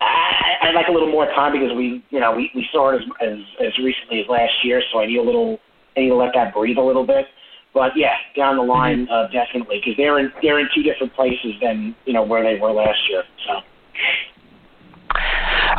[0.00, 3.02] I, I'd like a little more time because we you know we, we saw it
[3.02, 5.58] as, as as recently as last year, so I need a little
[5.96, 7.26] I need to let that breathe a little bit.
[7.72, 11.54] But yeah, down the line, uh, definitely because they're in they're in two different places
[11.62, 13.22] than you know where they were last year.
[13.46, 13.60] So.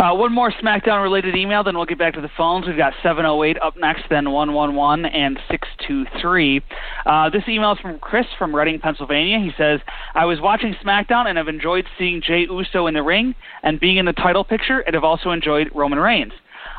[0.02, 2.66] Uh, one more SmackDown related email, then we'll get back to the phones.
[2.66, 6.64] We've got 708 up next, then 111 and 623.
[7.06, 9.38] Uh, this email is from Chris from Reading, Pennsylvania.
[9.38, 9.80] He says,
[10.16, 13.98] I was watching SmackDown and have enjoyed seeing Jey Uso in the ring and being
[13.98, 16.34] in the title picture, and have also enjoyed Roman Reigns.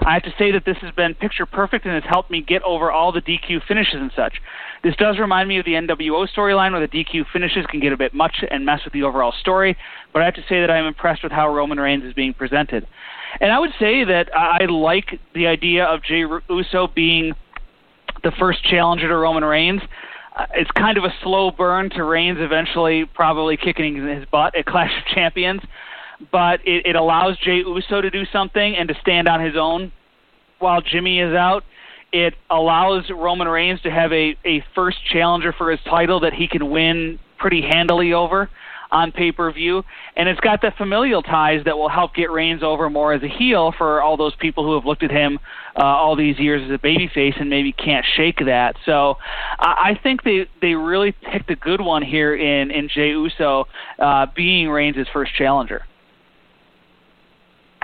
[0.05, 2.63] I have to say that this has been picture perfect and has helped me get
[2.63, 4.35] over all the DQ finishes and such.
[4.83, 7.97] This does remind me of the NWO storyline where the DQ finishes can get a
[7.97, 9.77] bit much and mess with the overall story,
[10.13, 12.35] but I have to say that I am impressed with how Roman Reigns is being
[12.35, 12.87] presented.
[13.41, 17.33] And I would say that I like the idea of Jey Uso being
[18.25, 19.83] the first challenger to Roman Reigns.
[20.37, 24.67] Uh, it's kind of a slow burn to Reigns eventually probably kicking his butt at
[24.67, 25.61] Clash of Champions
[26.31, 29.93] but it, it allows Jey Uso to do something and to stand on his own
[30.59, 31.65] while Jimmy is out.
[32.13, 36.47] It allows Roman Reigns to have a, a first challenger for his title that he
[36.47, 38.51] can win pretty handily over
[38.91, 39.83] on pay per view.
[40.15, 43.29] And it's got the familial ties that will help get Reigns over more as a
[43.29, 45.39] heel for all those people who have looked at him
[45.77, 48.77] uh, all these years as a babyface and maybe can't shake that.
[48.85, 49.17] So
[49.59, 53.67] I, I think they, they really picked a good one here in, in Jey Uso
[53.99, 55.85] uh, being Reigns' first challenger.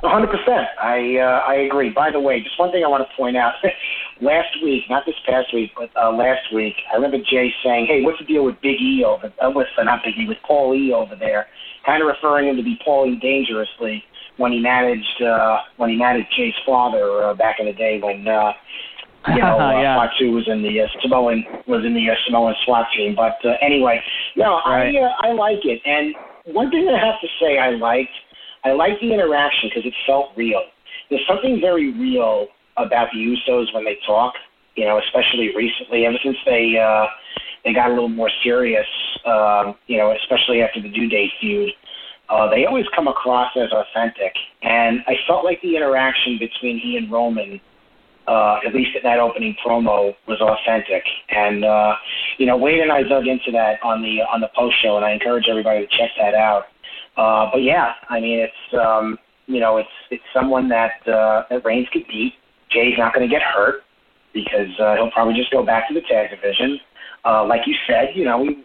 [0.05, 0.69] A hundred percent.
[0.81, 1.91] I uh, I agree.
[1.91, 3.55] By the way, just one thing I want to point out.
[4.20, 8.03] last week, not this past week, but uh, last week, I remember Jey saying, "Hey,
[8.03, 9.33] what's the deal with Big E over?
[9.43, 11.47] Uh, with uh, not Big E, with Paul E over there?"
[11.85, 14.05] Kind of referring him to be Paul E dangerously
[14.37, 18.27] when he managed uh, when he managed Jey's father uh, back in the day when
[18.29, 18.53] uh,
[19.35, 19.97] you know uh, yeah.
[19.99, 23.16] Fatu was in the uh, Samoan was in the uh, Samoan SWAT team.
[23.16, 24.01] But uh, anyway,
[24.37, 24.95] no, Right.
[24.95, 25.83] I uh, I like it.
[25.85, 26.15] And
[26.55, 28.15] one thing I have to say I liked
[28.69, 30.62] I like the interaction because it felt real.
[31.11, 34.35] There's something very real about the Usos when they talk,
[34.77, 37.07] you know, especially recently, ever since they uh,
[37.65, 38.86] they got a little more serious,
[39.27, 41.70] um, you know, especially after the New Day feud.
[42.28, 46.99] Uh, they always come across as authentic, and I felt like the interaction between he
[46.99, 47.59] and Roman,
[48.27, 51.05] uh, at least in that opening promo, was authentic.
[51.31, 51.95] And uh,
[52.36, 55.07] you know, Wade and I dug into that on the on the post show, and
[55.07, 56.65] I encourage everybody to check that out.
[57.19, 61.65] Uh, but yeah, I mean, it's um, you know, it's it's someone that uh, that
[61.65, 62.35] Reigns could beat.
[62.70, 63.82] Jey's not going to get hurt
[64.32, 66.78] because uh, he'll probably just go back to the tag division.
[67.24, 68.62] Uh, like you said, you know, we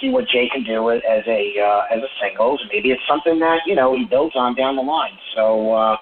[0.00, 2.62] see what Jey can do as a uh, as a singles.
[2.72, 5.18] Maybe it's something that you know he builds on down the line.
[5.36, 5.96] So uh,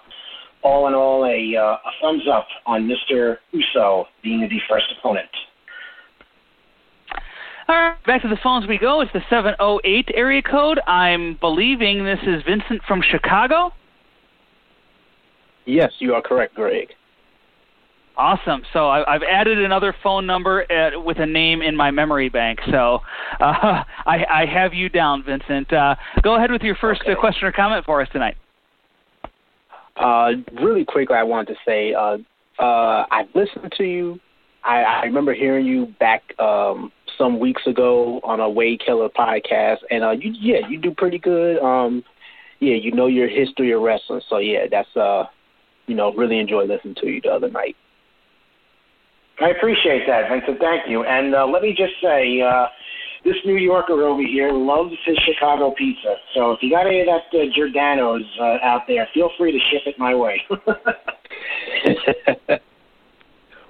[0.63, 3.39] all in all, a uh, a thumbs up on Mr.
[3.53, 5.29] Uso being the first opponent.
[7.69, 9.03] All right, back to the phones we go.
[9.03, 10.81] It's the 708 area code.
[10.87, 13.73] I'm believing this is Vincent from Chicago.
[15.67, 16.89] Yes, you are correct, Greg.
[18.17, 18.63] Awesome.
[18.73, 22.59] So I, I've added another phone number at, with a name in my memory bank.
[22.71, 23.01] So
[23.41, 25.71] uh, I, I have you down, Vincent.
[25.71, 28.37] Uh, go ahead with your first uh, question or comment for us tonight.
[29.95, 30.31] Uh,
[30.61, 32.17] really quickly, I wanted to say uh,
[32.59, 34.19] uh, I've listened to you.
[34.65, 39.79] I, I remember hearing you back um, some weeks ago on a Wade Keller podcast,
[39.91, 41.59] and uh, you yeah you do pretty good.
[41.59, 42.05] Um,
[42.61, 45.25] yeah, you know your history of wrestling, so yeah, that's uh,
[45.87, 47.77] you know really enjoyed listening to you the other night.
[49.41, 50.59] I appreciate that, Vincent.
[50.59, 51.05] Thank you.
[51.05, 52.67] And uh, let me just say, uh,
[53.25, 56.17] this New Yorker over here loves his Chicago pizza.
[56.35, 59.59] So if you got any of that uh, Giordano's uh, out there, feel free to
[59.71, 60.43] ship it my way.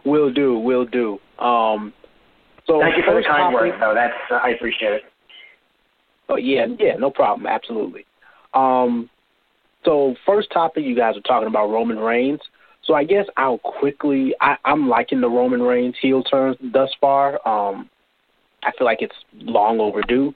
[0.05, 1.19] will do, will do.
[1.39, 1.93] Um,
[2.69, 3.95] so Thank you for the kind words, though.
[3.95, 5.03] That's uh, I appreciate it.
[6.28, 8.05] Oh yeah, yeah, no problem, absolutely.
[8.53, 9.09] Um,
[9.85, 12.40] so first topic, you guys are talking about Roman Reigns.
[12.85, 14.35] So I guess I'll quickly.
[14.40, 17.35] I, I'm liking the Roman Reigns heel turn thus far.
[17.49, 17.89] Um,
[18.62, 20.35] I feel like it's long overdue.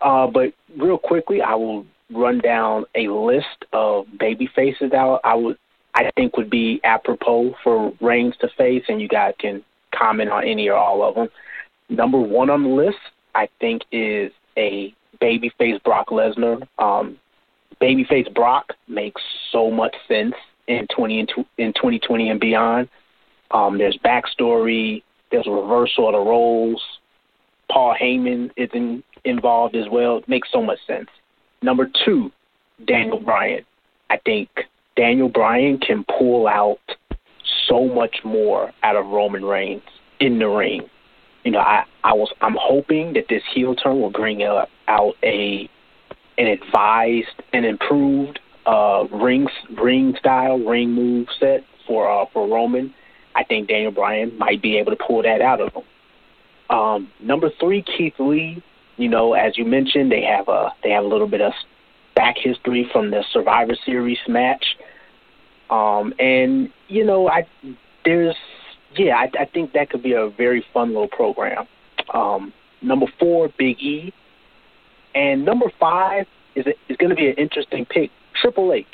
[0.00, 5.34] Uh, but real quickly, I will run down a list of baby faces that I
[5.34, 5.58] would
[5.94, 9.62] I think would be apropos for Reigns to face, and you guys can
[9.94, 11.28] comment on any or all of them.
[11.88, 12.98] Number one on the list,
[13.34, 16.66] I think, is a babyface Brock Lesnar.
[16.78, 17.18] Um,
[17.80, 19.20] babyface Brock makes
[19.52, 20.34] so much sense
[20.66, 21.26] in twenty in,
[21.58, 22.88] in 2020 and beyond.
[23.50, 25.02] Um, there's backstory.
[25.30, 26.82] There's a reversal of the roles.
[27.70, 30.18] Paul Heyman is in, involved as well.
[30.18, 31.08] It makes so much sense.
[31.62, 32.30] Number two,
[32.86, 33.64] Daniel Bryan.
[34.10, 34.48] I think
[34.96, 36.78] Daniel Bryan can pull out
[37.68, 39.82] so much more out of Roman Reigns
[40.20, 40.88] in the ring.
[41.44, 45.14] You know, I, I was I'm hoping that this heel turn will bring out, out
[45.22, 45.68] a
[46.38, 49.46] an advised and improved uh, ring
[49.76, 52.94] ring style ring move set for uh, for Roman.
[53.36, 55.82] I think Daniel Bryan might be able to pull that out of him.
[56.70, 58.62] Um, number three, Keith Lee.
[58.96, 61.52] You know, as you mentioned, they have a they have a little bit of
[62.14, 64.64] back history from the Survivor Series match.
[65.68, 67.46] Um, and you know, I
[68.04, 68.36] there's
[68.96, 71.66] yeah, I, I think that could be a very fun little program.
[72.12, 72.52] Um,
[72.82, 74.12] number four, Big E,
[75.14, 78.10] and number five is a, is going to be an interesting pick,
[78.40, 78.86] Triple H.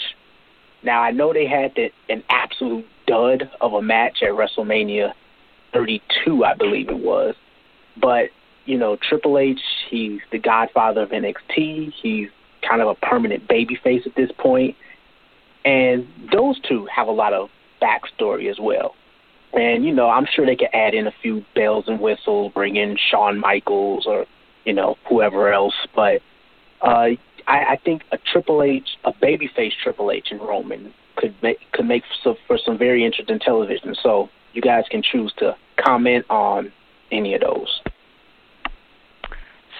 [0.82, 5.12] Now I know they had that an absolute dud of a match at WrestleMania
[5.72, 7.34] 32, I believe it was,
[8.00, 8.30] but
[8.64, 11.92] you know Triple H, he's the godfather of NXT.
[12.00, 12.28] He's
[12.66, 14.76] kind of a permanent babyface at this point,
[15.64, 17.50] and those two have a lot of
[17.82, 18.94] backstory as well.
[19.52, 22.76] And you know, I'm sure they could add in a few bells and whistles, bring
[22.76, 24.26] in Shawn Michaels or
[24.64, 25.74] you know whoever else.
[25.94, 26.22] But
[26.80, 27.16] uh, I,
[27.46, 32.04] I think a Triple H, a babyface Triple H and Roman could make could make
[32.22, 33.94] for, for some very interesting television.
[34.02, 36.72] So you guys can choose to comment on
[37.10, 37.80] any of those.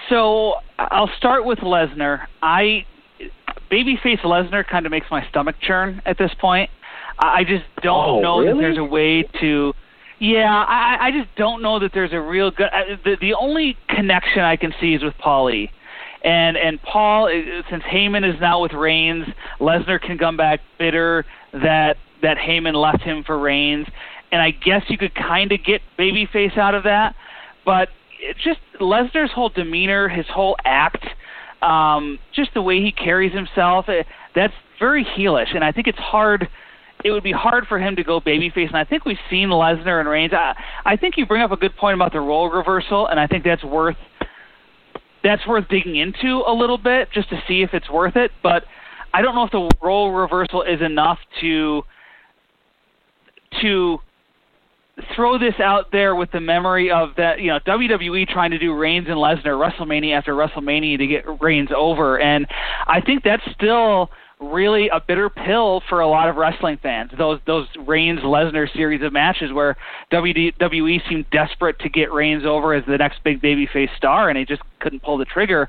[0.09, 2.27] So I'll start with Lesnar.
[2.43, 2.85] I
[3.71, 6.71] babyface Lesnar kind of makes my stomach churn at this point.
[7.19, 9.73] I just don't Oh, know that there's a way to.
[10.19, 12.69] Yeah, I, I just don't know that there's a real good.
[12.73, 15.71] I- The the only connection I can see is with Paulie,
[16.25, 19.27] and and Paul uh, since Heyman is now with Reigns,
[19.61, 23.87] Lesnar can come back bitter that that Heyman left him for Reigns,
[24.31, 27.15] and I guess you could kind of get babyface out of that,
[27.65, 27.89] but
[28.21, 31.07] it just Lesnar's whole demeanor, his whole act,
[31.63, 34.03] um, just the way he carries himself, eh,
[34.35, 36.47] that's very heelish, and I think it's hard.
[37.05, 40.01] It would be hard for him to go babyface, and I think we've seen Lesnar
[40.01, 40.33] and Reigns.
[40.33, 40.55] I,
[40.85, 43.45] I think you bring up a good point about the role reversal, and I think
[43.45, 43.97] that's worth
[45.23, 48.31] that's worth digging into a little bit just to see if it's worth it.
[48.43, 48.65] But
[49.13, 51.83] I don't know if the role reversal is enough to
[53.61, 53.99] to
[55.15, 58.75] throw this out there with the memory of that, you know, WWE trying to do
[58.75, 62.47] Reigns and Lesnar WrestleMania after WrestleMania to get Reigns over, and
[62.87, 64.11] I think that's still
[64.41, 67.11] really a bitter pill for a lot of wrestling fans.
[67.17, 69.77] Those those Reigns Lesnar series of matches where
[70.13, 74.45] WWE seemed desperate to get Reigns over as the next big babyface star, and he
[74.45, 75.69] just couldn't pull the trigger.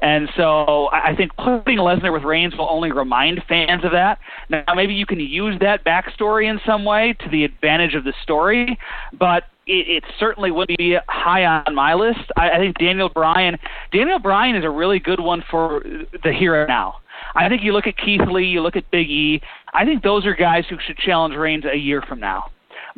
[0.00, 4.18] And so I think putting Lesnar with Reigns will only remind fans of that.
[4.48, 8.14] Now maybe you can use that backstory in some way to the advantage of the
[8.22, 8.78] story,
[9.12, 12.32] but it, it certainly wouldn't be high on my list.
[12.36, 13.58] I, I think Daniel Bryan,
[13.92, 15.82] Daniel Bryan is a really good one for
[16.24, 16.96] the here and now.
[17.34, 19.40] I think you look at Keith Lee, you look at Big E.
[19.72, 22.50] I think those are guys who should challenge Reigns a year from now.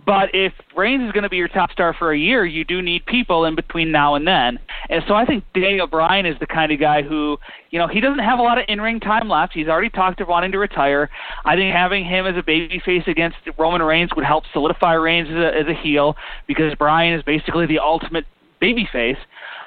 [0.06, 2.80] But if Reigns is going to be your top star for a year, you do
[2.80, 4.58] need people in between now and then.
[4.88, 7.36] And so I think Daniel Bryan is the kind of guy who,
[7.70, 9.52] you know, he doesn't have a lot of in-ring time left.
[9.52, 11.10] He's already talked of wanting to retire.
[11.44, 15.36] I think having him as a babyface against Roman Reigns would help solidify Reigns as
[15.36, 16.16] a, as a heel
[16.46, 18.24] because Bryan is basically the ultimate
[18.62, 19.18] babyface.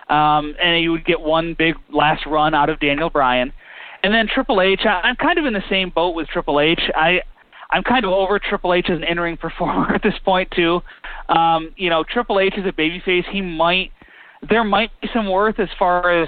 [0.09, 3.53] Um, and you would get one big last run out of Daniel Bryan.
[4.03, 6.81] And then Triple H, I'm kind of in the same boat with Triple H.
[6.95, 7.21] I
[7.69, 10.81] I'm kind of over Triple H as an in-ring performer at this point too.
[11.29, 13.23] Um, you know, Triple H is a babyface.
[13.31, 13.91] He might
[14.47, 16.27] there might be some worth as far as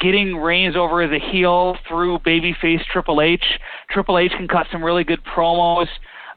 [0.00, 3.44] getting Reigns over as a heel through babyface Triple H.
[3.90, 5.86] Triple H can cut some really good promos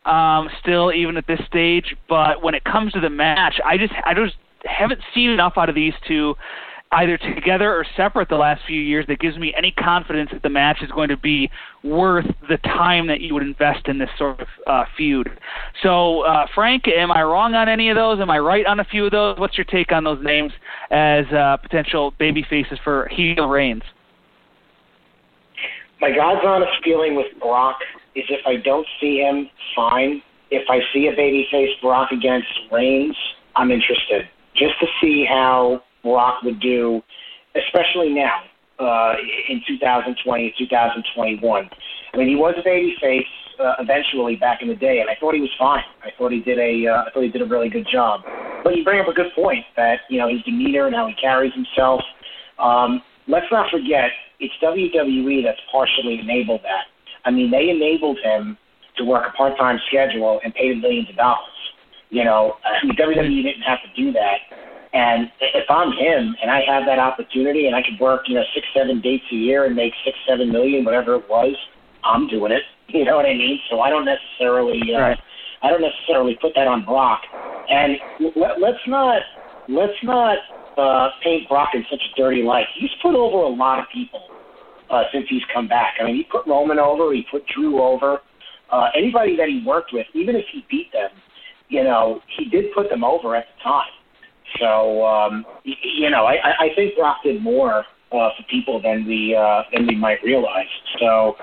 [0.06, 3.94] um, still even at this stage, but when it comes to the match, I just
[4.06, 6.36] I just haven't seen enough out of these two
[6.92, 10.50] either together or separate the last few years that gives me any confidence that the
[10.50, 11.50] match is going to be
[11.84, 15.30] worth the time that you would invest in this sort of uh, feud.
[15.84, 18.20] So, uh, Frank, am I wrong on any of those?
[18.20, 19.38] Am I right on a few of those?
[19.38, 20.54] What's your take on those names
[20.90, 23.84] as uh, potential baby faces for heel reigns?
[26.00, 27.78] My God's honest feeling with Brock
[28.16, 30.22] is if I don't see him, fine.
[30.52, 33.16] If I see a babyface Brock against Reigns,
[33.56, 37.02] I'm interested just to see how Brock would do,
[37.56, 38.44] especially now
[38.80, 39.14] uh,
[39.50, 41.70] in 2020, 2021.
[42.14, 43.22] I mean, he was a babyface
[43.60, 45.84] uh, eventually back in the day, and I thought he was fine.
[46.04, 48.22] I thought he did a, uh, I thought he did a really good job.
[48.64, 51.14] But you bring up a good point that you know his demeanor and how he
[51.16, 52.02] carries himself.
[52.60, 54.10] Um, let's not forget,
[54.40, 56.86] it's WWE that's partially enabled that.
[57.26, 58.58] I mean, they enabled him
[58.98, 61.54] to work a part-time schedule and paid him millions of dollars.
[62.10, 64.38] You know, I mean, WWE didn't have to do that.
[64.94, 68.44] And if I'm him and I have that opportunity and I could work, you know,
[68.54, 71.56] six, seven dates a year and make six, seven million, whatever it was,
[72.04, 72.64] I'm doing it.
[72.90, 73.60] You know what I mean?
[73.70, 75.20] So I don't necessarily, uh, Right.
[75.62, 77.20] I don't necessarily put that on Brock.
[77.70, 77.98] And
[78.34, 79.22] let, let's not,
[79.68, 80.38] let's not
[80.78, 82.66] uh, paint Brock in such a dirty light.
[82.80, 84.22] He's put over a lot of people
[84.90, 85.96] uh, since he's come back.
[86.00, 88.20] I mean, he put Roman over, he put Drew over.
[88.72, 91.10] Uh, anybody that he worked with, even if he beat them,
[91.70, 93.92] you know, he did put them over at the time.
[94.60, 99.06] So um, you know, I, I I think Brock did more uh, for people than
[99.06, 100.72] we uh, than we might realize.
[101.00, 101.36] So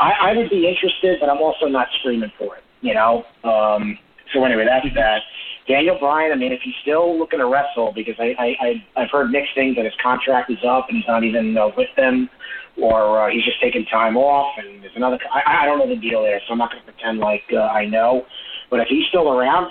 [0.00, 2.64] I, I would be interested, but I'm also not screaming for it.
[2.80, 3.24] You know.
[3.44, 3.98] Um,
[4.32, 5.20] so anyway, that's that.
[5.68, 6.32] Daniel Bryan.
[6.32, 9.54] I mean, if he's still looking to wrestle, because I, I, I I've heard mixed
[9.54, 12.28] things that his contract is up and he's not even uh, with them,
[12.80, 14.54] or uh, he's just taking time off.
[14.58, 15.18] And there's another.
[15.32, 17.68] I, I don't know the deal there, so I'm not going to pretend like uh,
[17.68, 18.24] I know.
[18.70, 19.70] But if he's still around,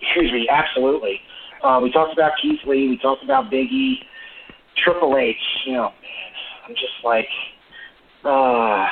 [0.00, 1.20] excuse me, absolutely.
[1.62, 2.88] Uh, we talked about Keith Lee.
[2.88, 3.94] We talked about Biggie,
[4.84, 5.36] Triple H.
[5.66, 5.92] You know,
[6.66, 7.28] I'm just like,
[8.24, 8.86] uh,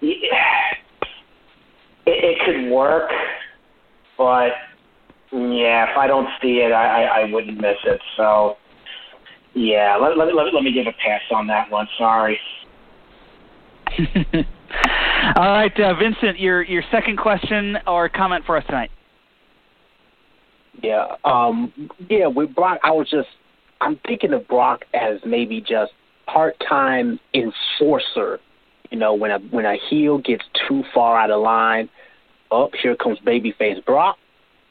[0.00, 0.32] it,
[2.06, 3.10] it could work,
[4.18, 4.50] but
[5.32, 8.00] yeah, if I don't see it, I, I, I wouldn't miss it.
[8.16, 8.56] So,
[9.54, 11.86] yeah, let, let, let, let me give a pass on that one.
[11.96, 12.38] Sorry.
[15.36, 18.90] All right, uh, Vincent, your your second question or comment for us tonight.
[20.82, 21.16] Yeah.
[21.24, 21.72] Um
[22.08, 23.28] yeah, with Brock I was just
[23.80, 25.92] I'm thinking of Brock as maybe just
[26.26, 28.40] part time enforcer.
[28.90, 31.88] You know, when a when a heel gets too far out of line,
[32.50, 34.18] up here comes babyface Brock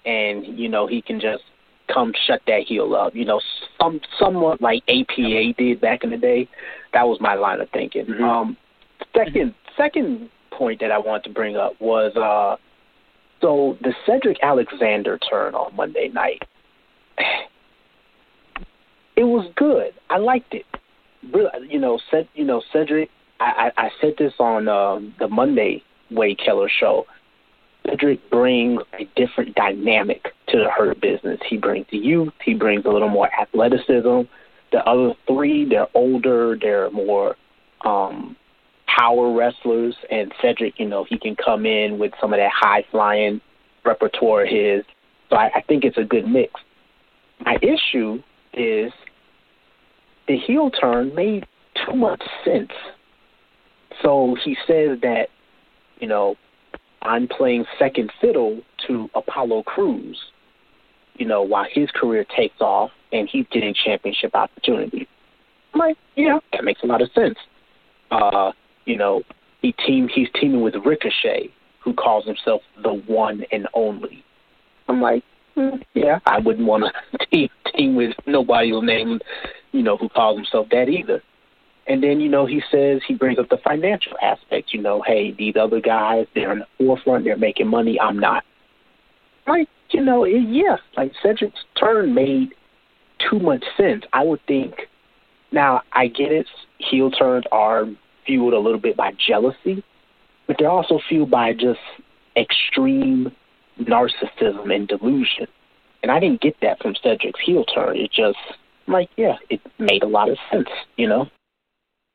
[0.05, 1.43] and, you know, he can just
[1.91, 3.15] come shut that heel up.
[3.15, 3.41] You know,
[3.79, 6.47] some somewhat like APA did back in the day.
[6.93, 8.07] That was my line of thinking.
[8.21, 8.57] Um
[9.15, 12.57] second second point that I wanted to bring up was uh
[13.41, 16.43] so the Cedric Alexander turn on Monday night,
[19.15, 19.93] it was good.
[20.09, 20.65] I liked it.
[21.67, 23.09] You know, Ced, you know Cedric.
[23.39, 27.05] I, I, said this on uh, the Monday Wade Keller show.
[27.87, 31.39] Cedric brings a different dynamic to the Hurt business.
[31.49, 32.33] He brings youth.
[32.45, 34.21] He brings a little more athleticism.
[34.71, 36.55] The other three, they're older.
[36.59, 37.35] They're more
[37.83, 38.35] um,
[38.97, 42.83] power wrestlers, and Cedric, you know, he can come in with some of that high
[42.91, 43.41] flying
[43.85, 44.83] repertoire of his.
[45.29, 46.53] So I, I think it's a good mix.
[47.39, 48.21] My issue
[48.53, 48.91] is
[50.27, 51.45] the heel turn made
[51.85, 52.71] too much sense.
[54.01, 55.27] So he says that,
[55.99, 56.35] you know,
[57.01, 60.19] I'm playing second fiddle to Apollo Crews,
[61.15, 65.07] you know, while his career takes off and he's getting championship opportunities.
[65.73, 67.37] I'm like, yeah, that makes a lot of sense.
[68.11, 68.51] Uh,
[68.85, 69.23] you know,
[69.61, 71.49] he team he's teaming with Ricochet,
[71.83, 74.23] who calls himself the one and only.
[74.87, 75.23] I'm like,
[75.55, 79.23] mm, yeah, I wouldn't want to team team with nobody named,
[79.71, 81.21] you know, who calls himself that either.
[81.87, 84.73] And then, you know, he says he brings up the financial aspect.
[84.73, 87.99] You know, hey, these other guys, they're in the forefront, they're making money.
[87.99, 88.43] I'm not.
[89.47, 92.53] Like, you know, it, yeah, like Cedric's turn made
[93.29, 94.03] too much sense.
[94.13, 94.73] I would think.
[95.51, 96.47] Now, I get it.
[96.77, 97.85] Heel turns are
[98.25, 99.83] fueled a little bit by jealousy,
[100.47, 101.79] but they're also fueled by just
[102.35, 103.31] extreme
[103.79, 105.47] narcissism and delusion.
[106.03, 107.95] And I didn't get that from Cedric's heel turn.
[107.97, 108.37] It just,
[108.87, 111.27] like, yeah, it made a lot of sense, you know?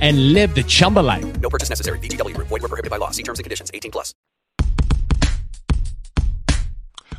[0.00, 1.40] and live the Chumba life.
[1.40, 1.98] No purchase necessary.
[2.00, 2.48] VGW Group.
[2.48, 3.10] Void were prohibited by law.
[3.10, 3.70] See terms and conditions.
[3.72, 4.14] 18 plus.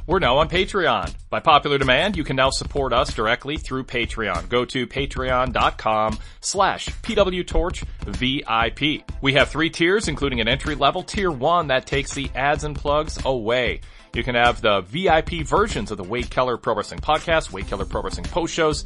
[0.07, 1.13] We're now on Patreon.
[1.29, 4.49] By popular demand, you can now support us directly through Patreon.
[4.49, 9.03] Go to patreon.com slash pwtorchvip.
[9.21, 11.03] We have three tiers, including an entry level.
[11.03, 13.81] Tier one that takes the ads and plugs away.
[14.13, 17.85] You can have the VIP versions of the Wade Keller Pro Wrestling Podcast, Wade Keller
[17.85, 18.83] Pro Wrestling Post Shows,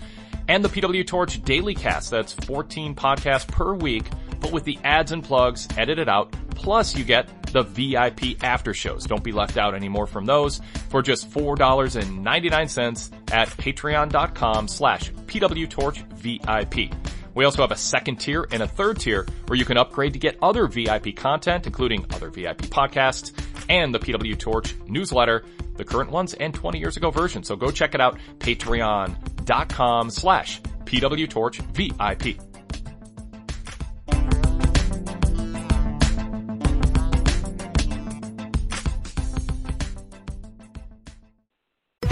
[0.47, 2.11] and the PW Torch Daily Cast.
[2.11, 4.05] That's 14 podcasts per week,
[4.39, 6.31] but with the ads and plugs edited out.
[6.51, 9.05] Plus, you get the VIP after shows.
[9.05, 15.99] Don't be left out anymore from those for just $4.99 at patreon.com slash PW Torch
[16.15, 16.91] VIP.
[17.33, 20.19] We also have a second tier and a third tier where you can upgrade to
[20.19, 23.33] get other VIP content, including other VIP podcasts
[23.69, 25.43] and the PW Torch newsletter,
[25.77, 27.43] the current ones and 20 years ago version.
[27.43, 32.41] So go check it out, patreon.com slash pwtorchvip.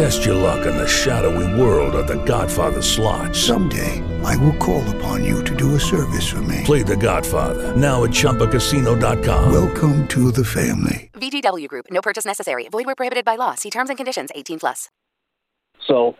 [0.00, 3.36] Test your luck in the shadowy world of The Godfather slot.
[3.36, 6.62] Someday, I will call upon you to do a service for me.
[6.64, 9.52] Play The Godfather now at ChumbaCasino.com.
[9.52, 11.10] Welcome to the family.
[11.12, 11.84] VGW Group.
[11.90, 12.66] No purchase necessary.
[12.70, 13.54] Void where prohibited by law.
[13.56, 14.30] See terms and conditions.
[14.34, 14.88] 18 plus.
[15.86, 16.16] So,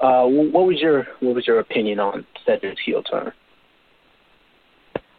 [0.00, 3.32] uh, what was your what was your opinion on Cedric's heel turn?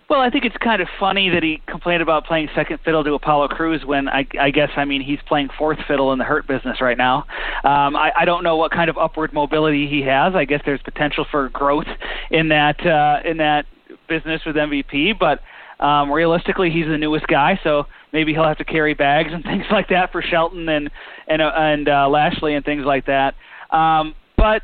[0.09, 3.13] Well, I think it's kind of funny that he complained about playing second fiddle to
[3.13, 6.47] Apollo Crews when I, I guess I mean he's playing fourth fiddle in the Hurt
[6.47, 7.25] business right now.
[7.65, 10.33] Um, I, I don't know what kind of upward mobility he has.
[10.33, 11.87] I guess there's potential for growth
[12.31, 13.65] in that uh, in that
[14.07, 15.41] business with MVP, but
[15.83, 19.65] um, realistically, he's the newest guy, so maybe he'll have to carry bags and things
[19.69, 20.89] like that for Shelton and
[21.27, 23.35] and uh, and uh, Lashley and things like that.
[23.71, 24.61] Um, but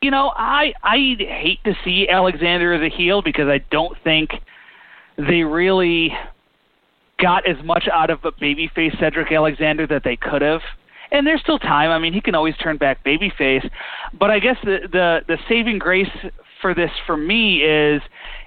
[0.00, 4.30] you know, I I hate to see Alexander as a heel because I don't think
[5.16, 6.12] they really
[7.20, 10.60] got as much out of a babyface Cedric Alexander that they could have.
[11.10, 11.90] And there's still time.
[11.90, 13.68] I mean, he can always turn back babyface.
[14.18, 16.08] But I guess the the the saving grace
[16.60, 18.02] for this for me is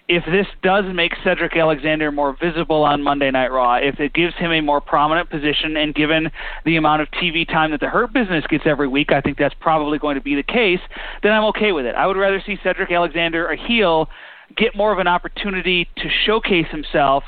[0.10, 4.34] if this does make Cedric Alexander more visible on Monday Night Raw, if it gives
[4.36, 6.32] him a more prominent position, and given
[6.66, 9.56] the amount of TV time that the Hurt business gets every week, I think that's
[9.60, 10.80] probably going to be the case,
[11.24, 11.96] then I'm okay with it.
[11.96, 14.08] I would rather see Cedric Alexander, a heel,
[14.56, 17.24] get more of an opportunity to showcase himself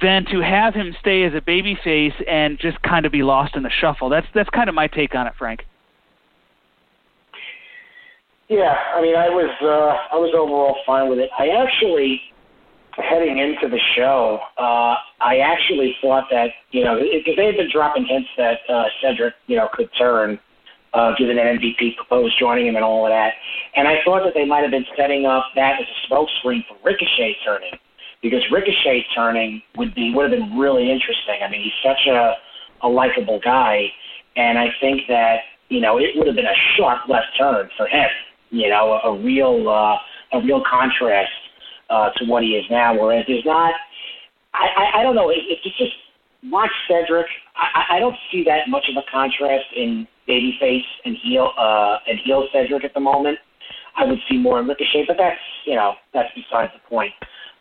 [0.00, 3.62] than to have him stay as a babyface and just kind of be lost in
[3.62, 4.08] the shuffle.
[4.08, 5.64] That's that's kind of my take on it, Frank.
[8.48, 11.30] Yeah, I mean, I was uh, I was overall fine with it.
[11.38, 12.20] I actually,
[12.96, 17.70] heading into the show, uh, I actually thought that you know because they had been
[17.72, 20.38] dropping hints that uh, Cedric you know could turn,
[20.94, 23.32] uh, given that MVP proposed joining him and all of that,
[23.76, 26.76] and I thought that they might have been setting up that as a smokescreen for
[26.84, 27.74] Ricochet turning,
[28.22, 31.38] because Ricochet turning would be would have been really interesting.
[31.42, 32.34] I mean, he's such a
[32.82, 33.86] a likable guy,
[34.36, 37.86] and I think that you know it would have been a sharp left turn for
[37.86, 38.08] him
[38.50, 39.96] you know, a, a real uh,
[40.36, 41.30] a real contrast
[41.88, 42.94] uh, to what he is now.
[42.94, 43.74] Whereas there's not,
[44.54, 45.92] I, I, I don't know, if it, it's just
[46.44, 47.26] watch Cedric.
[47.56, 52.18] I, I don't see that much of a contrast in babyface and heel uh, and
[52.24, 53.38] heel Cedric at the moment.
[53.96, 57.12] I would see more in Ricochet, but that's you know that's besides the point.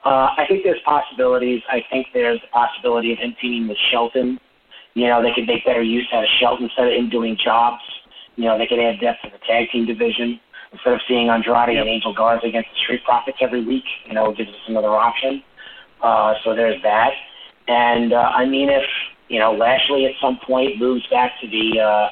[0.05, 1.61] Uh, I think there's possibilities.
[1.69, 4.39] I think there's a possibility of him teaming with Shelton.
[4.93, 7.83] You know, they could make better use out of Shelton instead of him doing jobs
[8.35, 10.39] You know, they could add depth to the tag team division
[10.71, 13.83] instead of seeing Andrade and Angel Garza against the Street Profits every week.
[14.07, 15.43] You know, it gives us another option.
[16.01, 17.11] Uh, so there's that.
[17.67, 18.83] And uh, I mean, if
[19.27, 22.07] you know Lashley at some point moves back to the uh,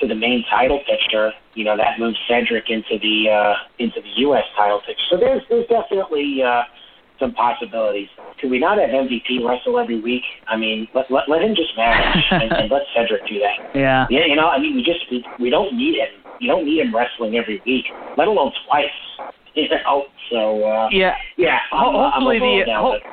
[0.00, 4.12] to the main title picture, you know that moves Cedric into the uh, into the
[4.28, 4.44] U.S.
[4.56, 5.02] title picture.
[5.10, 6.62] So there's there's definitely uh,
[7.18, 8.08] some possibilities.
[8.40, 10.22] Could we not have MVP wrestle every week?
[10.48, 13.78] I mean, let let, let him just manage and, and let Cedric do that.
[13.78, 14.06] Yeah.
[14.10, 16.08] Yeah, you know, I mean, we just we, we don't need him.
[16.40, 17.84] You don't need him wrestling every week,
[18.16, 18.86] let alone twice.
[19.56, 21.14] You know, so uh, Yeah.
[21.36, 21.58] yeah.
[21.70, 23.06] I'm, I'm hopefully little the down ho- with it.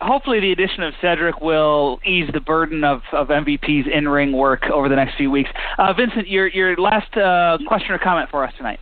[0.00, 4.64] Hopefully the addition of Cedric will ease the burden of, of MVP's in ring work
[4.72, 5.50] over the next few weeks.
[5.78, 8.78] Uh, Vincent, your your last uh, question or comment for us tonight.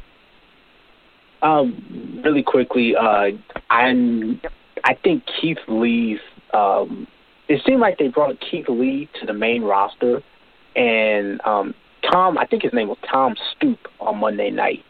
[1.43, 3.31] Um, really quickly, uh,
[3.71, 4.41] I'm.
[4.85, 6.21] I think Keith Lee's.
[6.55, 7.07] Um,
[7.49, 10.23] it seemed like they brought Keith Lee to the main roster,
[10.77, 11.75] and um,
[12.11, 12.39] Tom.
[12.39, 14.85] I think his name was Tom Stoop on Monday night.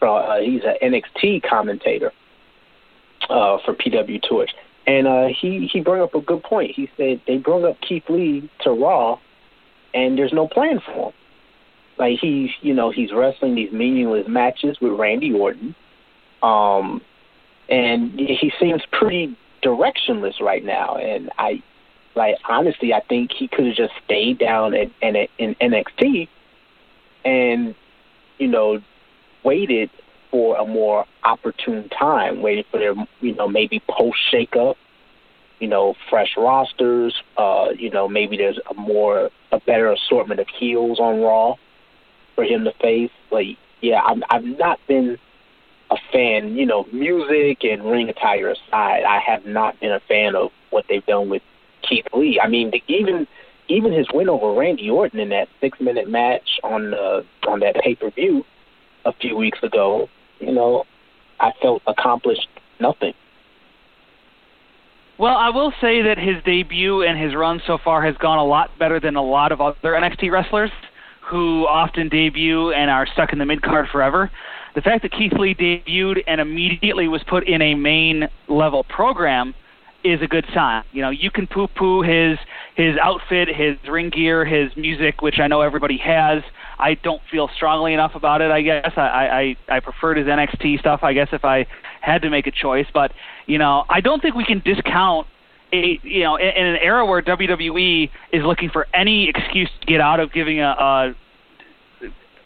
[0.00, 2.12] Uh, he's an NXT commentator
[3.28, 4.50] uh, for PW Torch,
[4.88, 6.72] and uh, he he brought up a good point.
[6.74, 9.18] He said they brought up Keith Lee to Raw,
[9.92, 11.12] and there's no plan for him.
[11.98, 15.74] Like he's, you know, he's wrestling these meaningless matches with Randy Orton,
[16.42, 17.02] um,
[17.68, 20.96] and he seems pretty directionless right now.
[20.96, 21.62] And I,
[22.14, 26.28] like, honestly, I think he could have just stayed down at, in, in NXT,
[27.26, 27.74] and
[28.38, 28.80] you know,
[29.44, 29.90] waited
[30.30, 34.76] for a more opportune time, waiting for their, you know, maybe post shakeup,
[35.58, 37.14] you know, fresh rosters.
[37.36, 41.54] Uh, you know, maybe there's a more, a better assortment of heels on Raw
[42.34, 43.10] for him to face.
[43.30, 45.18] Like, yeah, I'm, I've not been
[45.90, 46.56] a fan.
[46.56, 50.84] You know, music and ring attire aside, I have not been a fan of what
[50.88, 51.42] they've done with
[51.82, 52.40] Keith Lee.
[52.42, 53.26] I mean, the, even
[53.68, 57.76] even his win over Randy Orton in that six minute match on uh, on that
[57.76, 58.44] pay per view
[59.04, 60.08] a few weeks ago,
[60.40, 60.84] you know,
[61.40, 62.48] I felt accomplished
[62.80, 63.14] nothing.
[65.18, 68.44] Well, I will say that his debut and his run so far has gone a
[68.44, 70.70] lot better than a lot of other NXT wrestlers
[71.28, 74.30] who often debut and are stuck in the mid card forever.
[74.74, 79.54] The fact that Keith Lee debuted and immediately was put in a main level program
[80.04, 80.84] is a good sign.
[80.92, 82.38] You know, you can poo poo his
[82.76, 86.42] his outfit, his ring gear, his music, which I know everybody has.
[86.78, 88.50] I don't feel strongly enough about it.
[88.50, 91.00] I guess I I I preferred his NXT stuff.
[91.02, 91.66] I guess if I
[92.00, 93.12] had to make a choice, but
[93.46, 95.26] you know, I don't think we can discount
[95.72, 99.86] a you know in, in an era where WWE is looking for any excuse to
[99.86, 101.14] get out of giving a, a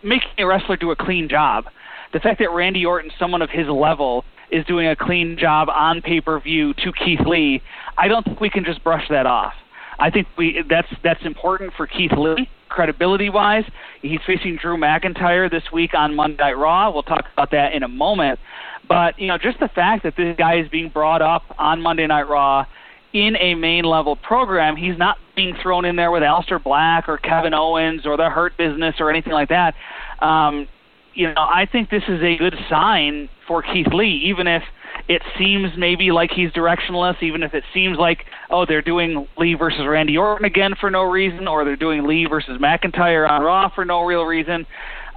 [0.02, 1.64] making a wrestler do a clean job.
[2.12, 6.02] The fact that Randy Orton, someone of his level, is doing a clean job on
[6.02, 7.62] pay per view to Keith Lee,
[7.98, 9.54] I don't think we can just brush that off.
[9.98, 13.64] I think we that's that's important for Keith Lee credibility wise.
[14.00, 16.90] He's facing Drew McIntyre this week on Monday Night Raw.
[16.90, 18.40] We'll talk about that in a moment.
[18.88, 22.06] But you know, just the fact that this guy is being brought up on Monday
[22.06, 22.66] Night Raw
[23.12, 27.18] in a main level program, he's not being thrown in there with Aleister Black or
[27.18, 29.74] Kevin Owens or the Hurt Business or anything like that.
[30.20, 30.66] Um,
[31.14, 34.62] you know, I think this is a good sign for Keith Lee, even if
[35.08, 39.54] it seems maybe like he's directionless, even if it seems like, oh, they're doing Lee
[39.54, 43.68] versus Randy Orton again for no reason, or they're doing Lee versus McIntyre on Raw
[43.74, 44.66] for no real reason.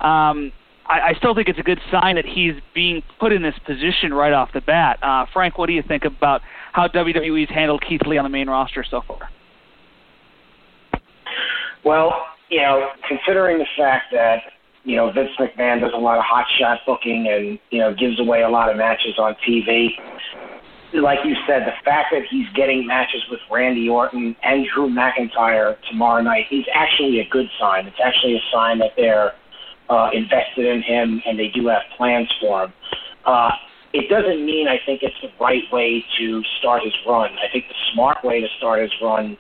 [0.02, 0.52] Um,
[0.88, 4.14] I, I still think it's a good sign that he's being put in this position
[4.14, 5.00] right off the bat.
[5.02, 6.42] Uh, Frank, what do you think about
[6.74, 9.30] how WWE's handled Keith Lee on the main roster so far?
[11.84, 12.14] Well,
[12.50, 14.40] you know, considering the fact that
[14.86, 18.20] you know Vince McMahon does a lot of hot shot booking and you know gives
[18.20, 19.90] away a lot of matches on TV.
[20.94, 25.76] Like you said, the fact that he's getting matches with Randy Orton and Drew McIntyre
[25.90, 27.88] tomorrow night is actually a good sign.
[27.88, 29.34] It's actually a sign that they're
[29.90, 32.74] uh, invested in him and they do have plans for him.
[33.26, 33.52] Uh,
[33.94, 37.32] it doesn't mean I think it's the right way to start his run.
[37.34, 39.38] I think the smart way to start his run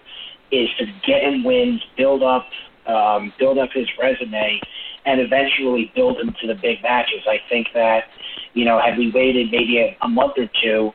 [0.51, 2.47] is to get him wins, build up,
[2.87, 4.59] um, build up his resume,
[5.05, 7.21] and eventually build him to the big matches.
[7.27, 8.05] I think that,
[8.53, 10.91] you know, had we waited maybe a, a month or two,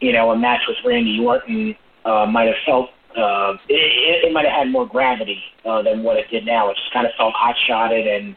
[0.00, 4.46] you know, a match with Randy Orton uh, might have felt uh, it, it might
[4.46, 6.70] have had more gravity uh, than what it did now.
[6.70, 8.34] It just kind of felt hot shotted and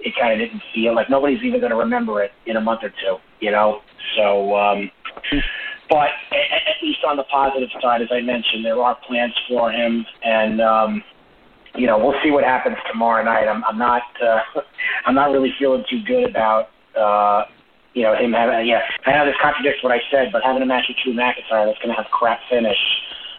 [0.00, 2.82] it kind of didn't feel like nobody's even going to remember it in a month
[2.82, 3.82] or two, you know.
[4.16, 4.90] So, um,
[5.88, 9.70] but at, at least on the positive side, as I mentioned, there are plans for
[9.70, 11.04] him, and um,
[11.76, 13.46] you know, we'll see what happens tomorrow night.
[13.48, 14.40] I'm, I'm not, uh,
[15.06, 17.44] I'm not really feeling too good about, uh,
[17.94, 18.66] you know, him having.
[18.66, 21.66] Yeah, I know this contradicts what I said, but having a match with Drew McIntyre
[21.66, 22.76] that's going to have crap finish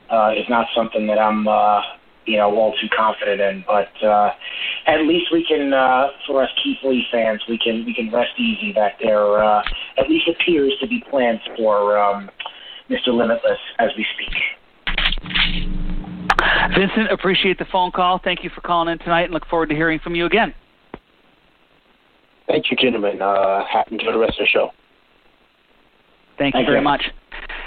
[0.10, 1.82] uh, is not something that I'm, uh,
[2.26, 3.64] you know, all too confident in.
[3.68, 4.32] But uh,
[4.88, 8.38] at least we can, uh, for us Keith Lee fans, we can we can rest
[8.38, 9.62] easy that there uh,
[9.98, 12.30] at least appears to be plans for um,
[12.90, 13.10] Mr.
[13.10, 15.87] Limitless as we speak.
[16.76, 18.20] Vincent, appreciate the phone call.
[18.24, 20.54] Thank you for calling in tonight, and look forward to hearing from you again.
[22.48, 23.22] Thank you, gentlemen.
[23.22, 24.70] Uh, enjoy the rest of the show.
[26.38, 26.84] Thank, you Thank very you.
[26.84, 27.04] much.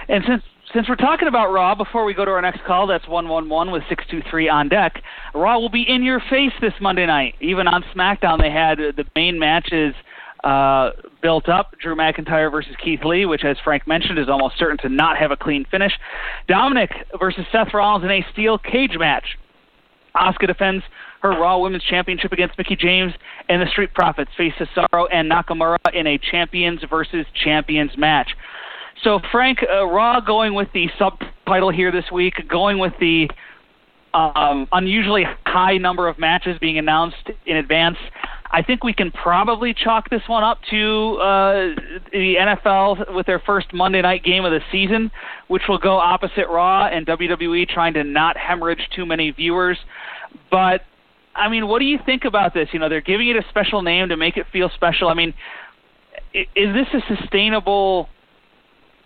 [0.09, 0.43] And since
[0.73, 3.49] since we're talking about Raw, before we go to our next call, that's one one
[3.49, 5.03] one with six two three on deck.
[5.35, 7.35] Raw will be in your face this Monday night.
[7.41, 9.95] Even on SmackDown, they had uh, the main matches
[10.45, 10.91] uh,
[11.23, 11.75] built up.
[11.81, 15.31] Drew McIntyre versus Keith Lee, which, as Frank mentioned, is almost certain to not have
[15.31, 15.93] a clean finish.
[16.49, 19.37] Dominik versus Seth Rollins in a steel cage match.
[20.17, 20.85] Asuka defends
[21.23, 23.13] her Raw Women's Championship against Mickie James,
[23.49, 28.31] and the Street Profits face Cesaro and Nakamura in a Champions versus Champions match.
[29.03, 33.29] So, Frank, uh, Raw going with the subtitle here this week, going with the
[34.13, 37.97] um, unusually high number of matches being announced in advance.
[38.53, 41.53] I think we can probably chalk this one up to uh,
[42.11, 45.11] the NFL with their first Monday night game of the season,
[45.47, 49.79] which will go opposite Raw and WWE trying to not hemorrhage too many viewers.
[50.51, 50.83] But
[51.35, 52.69] I mean, what do you think about this?
[52.73, 55.09] You know, they're giving it a special name to make it feel special.
[55.09, 55.33] I mean,
[56.35, 58.09] is this a sustainable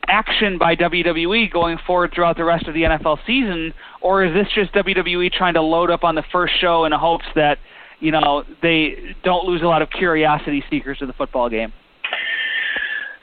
[0.07, 4.47] action by WWE going forward throughout the rest of the NFL season, or is this
[4.55, 7.59] just WWE trying to load up on the first show in hopes that
[8.01, 11.73] you know they don't lose a lot of curiosity seekers to the football game?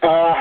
[0.03, 0.34] Uh,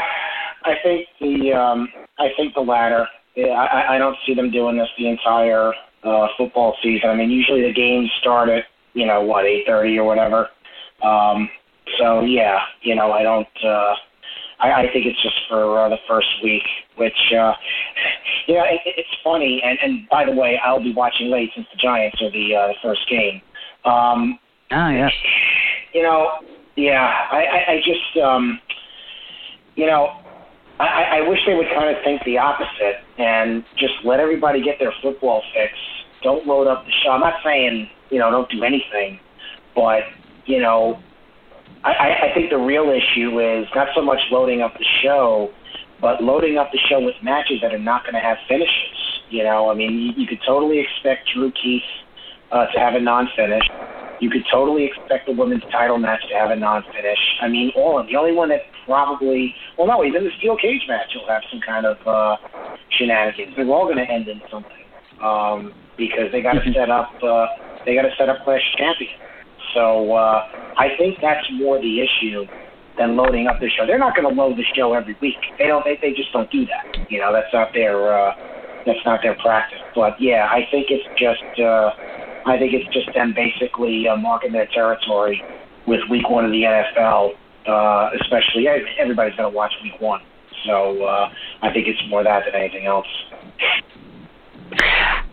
[0.65, 1.89] I think the um,
[2.19, 3.07] I think the latter.
[3.37, 5.73] Yeah, I, I don't see them doing this the entire
[6.05, 7.11] uh, football season.
[7.11, 10.49] I mean, usually the games start at you know what eight thirty or whatever.
[11.03, 11.49] Um,
[11.99, 13.49] so yeah, you know I don't.
[13.65, 13.95] Uh,
[14.61, 16.63] I, I think it's just for uh, the first week,
[16.97, 17.53] which uh,
[18.47, 19.63] you it, it's funny.
[19.65, 22.67] And, and by the way, I'll be watching late since the Giants are the uh,
[22.69, 23.41] the first game.
[23.85, 24.39] Um,
[24.73, 25.13] Ah, yes.
[25.93, 26.31] you know,
[26.77, 28.61] yeah, I, I, I just, um,
[29.75, 30.17] you know,
[30.79, 34.63] I, I I wish they would kind of think the opposite and just let everybody
[34.63, 35.73] get their football fix.
[36.23, 37.11] Don't load up the show.
[37.11, 39.19] I'm not saying, you know, don't do anything,
[39.75, 40.03] but,
[40.47, 41.01] you know,
[41.83, 45.51] I, I I think the real issue is not so much loading up the show,
[46.01, 48.97] but loading up the show with matches that are not going to have finishes.
[49.31, 51.83] You know, I mean, you, you could totally expect Drew Keith
[52.53, 53.65] uh, to have a non-finish.
[54.21, 57.19] You could totally expect the women's title match to have a non-finish.
[57.41, 58.13] I mean, all of them.
[58.13, 61.61] The only one that probably, well, no, even the steel cage match will have some
[61.65, 62.37] kind of uh,
[62.99, 63.55] shenanigans.
[63.57, 64.85] They're all going to end in something
[65.23, 67.11] um, because they got to set up.
[67.23, 67.47] Uh,
[67.87, 69.17] they got to set up Clash of Champions.
[69.75, 70.45] So uh,
[70.77, 72.45] I think that's more the issue
[72.99, 73.87] than loading up the show.
[73.87, 75.41] They're not going to load the show every week.
[75.59, 75.85] They don't.
[75.85, 77.09] They, they just don't do that.
[77.09, 78.13] You know, that's not their.
[78.13, 78.35] Uh,
[78.85, 79.79] that's not their practice.
[79.95, 81.61] But yeah, I think it's just.
[81.61, 81.91] Uh,
[82.47, 85.43] I think it's just them basically uh, marking their territory
[85.87, 87.33] with Week One of the NFL.
[87.67, 88.67] Uh, especially,
[88.99, 90.21] everybody's going to watch Week One.
[90.67, 91.31] So uh,
[91.63, 93.07] I think it's more that than anything else.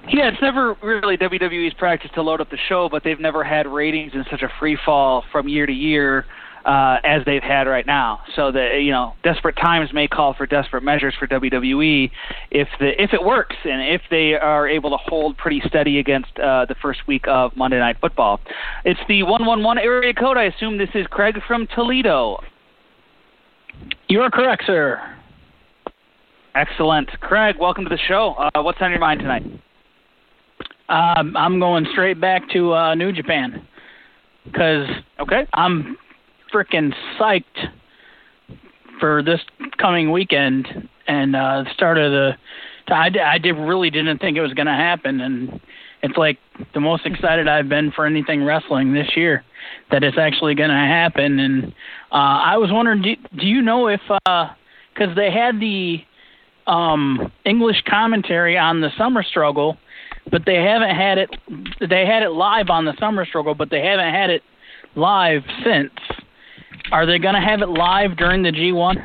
[0.10, 3.68] Yeah, it's never really WWE's practice to load up the show, but they've never had
[3.68, 6.26] ratings in such a free fall from year to year
[6.68, 8.20] uh, as they've had right now.
[8.36, 12.12] So that you know, desperate times may call for desperate measures for WWE
[12.52, 16.38] if the if it works and if they are able to hold pretty steady against
[16.38, 18.42] uh, the first week of Monday Night Football.
[18.84, 20.38] It's the one one one area code.
[20.38, 22.44] I assume this is Craig from Toledo.
[24.10, 25.00] You are correct, sir.
[26.54, 27.56] Excellent, Craig.
[27.60, 28.36] Welcome to the show.
[28.38, 29.44] Uh, what's on your mind tonight?
[30.90, 33.66] Um, I'm going straight back to uh, New Japan
[34.46, 34.88] because
[35.20, 35.98] okay, I'm
[36.54, 37.44] freaking psyched
[39.00, 39.42] for this
[39.78, 42.32] coming weekend and uh, the start of the.
[42.90, 45.60] I did really didn't think it was going to happen, and
[46.02, 46.40] it's like
[46.74, 49.44] the most excited I've been for anything wrestling this year
[49.92, 51.38] that it's actually going to happen.
[51.38, 51.66] And
[52.14, 54.50] uh, I was wondering, do, do you know if uh
[54.94, 56.00] because they had the
[56.66, 59.78] um, English commentary on the Summer Struggle,
[60.32, 61.30] but they haven't had it.
[61.80, 64.42] They had it live on the Summer Struggle, but they haven't had it
[64.96, 65.92] live since.
[66.92, 68.96] Are they going to have it live during the G1?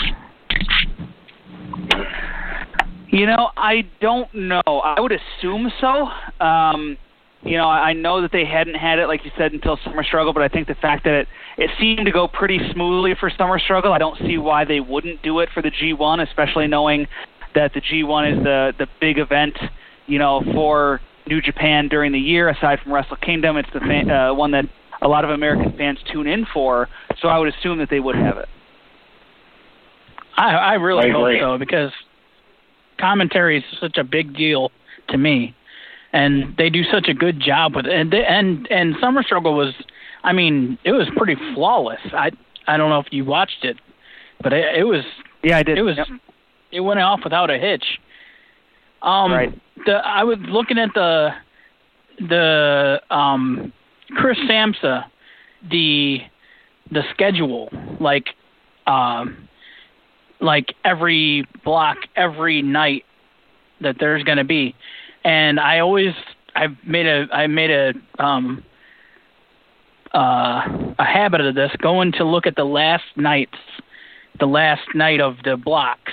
[3.09, 4.63] You know, I don't know.
[4.67, 6.09] I would assume so.
[6.45, 6.97] Um,
[7.45, 10.33] you know, I know that they hadn't had it, like you said, until Summer Struggle,
[10.33, 11.29] but I think the fact that it,
[11.59, 15.23] it seemed to go pretty smoothly for Summer Struggle, I don't see why they wouldn't
[15.23, 17.07] do it for the G1, especially knowing
[17.55, 19.59] that the G1 is the the big event,
[20.07, 22.49] you know, for New Japan during the year.
[22.49, 24.65] Aside from Wrestle Kingdom, it's the fan, uh, one that
[25.03, 26.89] a lot of American fans tune in for.
[27.23, 28.49] So I would assume that they would have it.
[30.37, 31.93] I, I really I hope so because
[32.99, 34.71] commentary is such a big deal
[35.09, 35.55] to me,
[36.13, 37.93] and they do such a good job with it.
[37.93, 39.73] And they, and and Summer Struggle was,
[40.25, 42.01] I mean, it was pretty flawless.
[42.13, 42.31] I
[42.67, 43.79] I don't know if you watched it,
[44.43, 45.05] but it, it was.
[45.45, 45.79] Yeah, I did.
[45.79, 45.97] It was.
[45.97, 46.07] Yep.
[46.73, 47.85] It went off without a hitch.
[49.03, 49.61] Um, Right.
[49.85, 51.31] The I was looking at the
[52.19, 53.73] the um
[54.17, 55.05] Chris Samsa
[55.71, 56.19] the
[56.93, 57.71] the schedule
[58.01, 58.27] like
[58.87, 59.49] um
[60.41, 63.05] like every block every night
[63.81, 64.75] that there's going to be.
[65.25, 66.13] And I always
[66.55, 67.93] I've made a I made a
[68.23, 68.63] um
[70.15, 73.59] uh a habit of this going to look at the last nights
[74.39, 76.13] the last night of the blocks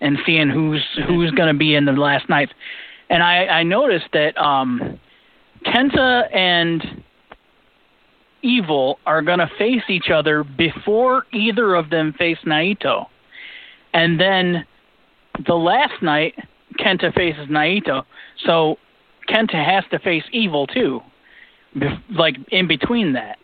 [0.00, 2.52] and seeing who's who's going to be in the last nights.
[3.10, 4.98] And I I noticed that um
[5.66, 7.02] Kenta and
[8.42, 13.06] Evil are going to face each other before either of them face Naito.
[13.92, 14.66] And then
[15.46, 16.34] the last night,
[16.78, 18.04] Kenta faces Naito.
[18.46, 18.76] So
[19.28, 21.00] Kenta has to face Evil too,
[22.10, 23.38] like in between that.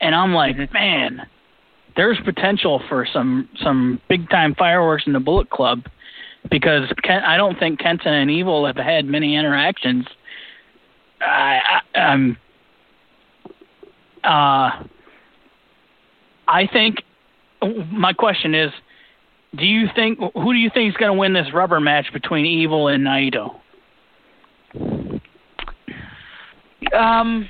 [0.00, 1.22] And I'm like, man,
[1.96, 5.84] there's potential for some some big time fireworks in the Bullet Club
[6.50, 10.06] because Ken, I don't think Kenta and Evil have had many interactions.
[11.20, 12.36] I, I um
[14.24, 14.84] uh
[16.48, 16.96] I think
[17.90, 18.70] my question is
[19.56, 22.46] do you think who do you think is going to win this rubber match between
[22.46, 23.56] Evil and Naito?
[26.94, 27.48] Um,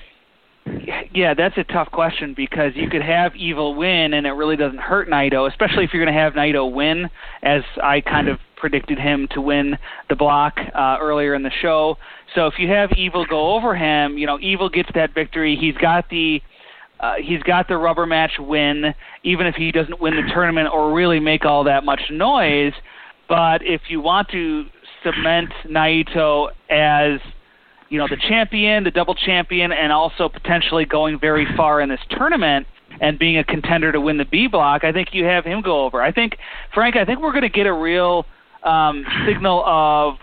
[1.12, 4.78] yeah, that's a tough question because you could have Evil win and it really doesn't
[4.78, 7.08] hurt Naito, especially if you're going to have Naito win,
[7.42, 9.76] as I kind of predicted him to win
[10.08, 11.96] the block uh, earlier in the show.
[12.34, 15.56] So if you have Evil go over him, you know, Evil gets that victory.
[15.56, 16.40] He's got the
[17.02, 20.92] uh, he's got the rubber match win, even if he doesn't win the tournament or
[20.92, 22.72] really make all that much noise.
[23.28, 24.66] But if you want to
[25.02, 27.20] cement Naito as
[27.88, 32.00] you know the champion, the double champion, and also potentially going very far in this
[32.10, 32.66] tournament
[33.00, 35.84] and being a contender to win the B block, I think you have him go
[35.84, 36.00] over.
[36.00, 36.36] I think,
[36.72, 38.26] Frank, I think we're going to get a real
[38.62, 40.14] um, signal of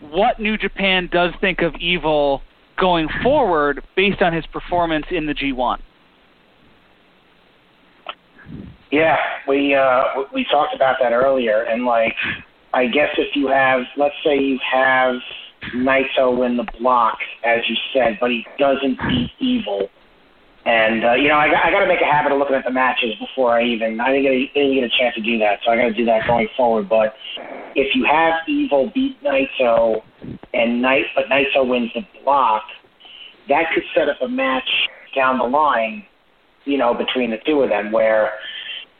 [0.00, 2.42] what New Japan does think of Evil
[2.78, 5.78] going forward based on his performance in the G1.
[8.90, 9.16] Yeah,
[9.48, 10.02] we uh
[10.32, 12.14] we talked about that earlier, and like,
[12.72, 15.16] I guess if you have, let's say you have
[15.74, 19.88] Naito in the block, as you said, but he doesn't beat Evil,
[20.66, 22.70] and uh, you know, I, I got to make a habit of looking at the
[22.70, 25.60] matches before I even I didn't get a, didn't get a chance to do that,
[25.64, 26.88] so I got to do that going forward.
[26.88, 27.14] But
[27.74, 30.02] if you have Evil beat Naito,
[30.54, 32.62] and Night but Naito wins the block,
[33.48, 34.68] that could set up a match
[35.14, 36.04] down the line,
[36.64, 38.32] you know, between the two of them where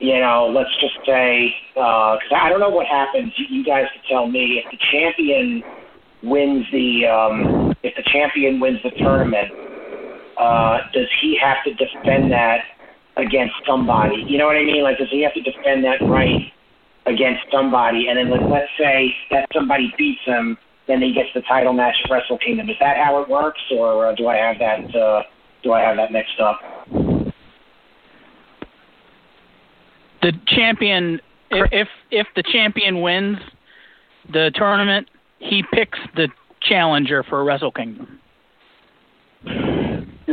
[0.00, 3.32] you know, let's just say, because I don't know what happens.
[3.36, 5.62] You, guys can tell me if the champion
[6.22, 9.50] wins the um, if the champion wins the tournament.
[10.38, 12.60] Uh, does he have to defend that
[13.16, 14.24] against somebody?
[14.26, 14.82] You know what I mean?
[14.82, 16.52] Like, does he have to defend that right
[17.06, 18.08] against somebody?
[18.08, 21.94] And then like, let's say that somebody beats him, then he gets the title match
[22.04, 22.68] at Wrestle Kingdom.
[22.68, 24.94] Is that how it works, or uh, do I have that?
[24.94, 25.22] Uh,
[25.62, 26.60] do I have that mixed up?
[30.20, 31.20] The champion
[31.50, 33.38] if if, if the champion wins
[34.32, 35.08] the tournament,
[35.38, 36.28] he picks the
[36.62, 38.20] challenger for Wrestle Kingdom.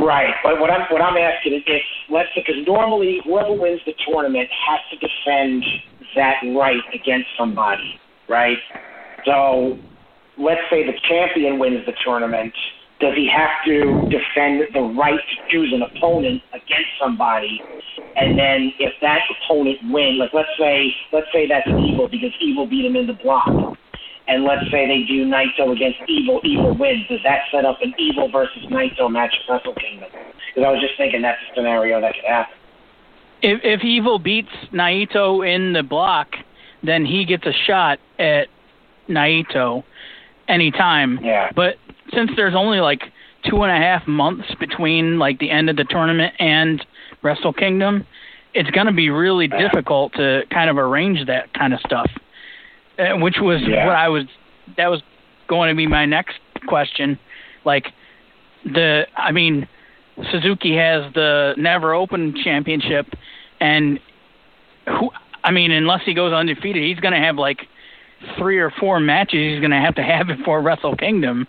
[0.01, 4.49] Right, but what I'm what I'm asking is, let's because normally whoever wins the tournament
[4.49, 5.63] has to defend
[6.15, 8.57] that right against somebody, right?
[9.25, 9.77] So
[10.39, 12.51] let's say the champion wins the tournament,
[12.99, 17.61] does he have to defend the right to choose an opponent against somebody?
[18.15, 22.65] And then if that opponent wins, like let's say let's say that's evil because evil
[22.65, 23.77] beat him in the block.
[24.27, 27.05] And let's say they do Naito against Evil, Evil wins.
[27.09, 30.09] Does that set up an Evil versus Naito match at Wrestle Kingdom?
[30.11, 32.53] Because I was just thinking that's a scenario that could happen.
[33.41, 36.35] If if Evil beats Naito in the block,
[36.83, 38.47] then he gets a shot at
[39.09, 39.83] Naito
[40.47, 41.19] anytime.
[41.23, 41.49] Yeah.
[41.55, 41.75] But
[42.13, 43.01] since there's only like
[43.49, 46.85] two and a half months between like the end of the tournament and
[47.23, 48.05] Wrestle Kingdom,
[48.53, 52.09] it's going to be really difficult to kind of arrange that kind of stuff.
[52.99, 53.85] Uh, which was Yeah.
[53.85, 54.23] what I was.
[54.77, 55.01] That was
[55.47, 56.37] going to be my next
[56.67, 57.17] question.
[57.65, 57.87] Like
[58.65, 59.67] the, I mean,
[60.31, 63.07] Suzuki has the Never Open Championship,
[63.59, 63.99] and
[64.87, 65.09] who?
[65.43, 67.59] I mean, unless he goes undefeated, he's going to have like
[68.37, 71.47] three or four matches he's going to have to have before Wrestle Kingdom,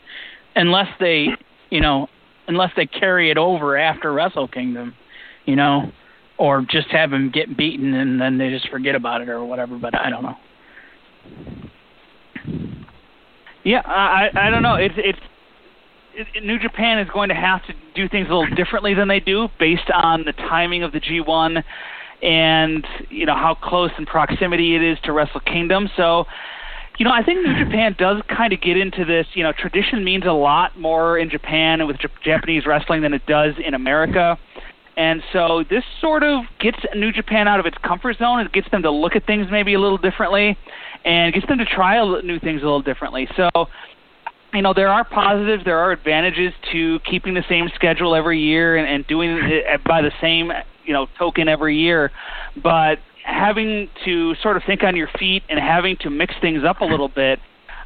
[0.56, 1.28] unless they,
[1.70, 2.09] you know,
[2.48, 4.94] unless they carry it over after Wrestle Kingdom,
[5.44, 5.93] you know,
[6.39, 9.78] or just have him get beaten and then they just forget about it or whatever.
[9.78, 10.36] But I don't know.
[13.64, 14.74] Yeah, I I don't know.
[14.74, 15.18] It's it's
[16.14, 19.20] it- New Japan is going to have to do things a little differently than they
[19.20, 21.62] do based on the timing of the G1
[22.22, 25.88] and you know how close in proximity it is to Wrestle Kingdom.
[25.96, 26.24] So,
[26.98, 29.26] you know, I think New Japan does kind of get into this.
[29.34, 33.12] You know, tradition means a lot more in Japan and with J- Japanese wrestling than
[33.12, 34.38] it does in America.
[34.96, 38.40] And so this sort of gets New Japan out of its comfort zone.
[38.40, 40.58] It gets them to look at things maybe a little differently,
[41.04, 43.28] and gets them to try new things a little differently.
[43.36, 43.48] So,
[44.52, 48.76] you know, there are positives, there are advantages to keeping the same schedule every year
[48.76, 50.52] and, and doing it by the same,
[50.84, 52.10] you know, token every year.
[52.62, 56.80] But having to sort of think on your feet and having to mix things up
[56.80, 57.38] a little bit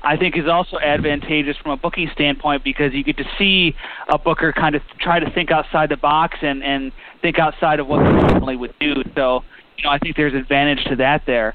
[0.07, 3.75] I think is also advantageous from a booking standpoint because you get to see
[4.09, 7.89] a booker kind of try to think outside the box and and think outside of
[7.89, 8.95] what they normally would do.
[9.17, 9.43] So,
[9.77, 11.55] you know, I think there's advantage to that there.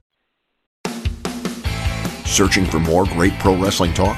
[2.31, 4.17] Searching for more great pro wrestling talk?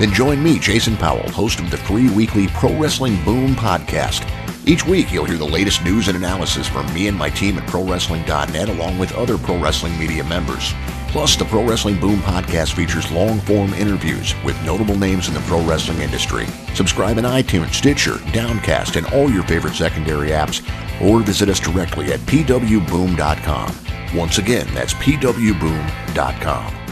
[0.00, 4.28] Then join me, Jason Powell, host of the free weekly Pro Wrestling Boom podcast.
[4.66, 7.68] Each week, you'll hear the latest news and analysis from me and my team at
[7.68, 10.72] ProWrestling.net, along with other pro wrestling media members.
[11.08, 15.40] Plus, the Pro Wrestling Boom podcast features long form interviews with notable names in the
[15.42, 16.46] pro wrestling industry.
[16.74, 20.60] Subscribe in iTunes, Stitcher, Downcast, and all your favorite secondary apps,
[21.00, 23.76] or visit us directly at pwboom.com.
[24.12, 26.83] Once again, that's pwboom.com.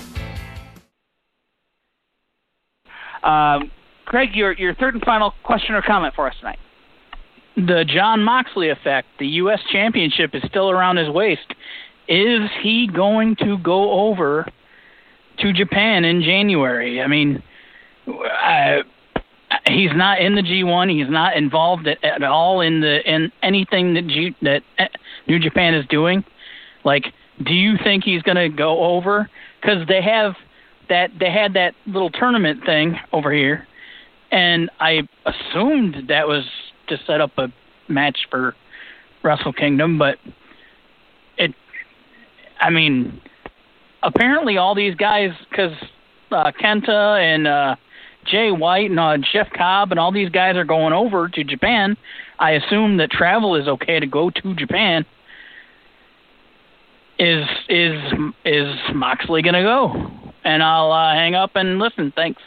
[3.22, 3.70] Um,
[4.04, 6.58] Craig, your your third and final question or comment for us tonight.
[7.56, 9.08] the Jon Moxley effect.
[9.18, 9.60] The U.S.
[9.70, 11.54] Championship is still around his waist.
[12.08, 14.46] Is he going to go over
[15.38, 17.00] to Japan in January?
[17.00, 17.42] I mean,
[18.06, 18.82] I,
[19.66, 20.90] he's not in the G1.
[20.90, 24.88] He's not involved at, at all in the in anything that G, that eh,
[25.28, 26.24] New Japan is doing.
[26.84, 27.04] Like,
[27.44, 29.30] do you think he's going to go over?
[29.60, 30.34] Because they have
[30.88, 33.66] that they had that little tournament thing over here,
[34.30, 36.44] and I assumed that was
[36.88, 37.48] to set up a
[37.88, 38.54] match for
[39.22, 40.18] Wrestle Kingdom, but
[41.38, 41.54] it,
[42.60, 43.20] I mean,
[44.02, 45.72] apparently all these guys, because
[46.30, 47.76] uh, Kenta and uh,
[48.24, 51.96] Jay White and uh, Jeff Cobb and all these guys are going over to Japan.
[52.38, 55.04] I assume that travel is okay to go to Japan.
[57.18, 58.12] Is is
[58.44, 60.10] is Moxley gonna go?
[60.44, 62.12] And I'll uh, hang up and listen.
[62.14, 62.40] Thanks.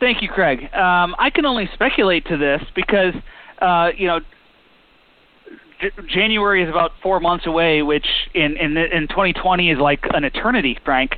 [0.00, 0.64] Thank you, Craig.
[0.74, 3.14] Um, I can only speculate to this because,
[3.60, 4.20] uh, you know,
[5.80, 10.24] J- January is about four months away, which in, in in 2020 is like an
[10.24, 11.12] eternity, Frank.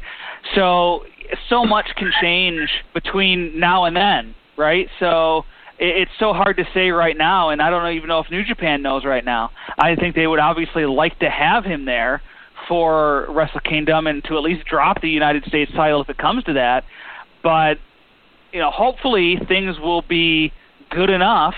[0.55, 1.05] So
[1.49, 4.89] so much can change between now and then, right?
[5.01, 5.45] So
[5.79, 8.45] it, it's so hard to say right now, and I don't even know if New
[8.45, 9.51] Japan knows right now.
[9.79, 12.23] I think they would obviously like to have him there
[12.69, 16.45] for Wrestle Kingdom and to at least drop the United States title if it comes
[16.45, 16.85] to that.
[17.43, 17.79] But
[18.53, 20.53] you know, hopefully things will be
[20.91, 21.55] good enough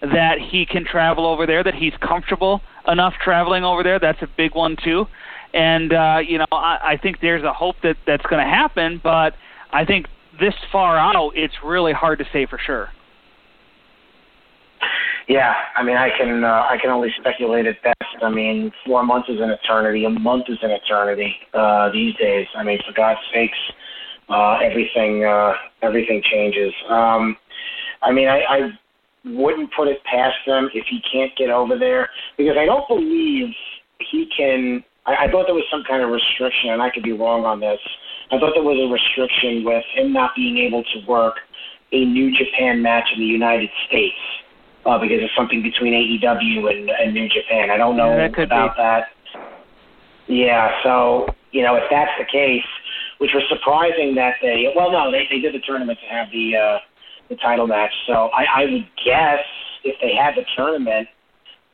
[0.00, 3.98] that he can travel over there, that he's comfortable enough traveling over there.
[3.98, 5.06] That's a big one too.
[5.52, 9.00] And uh, you know, I, I think there's a hope that that's going to happen,
[9.02, 9.34] but
[9.72, 10.06] I think
[10.40, 12.88] this far out, it's really hard to say for sure.
[15.30, 18.18] Yeah, I mean, I can uh, I can only speculate at best.
[18.20, 20.04] I mean, four months is an eternity.
[20.04, 22.48] A month is an eternity uh, these days.
[22.56, 23.56] I mean, for God's sakes,
[24.28, 25.52] uh, everything uh,
[25.82, 26.74] everything changes.
[26.88, 27.36] Um,
[28.02, 28.58] I mean, I, I
[29.24, 33.54] wouldn't put it past them if he can't get over there because I don't believe
[34.10, 34.82] he can.
[35.06, 37.60] I, I thought there was some kind of restriction, and I could be wrong on
[37.60, 37.78] this.
[38.32, 41.36] I thought there was a restriction with him not being able to work
[41.92, 44.18] a New Japan match in the United States
[44.86, 47.70] uh, because it's something between AEW and, and New Japan.
[47.70, 48.82] I don't know Yeah, that about be.
[48.82, 49.08] that.
[50.26, 52.64] Yeah, so you know, if that's the case,
[53.18, 54.72] which was surprising that they.
[54.74, 56.78] Well, no, they they did the tournament to have the uh,
[57.28, 57.92] the title match.
[58.06, 59.40] So I, I would guess
[59.84, 61.08] if they had the tournament,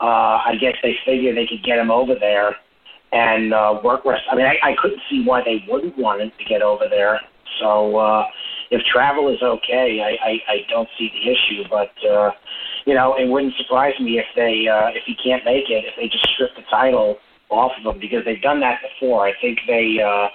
[0.01, 2.57] uh, I guess they figured they could get him over there
[3.13, 4.23] and uh, work rest.
[4.31, 7.21] I mean, I, I couldn't see why they wouldn't want him to get over there.
[7.61, 8.25] So uh,
[8.71, 11.65] if travel is okay, I, I, I don't see the issue.
[11.71, 12.31] But uh,
[12.87, 15.95] you know, it wouldn't surprise me if they uh, if he can't make it, if
[15.97, 17.19] they just strip the title
[17.51, 19.27] off of him because they've done that before.
[19.27, 19.99] I think they.
[20.01, 20.29] Uh,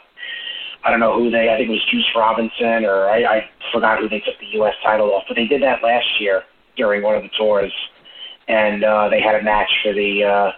[0.83, 1.49] I don't know who they.
[1.49, 4.73] I think it was Juice Robinson, or I, I forgot who they took the U.S.
[4.83, 5.23] title off.
[5.27, 6.43] But they did that last year
[6.75, 7.71] during one of the tours,
[8.47, 10.51] and uh, they had a match for the uh,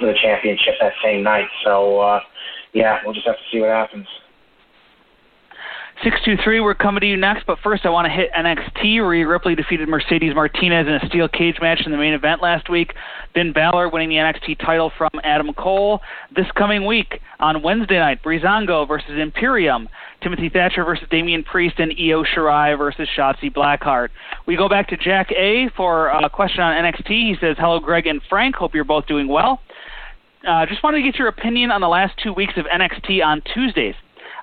[0.00, 1.48] for the championship that same night.
[1.62, 2.20] So uh,
[2.72, 4.06] yeah, we'll just have to see what happens.
[6.02, 9.08] 623, we're coming to you next, but first I want to hit NXT.
[9.08, 12.68] Rhea Ripley defeated Mercedes Martinez in a steel cage match in the main event last
[12.68, 12.94] week.
[13.32, 16.00] Finn Balor winning the NXT title from Adam Cole.
[16.34, 19.88] This coming week on Wednesday night, Breezango versus Imperium.
[20.20, 24.08] Timothy Thatcher versus Damian Priest and Io Shirai versus Shotzi Blackheart.
[24.46, 27.08] We go back to Jack A for a question on NXT.
[27.08, 28.56] He says, Hello, Greg and Frank.
[28.56, 29.60] Hope you're both doing well.
[30.46, 33.42] Uh, just wanted to get your opinion on the last two weeks of NXT on
[33.54, 33.94] Tuesdays.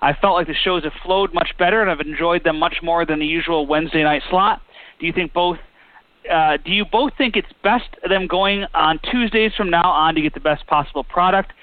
[0.02, 3.06] I felt like the shows have flowed much better, and I've enjoyed them much more
[3.06, 4.62] than the usual Wednesday night slot.
[5.00, 5.58] Do you think both?
[6.32, 10.22] Uh, do you both think it's best them going on Tuesdays from now on to
[10.22, 11.54] get the best possible product?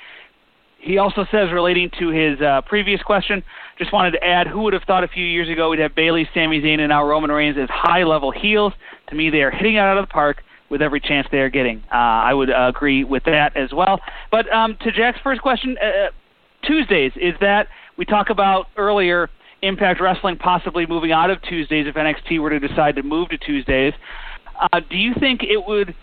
[0.81, 3.43] He also says, relating to his uh, previous question,
[3.79, 6.29] just wanted to add, who would have thought a few years ago we'd have Bayley,
[6.33, 8.73] Sami Zayn, and now Roman Reigns as high-level heels?
[9.09, 11.49] To me, they are hitting it out of the park with every chance they are
[11.49, 11.83] getting.
[11.93, 14.01] Uh, I would uh, agree with that as well.
[14.31, 16.11] But um, to Jack's first question, uh,
[16.65, 17.67] Tuesdays is that
[17.99, 19.29] we talk about earlier
[19.61, 23.39] Impact Wrestling possibly moving out of Tuesdays if NXT were to decide to move to
[23.39, 23.93] Tuesdays.
[24.59, 25.95] Uh, do you think it would?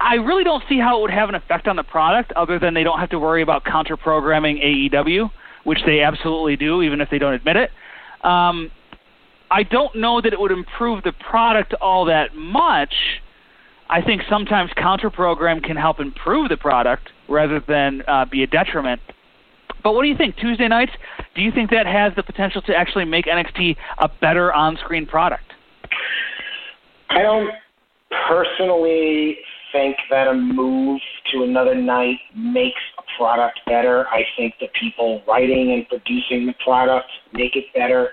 [0.00, 2.74] I really don't see how it would have an effect on the product, other than
[2.74, 5.30] they don't have to worry about counter programming AEW,
[5.64, 7.70] which they absolutely do, even if they don't admit it.
[8.24, 8.70] Um,
[9.50, 12.94] I don't know that it would improve the product all that much.
[13.88, 18.46] I think sometimes counter program can help improve the product rather than uh, be a
[18.46, 19.00] detriment.
[19.84, 20.36] But what do you think?
[20.36, 20.92] Tuesday nights,
[21.36, 25.06] do you think that has the potential to actually make NXT a better on screen
[25.06, 25.44] product?
[27.10, 27.50] I don't
[28.26, 29.36] personally
[29.72, 31.00] think that a move
[31.32, 34.06] to another night makes a product better.
[34.08, 38.10] I think the people writing and producing the product make it better.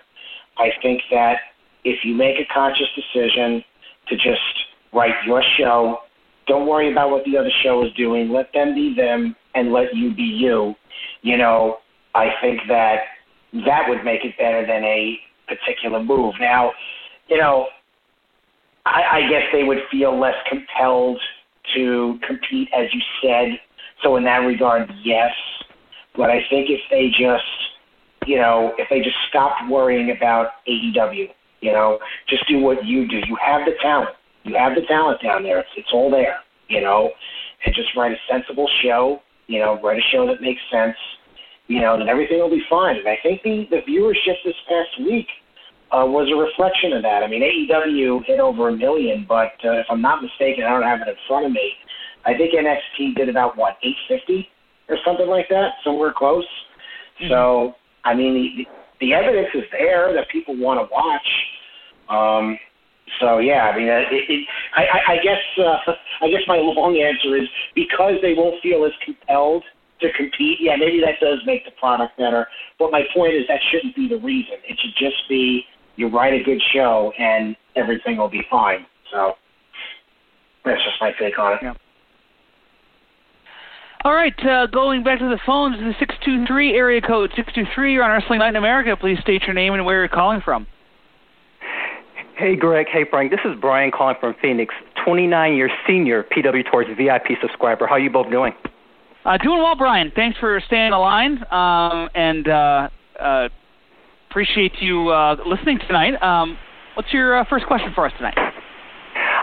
[0.58, 1.38] I think that
[1.86, 3.64] if you make a conscious decision
[4.10, 4.42] to just
[4.92, 6.00] write your show,
[6.48, 8.30] don't worry about what the other show is doing.
[8.30, 10.76] Let them be them and let you be you
[11.22, 11.78] you know,
[12.16, 13.00] I think that
[13.66, 16.36] that would make it better than a particular move.
[16.40, 16.72] Now,
[17.30, 17.68] you know,
[18.86, 21.20] I, I guess they would feel less compelled
[21.76, 23.60] to compete, as you said.
[24.04, 25.32] So in that regard, yes.
[26.16, 27.44] But I think if they just,
[28.26, 31.28] you know, if they just stopped worrying about AEW,
[31.62, 33.18] you know, just do what you do.
[33.18, 34.10] You have the talent.
[34.44, 35.60] You have the talent down there.
[35.60, 37.12] It's, it's all there, you know,
[37.66, 40.96] and just write a sensible show you know, write a show that makes sense,
[41.68, 42.96] you know, then everything will be fine.
[42.96, 45.28] And I think the, the viewership this past week
[45.92, 47.22] uh, was a reflection of that.
[47.22, 50.84] I mean, AEW hit over a million, but uh, if I'm not mistaken, I don't
[50.84, 51.74] have it in front of me.
[52.26, 54.48] I think NXT did about what 850
[54.88, 56.48] or something like that, somewhere close.
[57.20, 57.30] Mm-hmm.
[57.30, 61.28] So, I mean, the, the evidence is there that people want to watch.
[62.08, 62.58] Um,
[63.20, 66.98] so yeah, I mean, uh, it, it, I, I, guess uh, I guess my long
[66.98, 69.64] answer is because they won't feel as compelled
[70.02, 70.58] to compete.
[70.60, 72.48] Yeah, maybe that does make the product better.
[72.80, 74.56] But my point is that shouldn't be the reason.
[74.68, 75.64] It should just be
[75.96, 78.86] you write a good show and everything will be fine.
[79.12, 79.34] So
[80.66, 81.60] that's just my take on it.
[81.62, 81.74] Yeah.
[84.04, 87.94] All right, uh, going back to the phones, the 623 area code 623.
[87.94, 88.98] You're on Wrestling Night in America.
[89.00, 90.66] Please state your name and where you're calling from.
[92.42, 92.88] Hey, Greg.
[92.92, 93.30] Hey, Frank.
[93.30, 94.74] This is Brian calling from Phoenix,
[95.06, 97.86] 29 year senior PW Torch VIP subscriber.
[97.86, 98.52] How are you both doing?
[99.24, 100.12] Uh, doing well, Brian.
[100.16, 102.90] Thanks for staying on the line, um, and uh,
[103.20, 103.50] uh,
[104.32, 106.16] appreciate you uh, listening tonight.
[106.24, 106.58] Um,
[106.96, 108.34] what's your uh, first question for us tonight?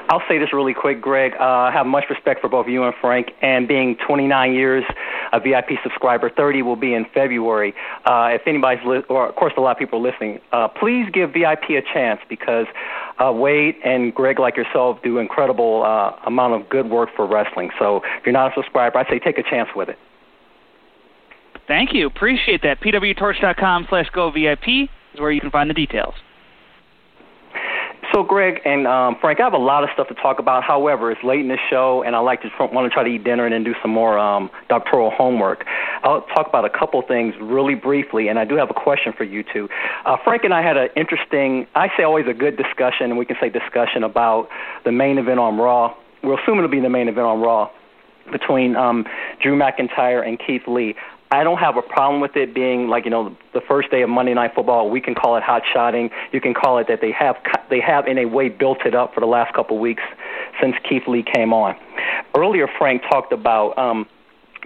[0.08, 1.32] I'll say this really quick, Greg.
[1.38, 4.84] Uh, I have much respect for both you and Frank, and being 29 years
[5.32, 7.74] a VIP subscriber, 30 will be in February.
[8.06, 11.06] Uh, if anybody's, li- or of course, a lot of people are listening, uh, please
[11.12, 12.66] give VIP a chance because
[13.18, 17.70] uh, Wade and Greg, like yourself, do incredible uh, amount of good work for wrestling.
[17.78, 19.98] So if you're not a subscriber, I say take a chance with it.
[21.66, 22.06] Thank you.
[22.06, 22.80] Appreciate that.
[22.80, 26.14] pwtorch.com slash go VIP is where you can find the details.
[28.12, 30.64] So, Greg and um, Frank, I have a lot of stuff to talk about.
[30.64, 33.22] However, it's late in the show, and I like to want to try to eat
[33.22, 35.64] dinner and then do some more um, doctoral homework.
[36.02, 39.24] I'll talk about a couple things really briefly, and I do have a question for
[39.24, 39.68] you two.
[40.06, 43.26] Uh, Frank and I had an interesting, I say always a good discussion, and we
[43.26, 44.48] can say discussion about
[44.84, 45.94] the main event on Raw.
[46.22, 47.70] We're assuming it'll be the main event on Raw
[48.30, 49.06] between um,
[49.42, 50.94] Drew McIntyre and Keith Lee.
[51.30, 54.08] I don't have a problem with it being like you know the first day of
[54.08, 54.90] Monday Night Football.
[54.90, 56.10] We can call it hot shotting.
[56.32, 57.36] You can call it that they have
[57.68, 60.02] they have in a way built it up for the last couple of weeks
[60.60, 61.76] since Keith Lee came on.
[62.34, 64.06] Earlier, Frank talked about um,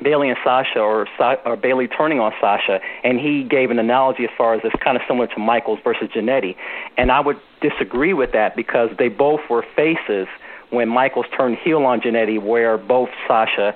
[0.03, 1.07] Bayley and Sasha, or,
[1.45, 4.97] or Bayley turning on Sasha, and he gave an analogy as far as it's kind
[4.97, 6.57] of similar to Michaels versus Jannetty,
[6.97, 10.29] and I would disagree with that because they both were faces
[10.71, 13.75] when Michaels turned heel on Jannetty, where both Sasha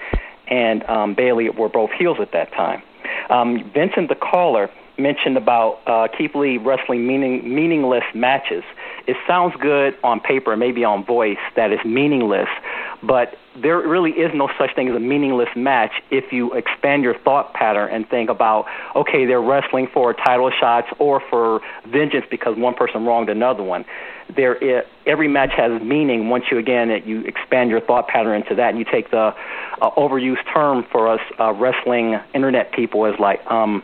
[0.48, 2.82] and um, Bayley were both heels at that time.
[3.30, 8.64] Um, Vincent the caller mentioned about uh, Keith Lee wrestling meaning, meaningless matches.
[9.06, 12.48] It sounds good on paper, maybe on voice, that is meaningless,
[13.02, 17.18] but there really is no such thing as a meaningless match if you expand your
[17.18, 22.56] thought pattern and think about, okay, they're wrestling for title shots or for vengeance because
[22.56, 23.84] one person wronged another one.
[24.34, 28.56] There, is, every match has meaning once you again you expand your thought pattern into
[28.56, 29.34] that, and you take the
[29.80, 33.82] uh, overused term for us uh, wrestling internet people is like um,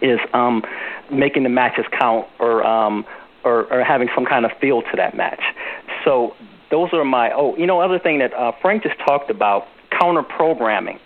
[0.00, 0.64] is um,
[1.10, 3.04] making the matches count or, um,
[3.44, 5.42] or or having some kind of feel to that match.
[6.04, 6.34] So
[6.70, 10.22] those are my oh you know other thing that uh, Frank just talked about counter
[10.22, 10.98] programming.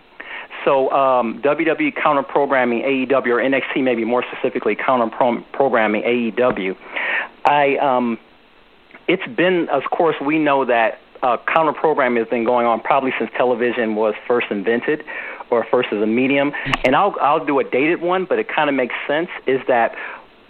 [0.65, 5.15] So um, WWE counter programming AEW or NXT maybe more specifically counter
[5.53, 6.77] programming AEW.
[7.45, 8.19] I um,
[9.07, 13.13] it's been of course we know that uh, counter programming has been going on probably
[13.19, 15.05] since television was first invented
[15.51, 16.53] or first as a medium.
[16.85, 19.29] And I'll I'll do a dated one, but it kind of makes sense.
[19.47, 19.97] Is that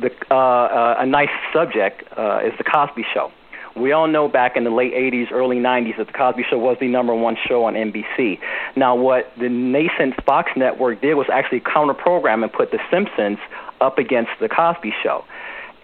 [0.01, 3.33] the uh, uh, a nice subject uh, is the Cosby Show.
[3.77, 6.77] We all know back in the late 80s, early 90s that the Cosby Show was
[6.81, 8.39] the number one show on NBC.
[8.77, 13.39] Now, what the nascent Fox network did was actually counter program and put The Simpsons
[13.81, 15.25] up against the Cosby Show.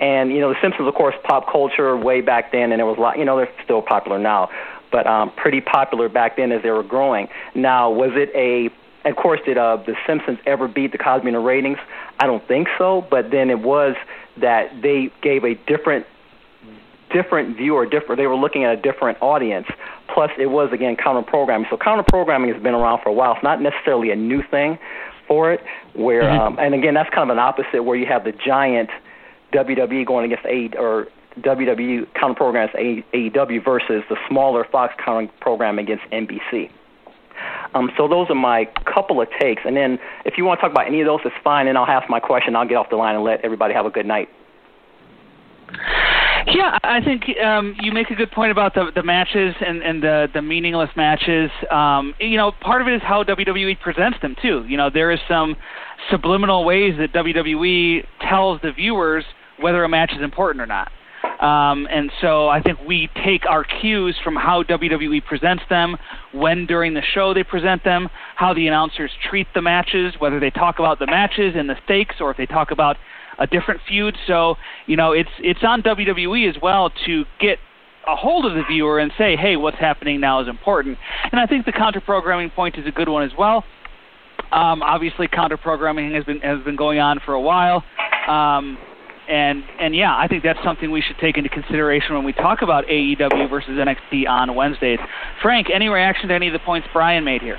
[0.00, 2.98] And you know, The Simpsons, of course, pop culture way back then, and it was
[2.98, 3.18] a lot.
[3.18, 4.50] You know, they're still popular now,
[4.90, 7.28] but um, pretty popular back then as they were growing.
[7.54, 8.70] Now, was it a
[9.10, 11.78] of course, did uh, The Simpsons ever beat The Cosby in the ratings?
[12.20, 13.06] I don't think so.
[13.10, 13.94] But then it was
[14.38, 16.06] that they gave a different
[17.12, 19.68] different view or different they were looking at a different audience
[20.12, 23.32] plus it was again counter programming so counter programming has been around for a while
[23.32, 24.76] it's not necessarily a new thing
[25.28, 25.60] for it
[25.94, 26.42] where mm-hmm.
[26.42, 28.90] um and again that's kind of an opposite where you have the giant
[29.52, 31.08] WWE going against A or
[31.40, 36.70] WWE counter program against AEW versus the smaller Fox counter program against NBC.
[37.74, 39.62] Um, so those are my couple of takes.
[39.64, 41.68] And then if you want to talk about any of those, it's fine.
[41.68, 42.56] And I'll ask my question.
[42.56, 44.28] I'll get off the line and let everybody have a good night.
[46.46, 50.00] Yeah, I think um, you make a good point about the the matches and and
[50.00, 51.50] the the meaningless matches.
[51.72, 54.64] Um, you know, part of it is how WWE presents them too.
[54.68, 55.56] You know, there is some
[56.08, 59.24] subliminal ways that WWE tells the viewers
[59.58, 60.92] whether a match is important or not.
[61.40, 65.96] Um, and so I think we take our cues from how WWE presents them,
[66.32, 70.50] when during the show they present them, how the announcers treat the matches, whether they
[70.50, 72.96] talk about the matches and the stakes or if they talk about
[73.38, 74.16] a different feud.
[74.26, 74.56] So,
[74.86, 77.58] you know, it's it's on WWE as well to get
[78.06, 80.96] a hold of the viewer and say, hey, what's happening now is important.
[81.30, 83.64] And I think the counter programming point is a good one as well.
[84.52, 87.84] Um, obviously, counter programming has been has been going on for a while.
[88.28, 88.78] Um,
[89.28, 92.62] and and yeah, I think that's something we should take into consideration when we talk
[92.62, 94.98] about AEW versus NXT on Wednesdays.
[95.42, 97.58] Frank, any reaction to any of the points Brian made here?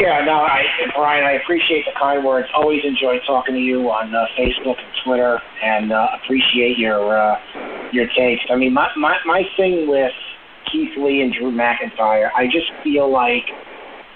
[0.00, 0.62] Yeah, no, I,
[0.94, 2.46] Brian, I appreciate the kind words.
[2.54, 7.36] Always enjoy talking to you on uh, Facebook and Twitter, and uh, appreciate your uh,
[7.92, 8.44] your takes.
[8.48, 10.12] I mean, my, my my thing with
[10.70, 13.44] Keith Lee and Drew McIntyre, I just feel like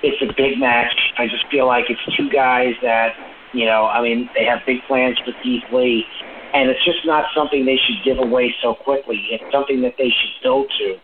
[0.03, 0.95] it's a big match.
[1.19, 3.15] I just feel like it's two guys that
[3.53, 6.05] you know, I mean, they have big plans for Keith Lee,
[6.55, 9.21] and it's just not something they should give away so quickly.
[9.31, 10.97] It's something that they should build to,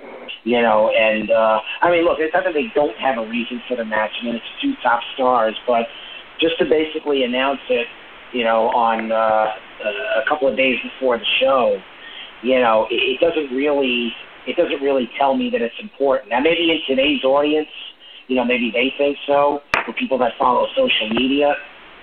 [0.44, 0.90] you know.
[0.90, 3.84] And uh, I mean, look, it's not that they don't have a reason for the
[3.84, 4.12] match.
[4.20, 5.86] I mean, it's two top stars, but
[6.40, 7.86] just to basically announce it,
[8.32, 9.52] you know, on uh,
[9.84, 11.80] a couple of days before the show,
[12.42, 14.12] you know, it, it doesn't really
[14.46, 16.30] it doesn't really tell me that it's important.
[16.30, 17.68] Now, maybe in today's audience,
[18.28, 19.60] you know, maybe they think so.
[19.84, 21.54] For people that follow social media,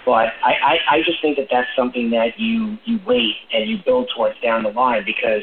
[0.06, 3.77] but I, I, I just think that that's something that you you wait and you
[3.84, 5.41] build towards down the line because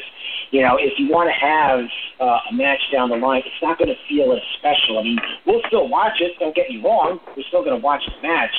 [0.51, 1.83] you know if you want to have
[2.23, 4.99] uh, a match down the line, it's not going to feel as special.
[4.99, 6.39] I mean, we'll still watch it.
[6.39, 7.19] Don't get me wrong.
[7.35, 8.55] We're still going to watch the match,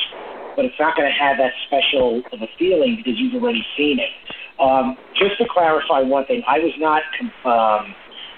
[0.55, 3.99] but it's not going to have that special of a feeling because you've already seen
[3.99, 4.13] it.
[4.61, 7.03] Um, just to clarify one thing, I was not.
[7.49, 7.95] Um,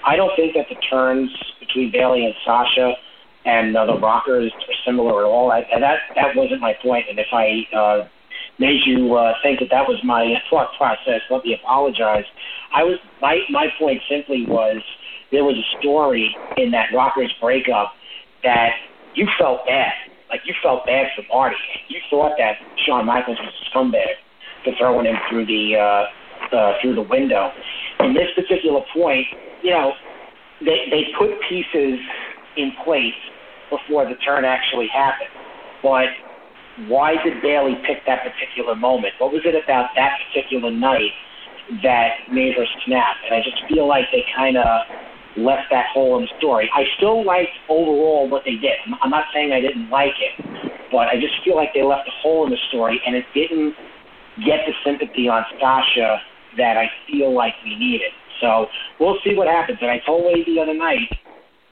[0.07, 1.29] I don't think that the turns
[1.59, 2.95] between Bayley and Sasha
[3.47, 5.51] and uh, the Rockers are similar at all.
[5.51, 7.05] I, and that that wasn't my point.
[7.09, 8.07] And if I uh,
[8.59, 12.25] made you uh, think that that was my thought process, let me apologize.
[12.75, 14.83] I was my my point simply was
[15.31, 17.93] there was a story in that Rockers breakup
[18.43, 18.71] that
[19.15, 19.93] you felt bad,
[20.29, 21.55] like you felt bad for Marty.
[21.87, 24.19] You thought that Shawn Michaels was a scumbag
[24.63, 27.51] for throwing him through the uh, uh, through the window.
[28.01, 29.25] In this particular point,
[29.63, 29.93] you know,
[30.59, 31.99] they they put pieces
[32.57, 33.15] in place
[33.69, 35.29] before the turn actually happened.
[35.83, 36.07] But
[36.87, 39.13] why did Bayley pick that particular moment?
[39.17, 41.11] What was it about that particular night
[41.83, 43.17] that made her snap?
[43.25, 44.65] And I just feel like they kind of
[45.37, 46.69] left that hole in the story.
[46.73, 48.77] I still liked overall what they did.
[49.01, 50.33] I'm not saying I didn't like it,
[50.91, 53.75] but I just feel like they left a hole in the story and it didn't
[54.45, 56.21] get the sympathy on Sasha
[56.57, 58.11] that I feel like we needed.
[58.41, 58.67] So
[58.99, 59.77] we'll see what happens.
[59.81, 61.09] And I told Wade the other night,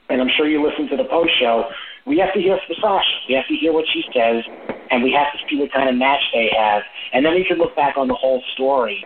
[0.08, 1.64] and I'm sure you listen to the post show,
[2.06, 3.16] we have to hear from Sasha.
[3.28, 4.44] We have to hear what she says,
[4.90, 6.82] and we have to see what kind of match they have.
[7.12, 9.04] And then we can look back on the whole story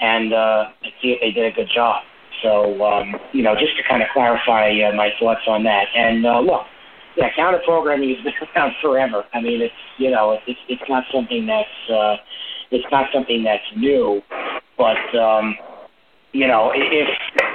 [0.00, 2.02] and, uh, and see if they did a good job.
[2.42, 5.86] So, um, you know, just to kind of clarify uh, my thoughts on that.
[5.94, 6.62] And uh, look,
[7.16, 9.24] yeah, counter programming has been around forever.
[9.34, 12.16] I mean, it's you know, it's it's not something that's uh,
[12.70, 14.22] it's not something that's new,
[14.78, 15.56] but um,
[16.32, 17.08] you know, if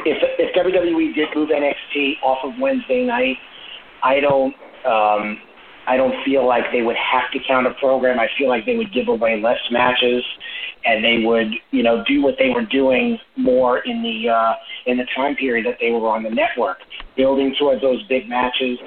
[0.05, 3.37] if if WWE did move NXT off of Wednesday night,
[4.01, 4.55] I don't
[4.85, 5.37] um,
[5.87, 8.19] I don't feel like they would have to counter program.
[8.19, 10.23] I feel like they would give away less matches,
[10.85, 14.53] and they would you know do what they were doing more in the uh,
[14.85, 16.77] in the time period that they were on the network,
[17.15, 18.79] building towards those big matches.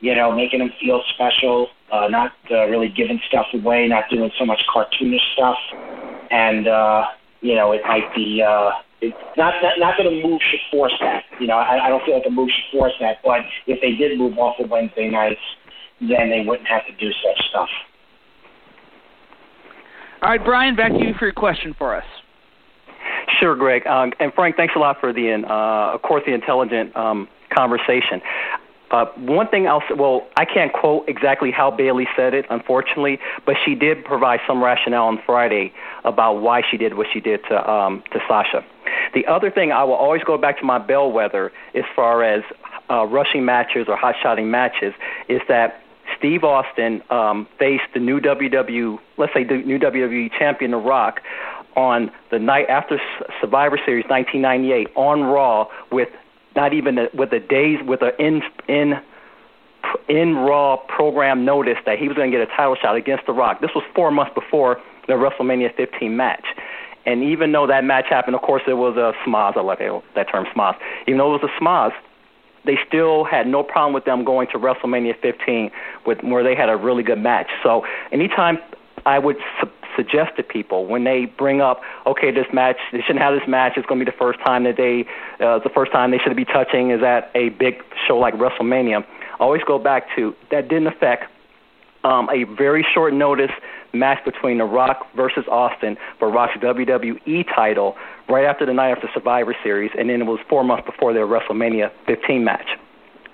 [0.00, 4.30] You know, making them feel special, uh, not uh, really giving stuff away, not doing
[4.38, 5.56] so much cartoonish stuff,
[6.30, 7.04] and uh,
[7.40, 8.42] you know, it might be.
[8.46, 8.70] Uh,
[9.00, 11.24] it's not not, not that a move should force that.
[11.40, 13.18] You know, I, I don't feel like a move should force that.
[13.24, 15.40] But if they did move off of Wednesday nights,
[16.00, 17.68] then they wouldn't have to do such stuff.
[20.22, 22.04] All right, Brian, back to you for your question for us.
[23.40, 23.86] Sure, Greg.
[23.86, 28.22] Um, and Frank, thanks a lot for the, uh, of course, the intelligent um, conversation.
[28.90, 33.56] Uh, one thing else, well, I can't quote exactly how Bayley said it, unfortunately, but
[33.64, 35.72] she did provide some rationale on Friday
[36.04, 38.64] about why she did what she did to um, to Sasha.
[39.14, 42.42] The other thing, I will always go back to my bellwether as far as
[42.90, 44.92] uh, rushing matches or hot shotting matches,
[45.28, 45.80] is that
[46.18, 51.20] Steve Austin um, faced the new WWE, let's say the new WWE champion, The Rock,
[51.76, 53.00] on the night after
[53.40, 56.08] Survivor Series 1998 on Raw with
[56.56, 58.94] not even a, with a days with an in in
[60.08, 63.32] in Raw program notice that he was going to get a title shot against The
[63.32, 63.60] Rock.
[63.60, 66.44] This was four months before the WrestleMania 15 match.
[67.06, 69.56] And even though that match happened, of course, it was a smaz.
[69.56, 69.80] I like
[70.14, 70.74] that term, smaz.
[71.06, 71.92] Even though it was a smaz,
[72.64, 75.70] they still had no problem with them going to WrestleMania 15
[76.06, 77.48] with where they had a really good match.
[77.62, 78.58] So anytime
[79.04, 79.36] I would
[79.96, 83.74] suggest to people when they bring up, okay, this match, they shouldn't have this match.
[83.76, 85.06] It's going to be the first time that they,
[85.44, 89.04] uh, the first time they should be touching is at a big show like WrestleMania.
[89.04, 91.24] I always go back to that didn't affect
[92.04, 93.50] um, a very short notice
[93.92, 97.96] match between The Rock versus Austin for Rock's WWE title
[98.28, 101.26] right after the night after Survivor Series, and then it was four months before their
[101.26, 102.66] WrestleMania 15 match.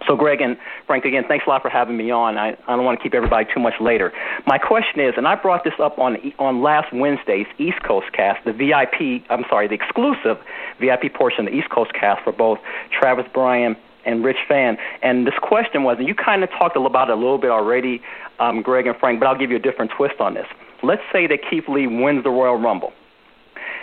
[0.07, 0.57] So, Greg and
[0.87, 2.39] Frank, again, thanks a lot for having me on.
[2.39, 4.13] I, I don't want to keep everybody too much later.
[4.47, 8.45] My question is, and I brought this up on on last Wednesday's East Coast cast,
[8.45, 10.39] the VIP, I'm sorry, the exclusive
[10.81, 12.59] VIP portion of the East Coast cast for both
[12.91, 14.79] Travis Bryan and Rich Fann.
[15.03, 18.01] And this question was, and you kind of talked about it a little bit already,
[18.39, 20.47] um, Greg and Frank, but I'll give you a different twist on this.
[20.83, 22.95] Let's say that Keith Lee wins the Royal Rumble,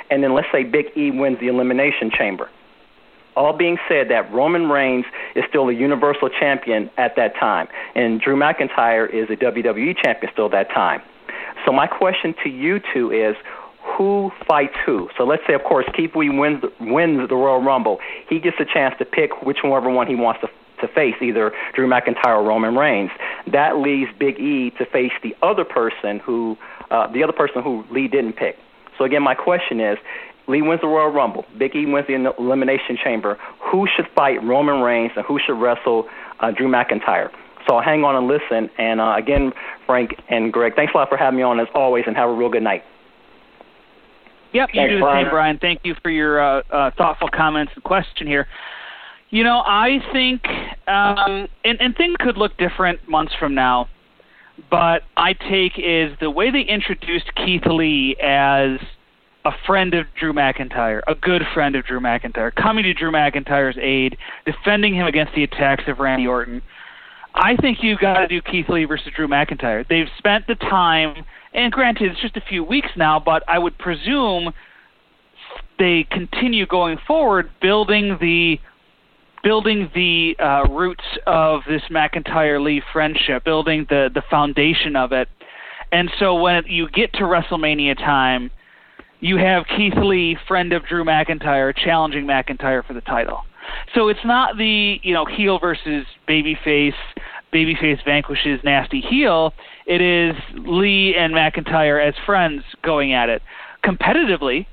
[0.10, 2.50] and then let's say Big E wins the Elimination Chamber
[3.38, 5.06] all being said, that Roman Reigns
[5.36, 10.32] is still a Universal Champion at that time, and Drew McIntyre is a WWE Champion
[10.34, 11.02] still at that time.
[11.66, 13.36] So my question to you two is,
[13.98, 15.10] who fights who?
[15.18, 18.00] So let's say, of course, Keith Lee wins wins the Royal Rumble.
[18.30, 20.50] He gets a chance to pick whichever one he wants to
[20.82, 23.10] to face, either Drew McIntyre or Roman Reigns.
[23.48, 26.58] That leaves Big E to face the other person who
[26.92, 28.58] uh, the other person who Lee didn't pick.
[28.98, 29.98] So again, my question is,
[30.48, 31.46] Lee wins the Royal Rumble.
[31.58, 33.38] Big E wins the Elimination Chamber.
[33.72, 36.08] Who should fight Roman Reigns and who should wrestle
[36.40, 37.30] uh, Drew McIntyre?
[37.68, 38.70] So I'll hang on and listen.
[38.78, 39.52] And uh, again,
[39.86, 42.34] Frank and Greg, thanks a lot for having me on as always, and have a
[42.34, 42.84] real good night.
[44.54, 45.26] Yep, you Thanks, do the Brian.
[45.26, 45.58] same, Brian.
[45.60, 48.48] Thank you for your uh, uh, thoughtful comments and question here.
[49.30, 50.42] You know, I think,
[50.88, 53.90] um, and, and things could look different months from now,
[54.72, 58.80] but I take is the way they introduced Keith Lee as
[59.48, 63.78] a friend of Drew McIntyre, a good friend of Drew McIntyre, coming to Drew McIntyre's
[63.82, 66.62] aid, defending him against the attacks of Randy Orton.
[67.34, 69.88] I think you got to do Keith Lee versus Drew McIntyre.
[69.88, 73.78] They've spent the time, and granted, it's just a few weeks now, but I would
[73.78, 74.52] presume
[75.80, 78.60] they continue going forward, building the
[79.44, 85.30] building the uh, roots of this McIntyre Lee friendship, building the the foundation of it.
[85.94, 88.52] And so when you get to WrestleMania time,
[89.20, 93.42] you have Keith Lee, friend of Drew McIntyre, challenging McIntyre for the title.
[93.94, 96.94] So it's not the you know heel versus babyface,
[97.54, 99.54] babyface vanquishes nasty heel.
[99.86, 103.42] It is Lee and McIntyre as friends going at it
[103.84, 104.66] competitively,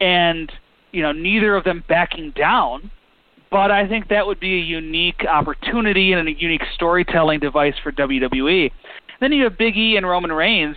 [0.00, 0.50] and
[0.92, 2.90] you know neither of them backing down
[3.54, 7.92] but I think that would be a unique opportunity and a unique storytelling device for
[7.92, 8.72] WWE.
[9.20, 10.74] Then you have Big E and Roman Reigns.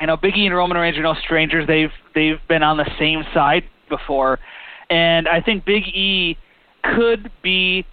[0.00, 1.66] You know, Big E and Roman Reigns are no strangers.
[1.66, 4.38] They've they've been on the same side before,
[4.90, 6.36] and I think Big E
[6.82, 7.86] could be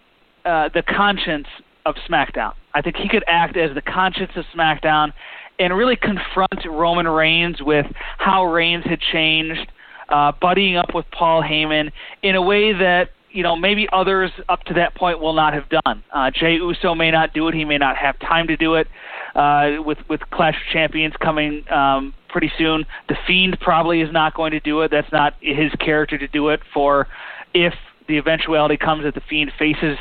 [0.45, 1.48] uh, the conscience
[1.86, 2.53] of SmackDown.
[2.73, 5.14] I think he could act as the conscience of SmackDown
[5.60, 7.86] and really confront Roman Reigns with
[8.18, 9.72] how Reigns had changed,
[10.10, 11.91] uh, buddying up with Paul Heyman
[12.23, 15.70] in a way that you know, maybe others up to that point will not have
[15.70, 16.03] done.
[16.12, 17.53] Uh, Jey Uso may not do it.
[17.53, 18.88] He may not have time to do it.
[19.36, 24.34] Uh, with with Clash of Champions coming um, pretty soon, The Fiend probably is not
[24.36, 24.91] going to do it.
[24.91, 26.60] That's not his character to do it.
[26.74, 27.08] For
[27.53, 27.74] if
[28.08, 29.98] the eventuality comes that The Fiend faces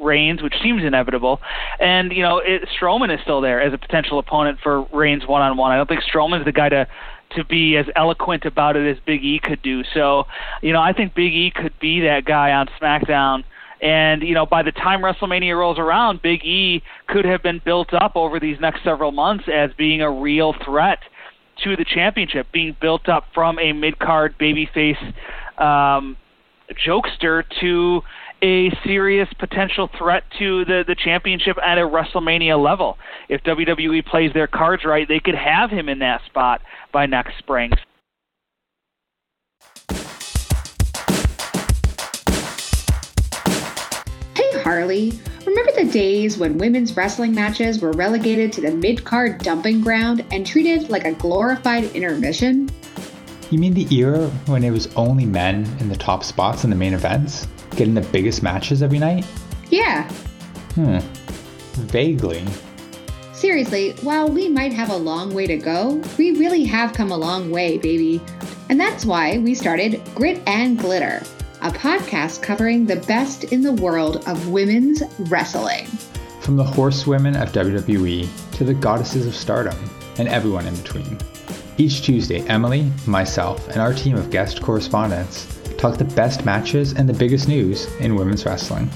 [0.00, 1.40] Reigns, which seems inevitable,
[1.78, 5.42] and you know it, Strowman is still there as a potential opponent for Reigns one
[5.42, 5.72] on one.
[5.72, 6.86] I don't think Strowman's the guy to
[7.36, 9.82] to be as eloquent about it as Big E could do.
[9.94, 10.24] So,
[10.62, 13.44] you know, I think Big E could be that guy on SmackDown.
[13.80, 17.94] And, you know, by the time WrestleMania rolls around, Big E could have been built
[17.94, 20.98] up over these next several months as being a real threat
[21.64, 25.00] to the championship, being built up from a mid card babyface
[25.58, 26.16] um,
[26.74, 28.02] jokester to
[28.42, 32.96] a serious potential threat to the, the championship at a WrestleMania level.
[33.28, 37.38] If WWE plays their cards right, they could have him in that spot by next
[37.38, 37.72] spring.
[44.34, 45.12] Hey Harley,
[45.44, 50.24] remember the days when women's wrestling matches were relegated to the mid card dumping ground
[50.30, 52.70] and treated like a glorified intermission?
[53.50, 56.76] You mean the era when it was only men in the top spots in the
[56.76, 59.26] main events, getting the biggest matches every night?
[59.70, 60.08] Yeah.
[60.76, 60.98] Hmm.
[61.88, 62.44] Vaguely.
[63.32, 67.16] Seriously, while we might have a long way to go, we really have come a
[67.16, 68.22] long way, baby.
[68.68, 71.20] And that's why we started Grit and Glitter,
[71.60, 75.86] a podcast covering the best in the world of women's wrestling.
[76.40, 79.76] From the horsewomen of WWE to the goddesses of stardom
[80.18, 81.18] and everyone in between.
[81.80, 85.46] Each Tuesday, Emily, myself, and our team of guest correspondents
[85.78, 88.90] talk the best matches and the biggest news in women's wrestling.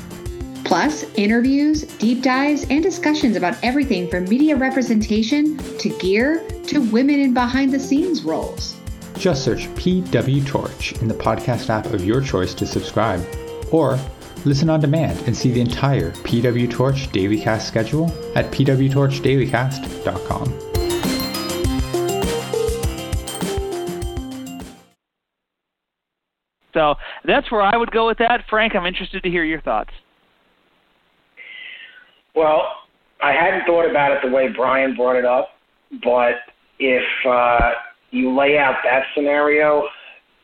[0.67, 7.21] Plus, interviews, deep dives, and discussions about everything from media representation to gear to women
[7.21, 8.77] in behind the scenes roles.
[9.17, 13.25] Just search PW Torch in the podcast app of your choice to subscribe,
[13.73, 13.99] or
[14.45, 20.74] listen on demand and see the entire PW Torch Daily Cast schedule at pwtorchdailycast.com.
[26.75, 28.43] So that's where I would go with that.
[28.51, 29.91] Frank, I'm interested to hear your thoughts.
[32.35, 32.63] Well,
[33.23, 35.51] I hadn't thought about it the way Brian brought it up,
[36.03, 36.35] but
[36.79, 37.71] if uh,
[38.11, 39.85] you lay out that scenario,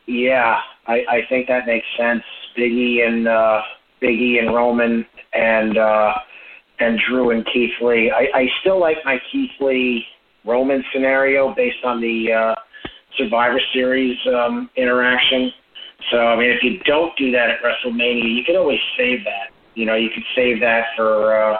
[0.07, 2.23] yeah, I, I think that makes sense.
[2.57, 3.61] Biggie and uh,
[4.01, 6.13] Biggie and Roman and uh,
[6.79, 8.11] and Drew and Keith Lee.
[8.11, 10.03] I, I still like my Keith Lee
[10.45, 12.55] Roman scenario based on the uh,
[13.17, 15.51] Survivor Series um, interaction.
[16.09, 19.51] So I mean, if you don't do that at WrestleMania, you can always save that.
[19.75, 21.57] You know, you could save that for uh,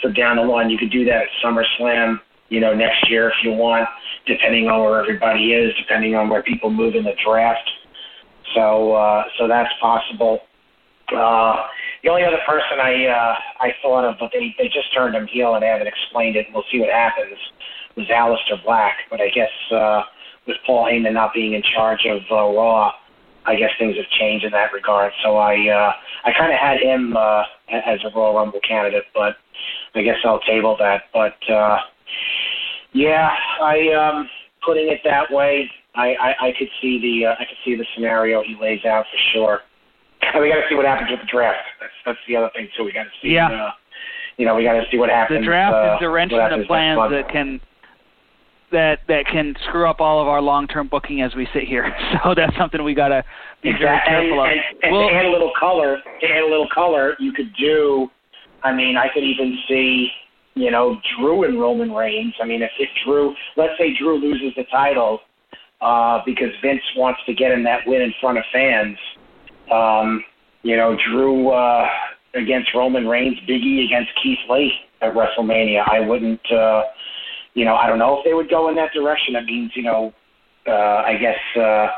[0.00, 0.70] for down the line.
[0.70, 2.20] You could do that at SummerSlam.
[2.48, 3.88] You know, next year if you want,
[4.26, 7.70] depending on where everybody is, depending on where people move in the draft.
[8.54, 10.40] So uh, so that's possible.
[11.14, 11.56] Uh,
[12.02, 15.26] the only other person I uh, I thought of, but they they just turned him
[15.26, 16.46] heel and haven't explained it.
[16.52, 17.38] We'll see what happens.
[17.96, 20.02] Was Aleister Black, but I guess uh,
[20.46, 22.92] with Paul Heyman not being in charge of uh, Raw,
[23.46, 25.12] I guess things have changed in that regard.
[25.22, 25.92] So I uh,
[26.24, 29.36] I kind of had him uh, as a Royal Rumble candidate, but
[29.94, 31.04] I guess I'll table that.
[31.12, 31.78] But uh,
[32.92, 33.30] yeah,
[33.62, 34.28] I um,
[34.64, 37.86] putting it that way, I, I, I could see the uh, I could see the
[37.94, 39.60] scenario he lays out for sure.
[40.22, 41.64] And we got to see what happens with the draft.
[41.80, 42.84] That's that's the other thing too.
[42.84, 43.34] We got to see.
[43.34, 43.48] Yeah.
[43.48, 43.70] Uh,
[44.36, 45.40] you know, we got to see what happens.
[45.40, 47.60] The draft uh, is wrenching what the plans that can
[48.72, 51.92] that that can screw up all of our long-term booking as we sit here.
[52.24, 53.24] So that's something we got to
[53.62, 54.12] be very Exactly.
[54.12, 54.58] careful and, of.
[54.58, 57.52] And, and Well- to add a little color, to add a little color, you could
[57.58, 58.08] do.
[58.62, 60.10] I mean, I could even see
[60.54, 62.34] you know, Drew and Roman Reigns.
[62.42, 65.20] I mean, if, if Drew, let's say Drew loses the title
[65.80, 68.98] uh, because Vince wants to get him that win in front of fans,
[69.72, 70.24] um,
[70.62, 71.86] you know, Drew uh,
[72.34, 75.82] against Roman Reigns, Biggie against Keith Lee at WrestleMania.
[75.88, 76.82] I wouldn't, uh,
[77.54, 79.34] you know, I don't know if they would go in that direction.
[79.34, 80.12] That means, you know,
[80.66, 81.88] uh, I guess, uh,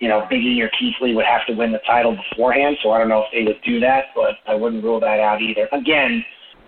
[0.00, 2.76] you know, Biggie or Keith Lee would have to win the title beforehand.
[2.82, 5.40] So I don't know if they would do that, but I wouldn't rule that out
[5.40, 5.68] either.
[5.72, 6.24] Again,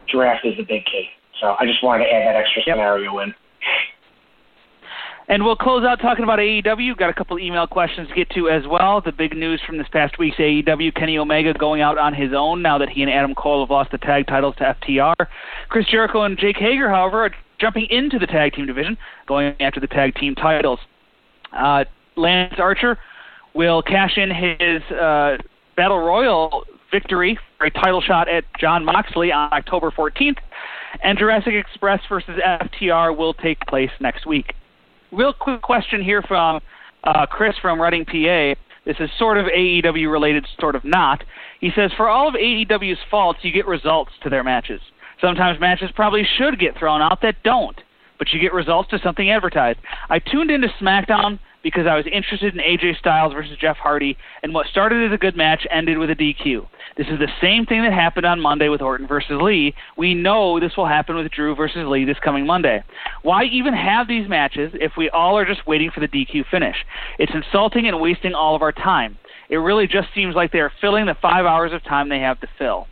[0.08, 1.08] draft is a big key.
[1.40, 3.34] So I just wanted to add that extra scenario in.
[5.28, 6.96] And we'll close out talking about AEW.
[6.96, 9.00] Got a couple email questions to get to as well.
[9.00, 12.62] The big news from this past week's AEW: Kenny Omega going out on his own
[12.62, 15.14] now that he and Adam Cole have lost the tag titles to FTR.
[15.68, 17.30] Chris Jericho and Jake Hager, however, are
[17.60, 20.78] jumping into the tag team division, going after the tag team titles.
[21.52, 21.84] Uh,
[22.16, 22.98] Lance Archer
[23.54, 25.36] will cash in his uh,
[25.76, 30.38] Battle Royal victory for a title shot at Jon Moxley on October 14th,
[31.02, 34.54] and Jurassic Express versus FTR will take place next week.
[35.12, 36.60] Real quick question here from
[37.04, 38.60] uh, Chris from Reading, PA.
[38.84, 41.22] This is sort of AEW related, sort of not.
[41.60, 44.80] He says, For all of AEW's faults, you get results to their matches.
[45.20, 47.78] Sometimes matches probably should get thrown out that don't,
[48.18, 49.78] but you get results to something advertised.
[50.08, 54.54] I tuned into SmackDown because I was interested in AJ Styles versus Jeff Hardy, and
[54.54, 56.66] what started as a good match ended with a DQ.
[56.96, 59.74] This is the same thing that happened on Monday with Orton versus Lee.
[59.96, 62.82] We know this will happen with Drew versus Lee this coming Monday.
[63.22, 66.76] Why even have these matches if we all are just waiting for the DQ finish?
[67.18, 69.18] It's insulting and wasting all of our time.
[69.48, 72.40] It really just seems like they are filling the five hours of time they have
[72.40, 72.86] to fill.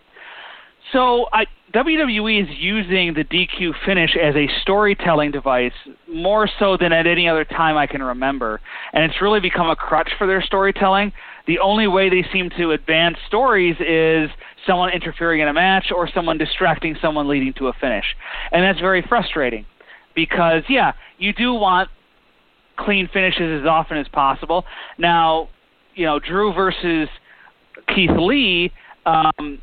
[0.93, 1.45] So I,
[1.75, 5.73] WWE is using the DQ finish as a storytelling device
[6.11, 8.61] more so than at any other time I can remember,
[8.95, 11.13] and it's really become a crutch for their storytelling.
[11.47, 14.31] The only way they seem to advance stories is
[14.67, 18.05] someone interfering in a match or someone distracting someone leading to a finish,
[18.51, 19.67] and that's very frustrating
[20.15, 21.91] because yeah, you do want
[22.79, 24.65] clean finishes as often as possible.
[24.97, 25.49] Now,
[25.95, 27.09] you know, Drew versus
[27.95, 28.73] Keith Lee.
[29.05, 29.59] Um,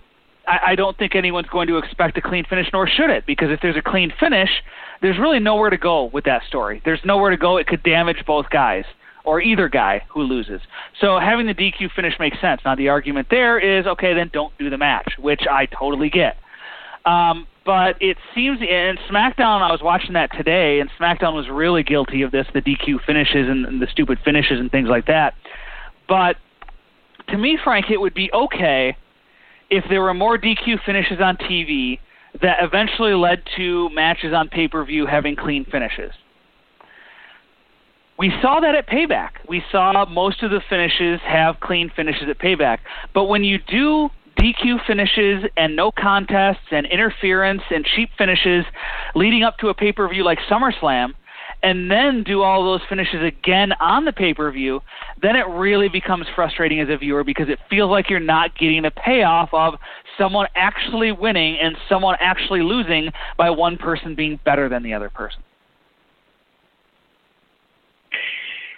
[0.47, 3.49] I, I don't think anyone's going to expect a clean finish, nor should it, because
[3.51, 4.49] if there's a clean finish,
[5.01, 6.81] there's really nowhere to go with that story.
[6.85, 7.57] There's nowhere to go.
[7.57, 8.85] It could damage both guys
[9.23, 10.61] or either guy who loses.
[11.01, 12.61] So having the DQ finish makes sense.
[12.63, 16.37] Now the argument there is, okay, then don't do the match, which I totally get.
[17.05, 21.81] Um, but it seems in SmackDown, I was watching that today, and SmackDown was really
[21.81, 25.33] guilty of this, the DQ finishes and, and the stupid finishes and things like that.
[26.07, 26.35] But
[27.29, 28.95] to me, Frank, it would be okay
[29.69, 31.99] if there were more DQ finishes on TV
[32.41, 36.11] that eventually led to matches on pay per view having clean finishes.
[38.17, 39.31] We saw that at Payback.
[39.47, 42.79] We saw most of the finishes have clean finishes at Payback.
[43.13, 48.65] But when you do DQ finishes and no contests and interference and cheap finishes
[49.15, 51.13] leading up to a pay per view like SummerSlam,
[51.65, 54.81] and then do all those finishes again on the pay per view,
[55.23, 58.83] then it really becomes frustrating as a viewer because it feels like you're not getting
[58.83, 59.73] the payoff of
[60.15, 65.09] someone actually winning and someone actually losing by one person being better than the other
[65.09, 65.41] person.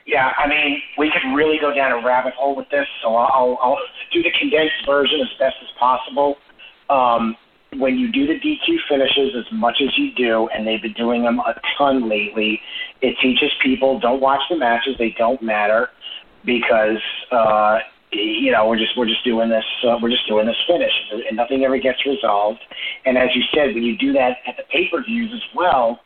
[0.05, 3.59] Yeah, I mean, we could really go down a rabbit hole with this, so I'll,
[3.61, 3.77] I'll
[4.13, 6.37] do the condensed version as best as possible.
[6.89, 7.35] Um,
[7.79, 11.23] when you do the DQ finishes as much as you do, and they've been doing
[11.23, 12.61] them a ton lately,
[13.01, 15.89] it teaches people don't watch the matches; they don't matter
[16.45, 17.79] because uh,
[18.11, 21.37] you know we're just we're just doing this uh, we're just doing this finish, and
[21.37, 22.59] nothing ever gets resolved.
[23.05, 25.99] And as you said, when you do that at the pay per views as well,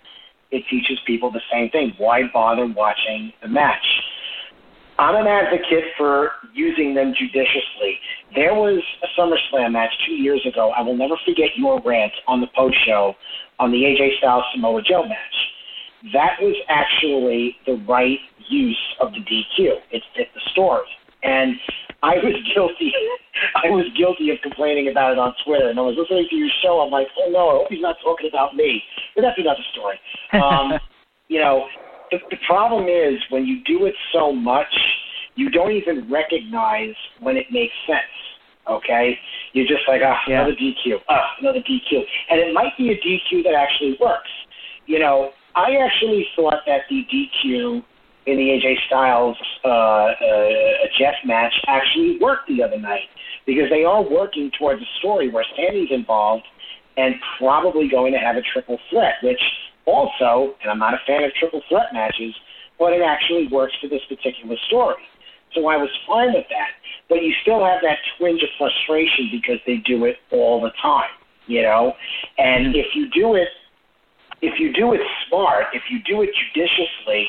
[0.52, 1.94] it teaches people the same thing.
[1.98, 3.86] Why bother watching the match?
[5.00, 8.00] I'm an advocate for using them judiciously.
[8.36, 10.72] There was a SummerSlam match two years ago.
[10.78, 13.16] I will never forget your rant on the post show
[13.60, 15.38] on the AJ Styles Samoa Joe match.
[16.14, 19.76] That was actually the right use of the DQ.
[19.92, 20.88] It fit the story.
[21.24, 21.56] And
[22.04, 22.92] I was guilty.
[23.56, 26.50] I was guilty of complaining about it on Twitter, and I was listening to your
[26.62, 26.82] show.
[26.82, 28.82] I'm like, oh no, I hope he's not talking about me.
[29.16, 30.00] But that's another story.
[30.34, 30.80] Um,
[31.28, 31.68] you know,
[32.12, 34.74] the, the problem is when you do it so much,
[35.36, 38.00] you don't even recognize when it makes sense.
[38.70, 39.18] Okay,
[39.54, 40.42] you're just like, ah, oh, yeah.
[40.42, 41.98] another DQ, ah, oh, another DQ,
[42.30, 44.30] and it might be a DQ that actually works.
[44.86, 47.84] You know, I actually thought that the DQ
[48.28, 50.14] in the AJ Styles uh, uh,
[51.00, 53.10] Jeff match actually worked the other night
[53.48, 56.46] because they are working towards a story where Sami's involved
[56.98, 59.42] and probably going to have a triple threat, which
[59.86, 62.34] also, and I'm not a fan of triple threat matches,
[62.80, 65.02] but it actually works for this particular story.
[65.54, 66.72] So I was fine with that.
[67.10, 71.12] But you still have that twinge of frustration because they do it all the time,
[71.48, 71.94] you know?
[72.38, 73.50] And if you do it
[74.42, 77.28] if you do it smart, if you do it judiciously,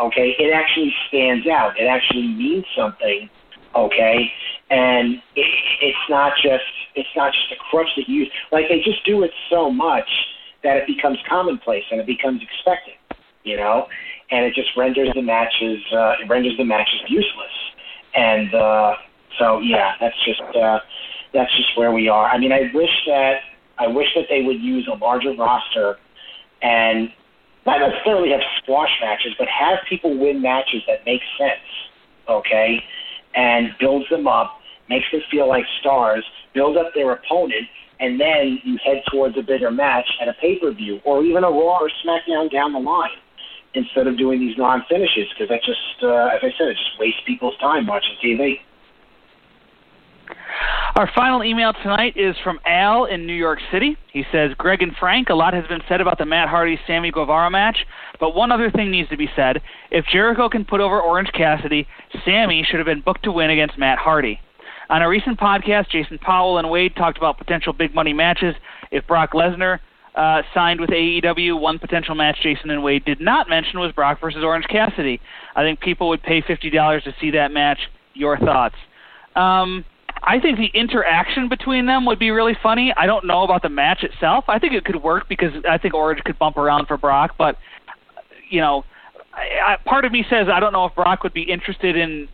[0.00, 1.78] okay, it actually stands out.
[1.80, 3.30] It actually means something,
[3.74, 4.30] okay,
[4.68, 5.46] and it,
[5.80, 6.64] it's not just
[6.94, 8.30] it's not just a crutch that you use.
[8.52, 10.08] Like they just do it so much
[10.62, 12.94] that it becomes commonplace and it becomes expected,
[13.44, 13.86] you know,
[14.30, 17.56] and it just renders the matches uh, it renders the matches useless.
[18.14, 18.94] And uh,
[19.38, 20.80] so yeah, that's just uh,
[21.32, 22.26] that's just where we are.
[22.28, 23.40] I mean, I wish that
[23.78, 25.96] I wish that they would use a larger roster
[26.62, 27.08] and
[27.66, 31.60] not necessarily have squash matches, but have people win matches that make sense,
[32.28, 32.82] okay,
[33.34, 36.24] and builds them up, makes them feel like stars,
[36.54, 37.66] build up their opponent,
[38.00, 41.44] and then you head towards a bigger match at a pay per view or even
[41.44, 43.10] a Raw or SmackDown down the line
[43.74, 46.98] instead of doing these non finishes because that just, uh, as I said, it just
[46.98, 48.60] wastes people's time watching TV.
[50.96, 53.96] Our final email tonight is from Al in New York City.
[54.12, 57.10] He says, Greg and Frank, a lot has been said about the Matt Hardy Sammy
[57.10, 57.86] Guevara match,
[58.18, 59.62] but one other thing needs to be said.
[59.90, 61.86] If Jericho can put over Orange Cassidy,
[62.24, 64.40] Sammy should have been booked to win against Matt Hardy.
[64.90, 68.56] On a recent podcast, Jason Powell and Wade talked about potential big money matches.
[68.90, 69.78] If Brock Lesnar
[70.16, 74.20] uh, signed with AEW, one potential match Jason and Wade did not mention was Brock
[74.20, 75.20] versus Orange Cassidy.
[75.54, 77.78] I think people would pay $50 to see that match.
[78.14, 78.74] Your thoughts?
[79.36, 79.84] Um,
[80.24, 82.92] I think the interaction between them would be really funny.
[82.96, 84.46] I don't know about the match itself.
[84.48, 87.56] I think it could work because I think Orange could bump around for Brock, but
[88.50, 88.84] you know,
[89.32, 92.28] I, I, part of me says I don't know if Brock would be interested in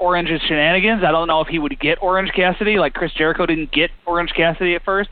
[0.00, 1.02] Orange's shenanigans.
[1.06, 4.30] I don't know if he would get Orange Cassidy like Chris Jericho didn't get Orange
[4.34, 5.10] Cassidy at first.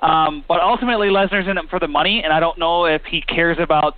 [0.00, 3.20] Um, but ultimately, Lesnar's in it for the money, and I don't know if he
[3.20, 3.94] cares about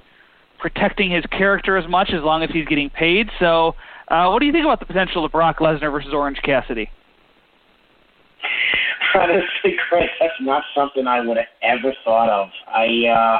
[0.58, 3.28] protecting his character as much as long as he's getting paid.
[3.38, 3.74] So,
[4.08, 6.90] uh, what do you think about the potential of Brock Lesnar versus Orange Cassidy?
[9.14, 12.48] Honestly, Chris, that's not something I would have ever thought of.
[12.66, 13.38] I, uh,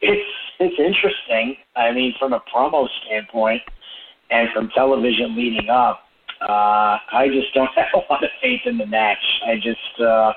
[0.00, 1.56] it's it's interesting.
[1.76, 3.62] I mean, from a promo standpoint,
[4.30, 6.03] and from television leading up,
[6.48, 9.24] uh, I just don't have a lot of faith in the match.
[9.46, 10.32] I just, uh,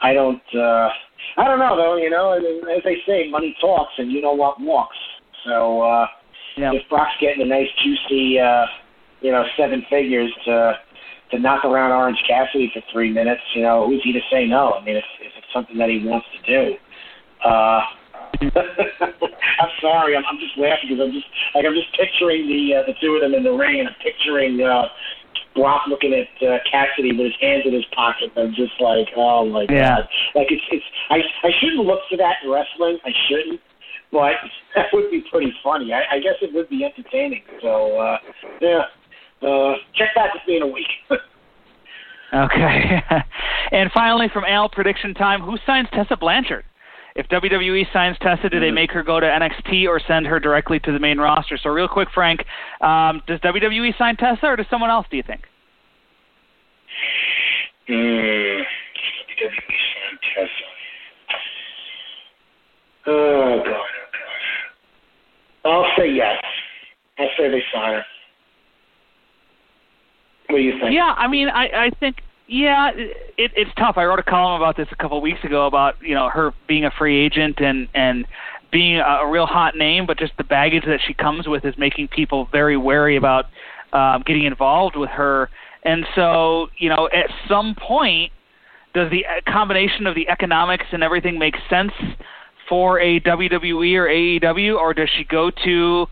[0.00, 0.88] I don't, uh,
[1.36, 1.96] I don't know though.
[1.96, 4.96] You know, as they say, money talks, and you know what walks.
[5.44, 6.06] So uh,
[6.56, 6.72] yeah.
[6.72, 8.66] if Brock's getting a nice juicy, uh,
[9.20, 10.78] you know, seven figures to
[11.30, 14.72] to knock around Orange Cassidy for three minutes, you know, who's he to say no?
[14.72, 16.76] I mean, if, if it's something that he wants to do.
[17.44, 17.80] Uh,
[18.42, 22.82] I'm sorry, I'm, I'm just laughing because I'm just like I'm just picturing the uh,
[22.86, 24.88] the two of them in the ring, and I'm picturing uh,
[25.54, 28.32] Brock looking at uh, Cassidy with his hands in his pocket.
[28.36, 29.96] I'm just like, oh my yeah.
[29.96, 30.08] god!
[30.34, 32.98] Like it's it's I I shouldn't look for that in wrestling.
[33.04, 33.60] I shouldn't,
[34.10, 34.32] but
[34.74, 35.92] that would be pretty funny.
[35.92, 37.42] I, I guess it would be entertaining.
[37.62, 38.18] So uh,
[38.60, 38.82] yeah,
[39.46, 40.90] uh, check back with me in a week.
[42.34, 43.02] okay.
[43.72, 46.64] and finally, from Al, prediction time: Who signs Tessa Blanchard?
[47.16, 48.74] If WWE signs Tessa, do they mm-hmm.
[48.74, 51.56] make her go to NXT or send her directly to the main roster?
[51.56, 52.40] So, real quick, Frank,
[52.80, 55.06] um, does WWE sign Tessa or does someone else?
[55.10, 55.42] Do you think?
[57.88, 58.62] Mm,
[59.42, 60.50] WWE sign Tessa.
[63.06, 63.84] Oh God, oh
[65.64, 65.70] God.
[65.70, 66.42] I'll say yes.
[67.18, 68.04] I'll say they sign her.
[70.48, 70.94] What do you think?
[70.94, 72.16] Yeah, I mean, I I think
[72.46, 73.96] yeah, it, it's tough.
[73.96, 76.52] I wrote a column about this a couple of weeks ago about you know her
[76.68, 78.26] being a free agent and and
[78.70, 81.74] being a, a real hot name, but just the baggage that she comes with is
[81.78, 83.46] making people very wary about
[83.92, 85.48] um, getting involved with her.
[85.84, 88.32] And so, you know, at some point,
[88.92, 91.92] does the combination of the economics and everything make sense
[92.68, 96.06] for a WWE or AEW, or does she go to,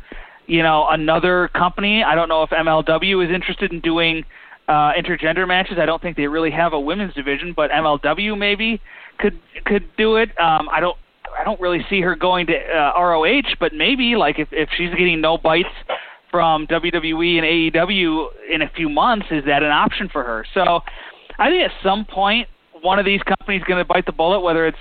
[0.47, 2.05] you know, another company?
[2.05, 4.25] I don't know if MLW is interested in doing
[4.69, 5.79] uh, intergender matches.
[5.81, 8.81] I don't think they really have a women's division, but MLW maybe
[9.19, 10.29] could could do it.
[10.41, 10.97] Um, I don't
[11.39, 14.91] I don't really see her going to uh, ROH, but maybe like if if she's
[14.91, 15.69] getting no bites
[16.31, 20.47] from WWE and AEW in a few months, is that an option for her?
[20.55, 20.81] So
[21.39, 22.49] I think at some point
[22.81, 24.79] one of these companies going to bite the bullet, whether it's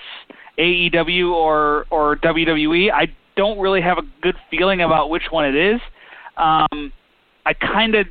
[0.57, 2.91] AEW or or WWE.
[2.91, 5.81] I don't really have a good feeling about which one it is.
[6.37, 6.91] Um,
[7.45, 8.07] I kind of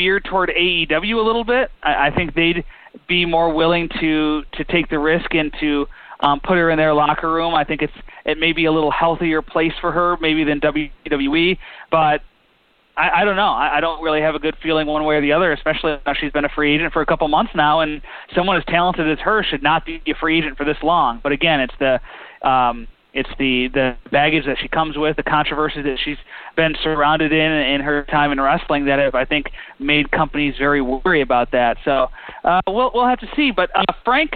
[0.00, 1.70] veer toward AEW a little bit.
[1.82, 2.64] I, I think they'd
[3.06, 5.86] be more willing to to take the risk and to
[6.20, 7.54] um, put her in their locker room.
[7.54, 7.92] I think it's
[8.24, 11.58] it may be a little healthier place for her maybe than WWE,
[11.90, 12.22] but
[12.96, 13.52] I, I don't know.
[13.52, 16.14] I, I don't really have a good feeling one way or the other, especially now
[16.18, 18.00] she's been a free agent for a couple months now, and
[18.34, 21.20] someone as talented as her should not be a free agent for this long.
[21.22, 22.00] But again, it's the
[22.48, 26.18] um, it's the the baggage that she comes with, the controversy that she's
[26.56, 29.46] been surrounded in in her time in wrestling that have I think
[29.78, 31.76] made companies very worried about that.
[31.84, 32.08] So
[32.44, 33.50] uh, we'll we'll have to see.
[33.50, 34.32] But uh, Frank,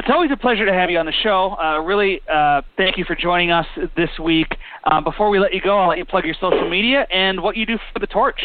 [0.00, 1.56] It's always a pleasure to have you on the show.
[1.60, 4.56] Uh, really, uh, thank you for joining us this week.
[4.84, 7.56] Uh, before we let you go, I'll let you plug your social media and what
[7.56, 8.40] you do for the Torch.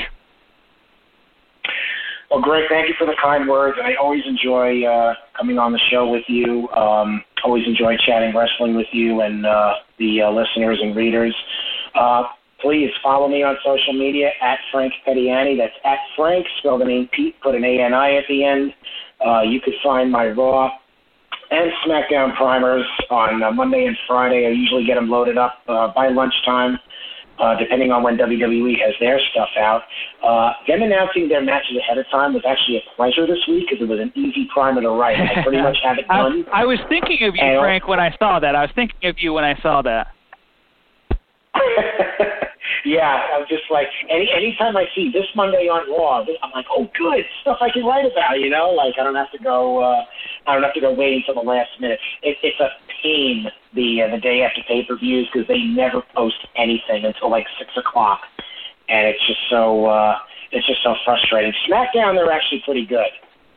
[2.29, 3.77] Well, Greg, thank you for the kind words.
[3.81, 6.67] I always enjoy uh, coming on the show with you.
[6.69, 11.35] Um, always enjoy chatting wrestling with you and uh, the uh, listeners and readers.
[11.93, 12.23] Uh,
[12.61, 15.57] please follow me on social media at Frank Peteani.
[15.57, 18.73] That's at Frank, spell the name Pete, put an A-N-I at the end.
[19.25, 20.69] Uh, you could find my Raw
[21.51, 24.47] and SmackDown primers on uh, Monday and Friday.
[24.47, 26.79] I usually get them loaded up uh, by lunchtime,
[27.39, 29.81] uh, depending on when WWE has their stuff out.
[30.23, 33.81] Uh, them announcing their matches ahead of time was actually a pleasure this week because
[33.83, 35.19] it was an easy primer to write.
[35.19, 36.45] I pretty much have it done.
[36.53, 38.55] I, I was thinking of you, And- Frank, when I saw that.
[38.55, 40.07] I was thinking of you when I saw that.
[42.85, 46.87] yeah, I'm just like any anytime I see this Monday on Raw, I'm like, oh,
[46.97, 48.39] good stuff I can write about.
[48.39, 49.81] You know, like I don't have to go.
[49.81, 50.05] Uh,
[50.45, 51.99] I don't have to go wait until the last minute.
[52.21, 52.69] It, it's a
[53.01, 57.31] pain the uh, the day after pay per views because they never post anything until
[57.31, 58.21] like six o'clock,
[58.87, 60.17] and it's just so uh,
[60.51, 61.53] it's just so frustrating.
[61.67, 63.09] SmackDown, they're actually pretty good.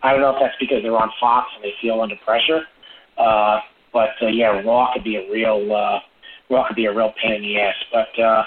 [0.02, 2.64] I don't know if that's because they're on Fox and they feel under pressure,
[3.18, 3.60] uh,
[3.92, 5.68] but uh, yeah, Raw could be a real.
[5.68, 6.00] Uh,
[6.50, 7.74] Raw could be a real pain in the ass.
[7.92, 8.42] But uh,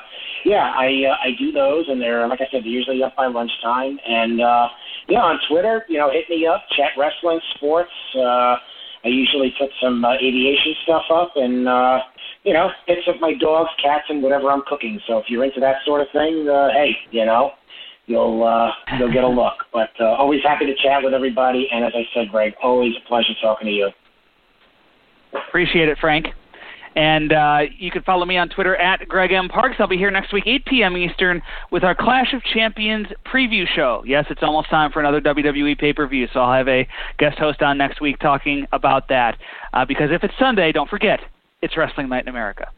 [0.46, 3.28] yeah, I uh, I do those, and they're like I said, they're usually up by
[3.28, 4.00] lunchtime.
[4.08, 4.68] And uh,
[5.08, 7.92] yeah, on Twitter, you know, hit me up, chat wrestling, sports.
[8.16, 8.56] Uh,
[9.04, 12.00] I usually put some uh, aviation stuff up, and uh,
[12.44, 15.00] you know, hits of my dogs, cats, and whatever I'm cooking.
[15.08, 17.52] So if you're into that sort of thing, uh, hey, you know,
[18.06, 19.66] you'll uh, you'll get a look.
[19.74, 23.08] But uh, always happy to chat with everybody, and as I said, Greg, always a
[23.08, 23.90] pleasure talking to you.
[25.48, 26.28] Appreciate it, Frank.
[26.96, 29.48] And uh, you can follow me on Twitter at Greg M.
[29.48, 29.78] Parks.
[29.80, 30.98] I'll be here next week, 8 p.m.
[30.98, 34.04] Eastern, with our Clash of Champions preview show.
[34.06, 36.88] Yes, it's almost time for another WWE pay per view, so I'll have a
[37.18, 39.38] guest host on next week talking about that.
[39.74, 41.22] Uh, because if it's Sunday, don't forget,
[41.62, 42.70] it's Wrestling Night in America.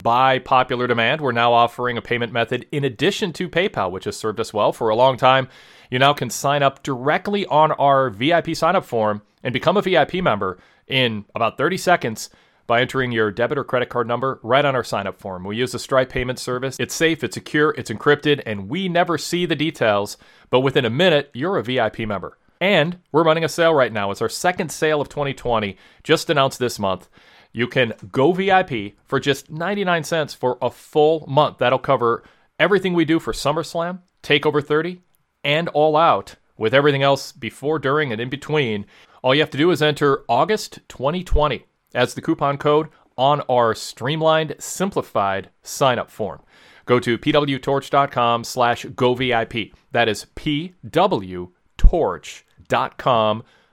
[0.00, 4.16] By popular demand, we're now offering a payment method in addition to PayPal, which has
[4.16, 5.48] served us well for a long time.
[5.90, 9.82] You now can sign up directly on our VIP sign up form and become a
[9.82, 10.58] VIP member
[10.88, 12.30] in about 30 seconds
[12.66, 15.42] by entering your debit or credit card number right on our sign up form.
[15.44, 16.76] We use the Stripe payment service.
[16.78, 20.18] It's safe, it's secure, it's encrypted, and we never see the details,
[20.50, 22.38] but within a minute, you're a VIP member.
[22.60, 24.10] And we're running a sale right now.
[24.10, 27.08] It's our second sale of 2020, just announced this month.
[27.52, 31.58] You can go VIP for just 99 cents for a full month.
[31.58, 32.22] That'll cover
[32.58, 35.00] everything we do for SummerSlam, TakeOver 30,
[35.42, 38.84] and All Out, with everything else before, during, and in between.
[39.22, 43.74] All you have to do is enter August 2020 as the coupon code on our
[43.74, 46.40] streamlined, simplified sign up form.
[46.86, 49.72] Go to pwtorch.com slash govip.
[49.92, 51.52] That is pwtorch.com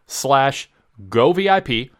[0.07, 0.69] slash
[1.09, 1.91] govip.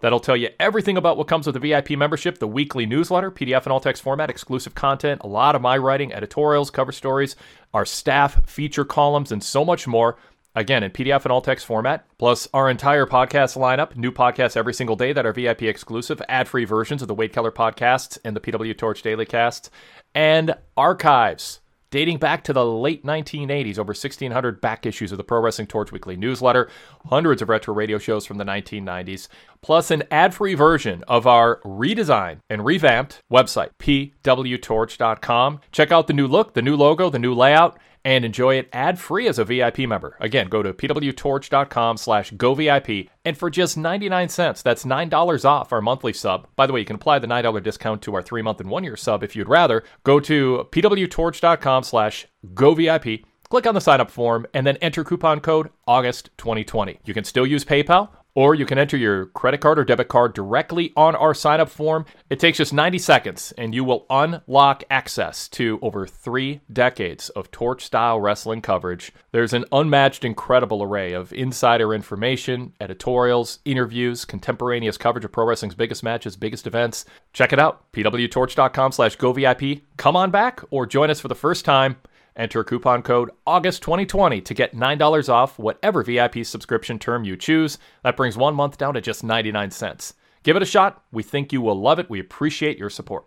[0.00, 3.62] That'll tell you everything about what comes with the VIP membership, the weekly newsletter, PDF
[3.62, 7.36] and all text format, exclusive content, a lot of my writing, editorials, cover stories,
[7.72, 10.16] our staff feature columns, and so much more.
[10.54, 14.74] Again, in PDF and all text format, plus our entire podcast lineup, new podcasts every
[14.74, 18.36] single day that are VIP exclusive, ad free versions of the Wade Keller podcasts and
[18.36, 19.70] the PW Torch Daily Casts,
[20.14, 21.60] and archives
[21.92, 25.92] dating back to the late 1980s, over 1,600 back issues of the Pro Wrestling Torch
[25.92, 26.68] Weekly newsletter,
[27.06, 29.28] hundreds of retro radio shows from the 1990s,
[29.60, 35.60] plus an ad free version of our redesigned and revamped website, pwtorch.com.
[35.70, 39.28] Check out the new look, the new logo, the new layout, and enjoy it ad-free
[39.28, 40.16] as a VIP member.
[40.20, 45.80] Again, go to pwtorch.com slash govip, and for just 99 cents, that's $9 off our
[45.80, 46.46] monthly sub.
[46.56, 49.22] By the way, you can apply the $9 discount to our three-month and one-year sub
[49.22, 49.84] if you'd rather.
[50.04, 55.70] Go to pwtorch.com slash govip, click on the sign-up form, and then enter coupon code
[55.86, 56.98] August 2020.
[57.04, 60.32] You can still use PayPal, or you can enter your credit card or debit card
[60.34, 62.04] directly on our sign up form.
[62.30, 67.50] It takes just 90 seconds and you will unlock access to over three decades of
[67.50, 69.12] torch style wrestling coverage.
[69.32, 75.74] There's an unmatched, incredible array of insider information, editorials, interviews, contemporaneous coverage of pro wrestling's
[75.74, 77.04] biggest matches, biggest events.
[77.32, 79.82] Check it out, pwtorch.com slash govip.
[79.96, 81.96] Come on back or join us for the first time.
[82.36, 87.78] Enter coupon code AUGUST2020 to get $9 off whatever VIP subscription term you choose.
[88.04, 90.14] That brings one month down to just 99 cents.
[90.42, 91.04] Give it a shot.
[91.12, 92.10] We think you will love it.
[92.10, 93.26] We appreciate your support.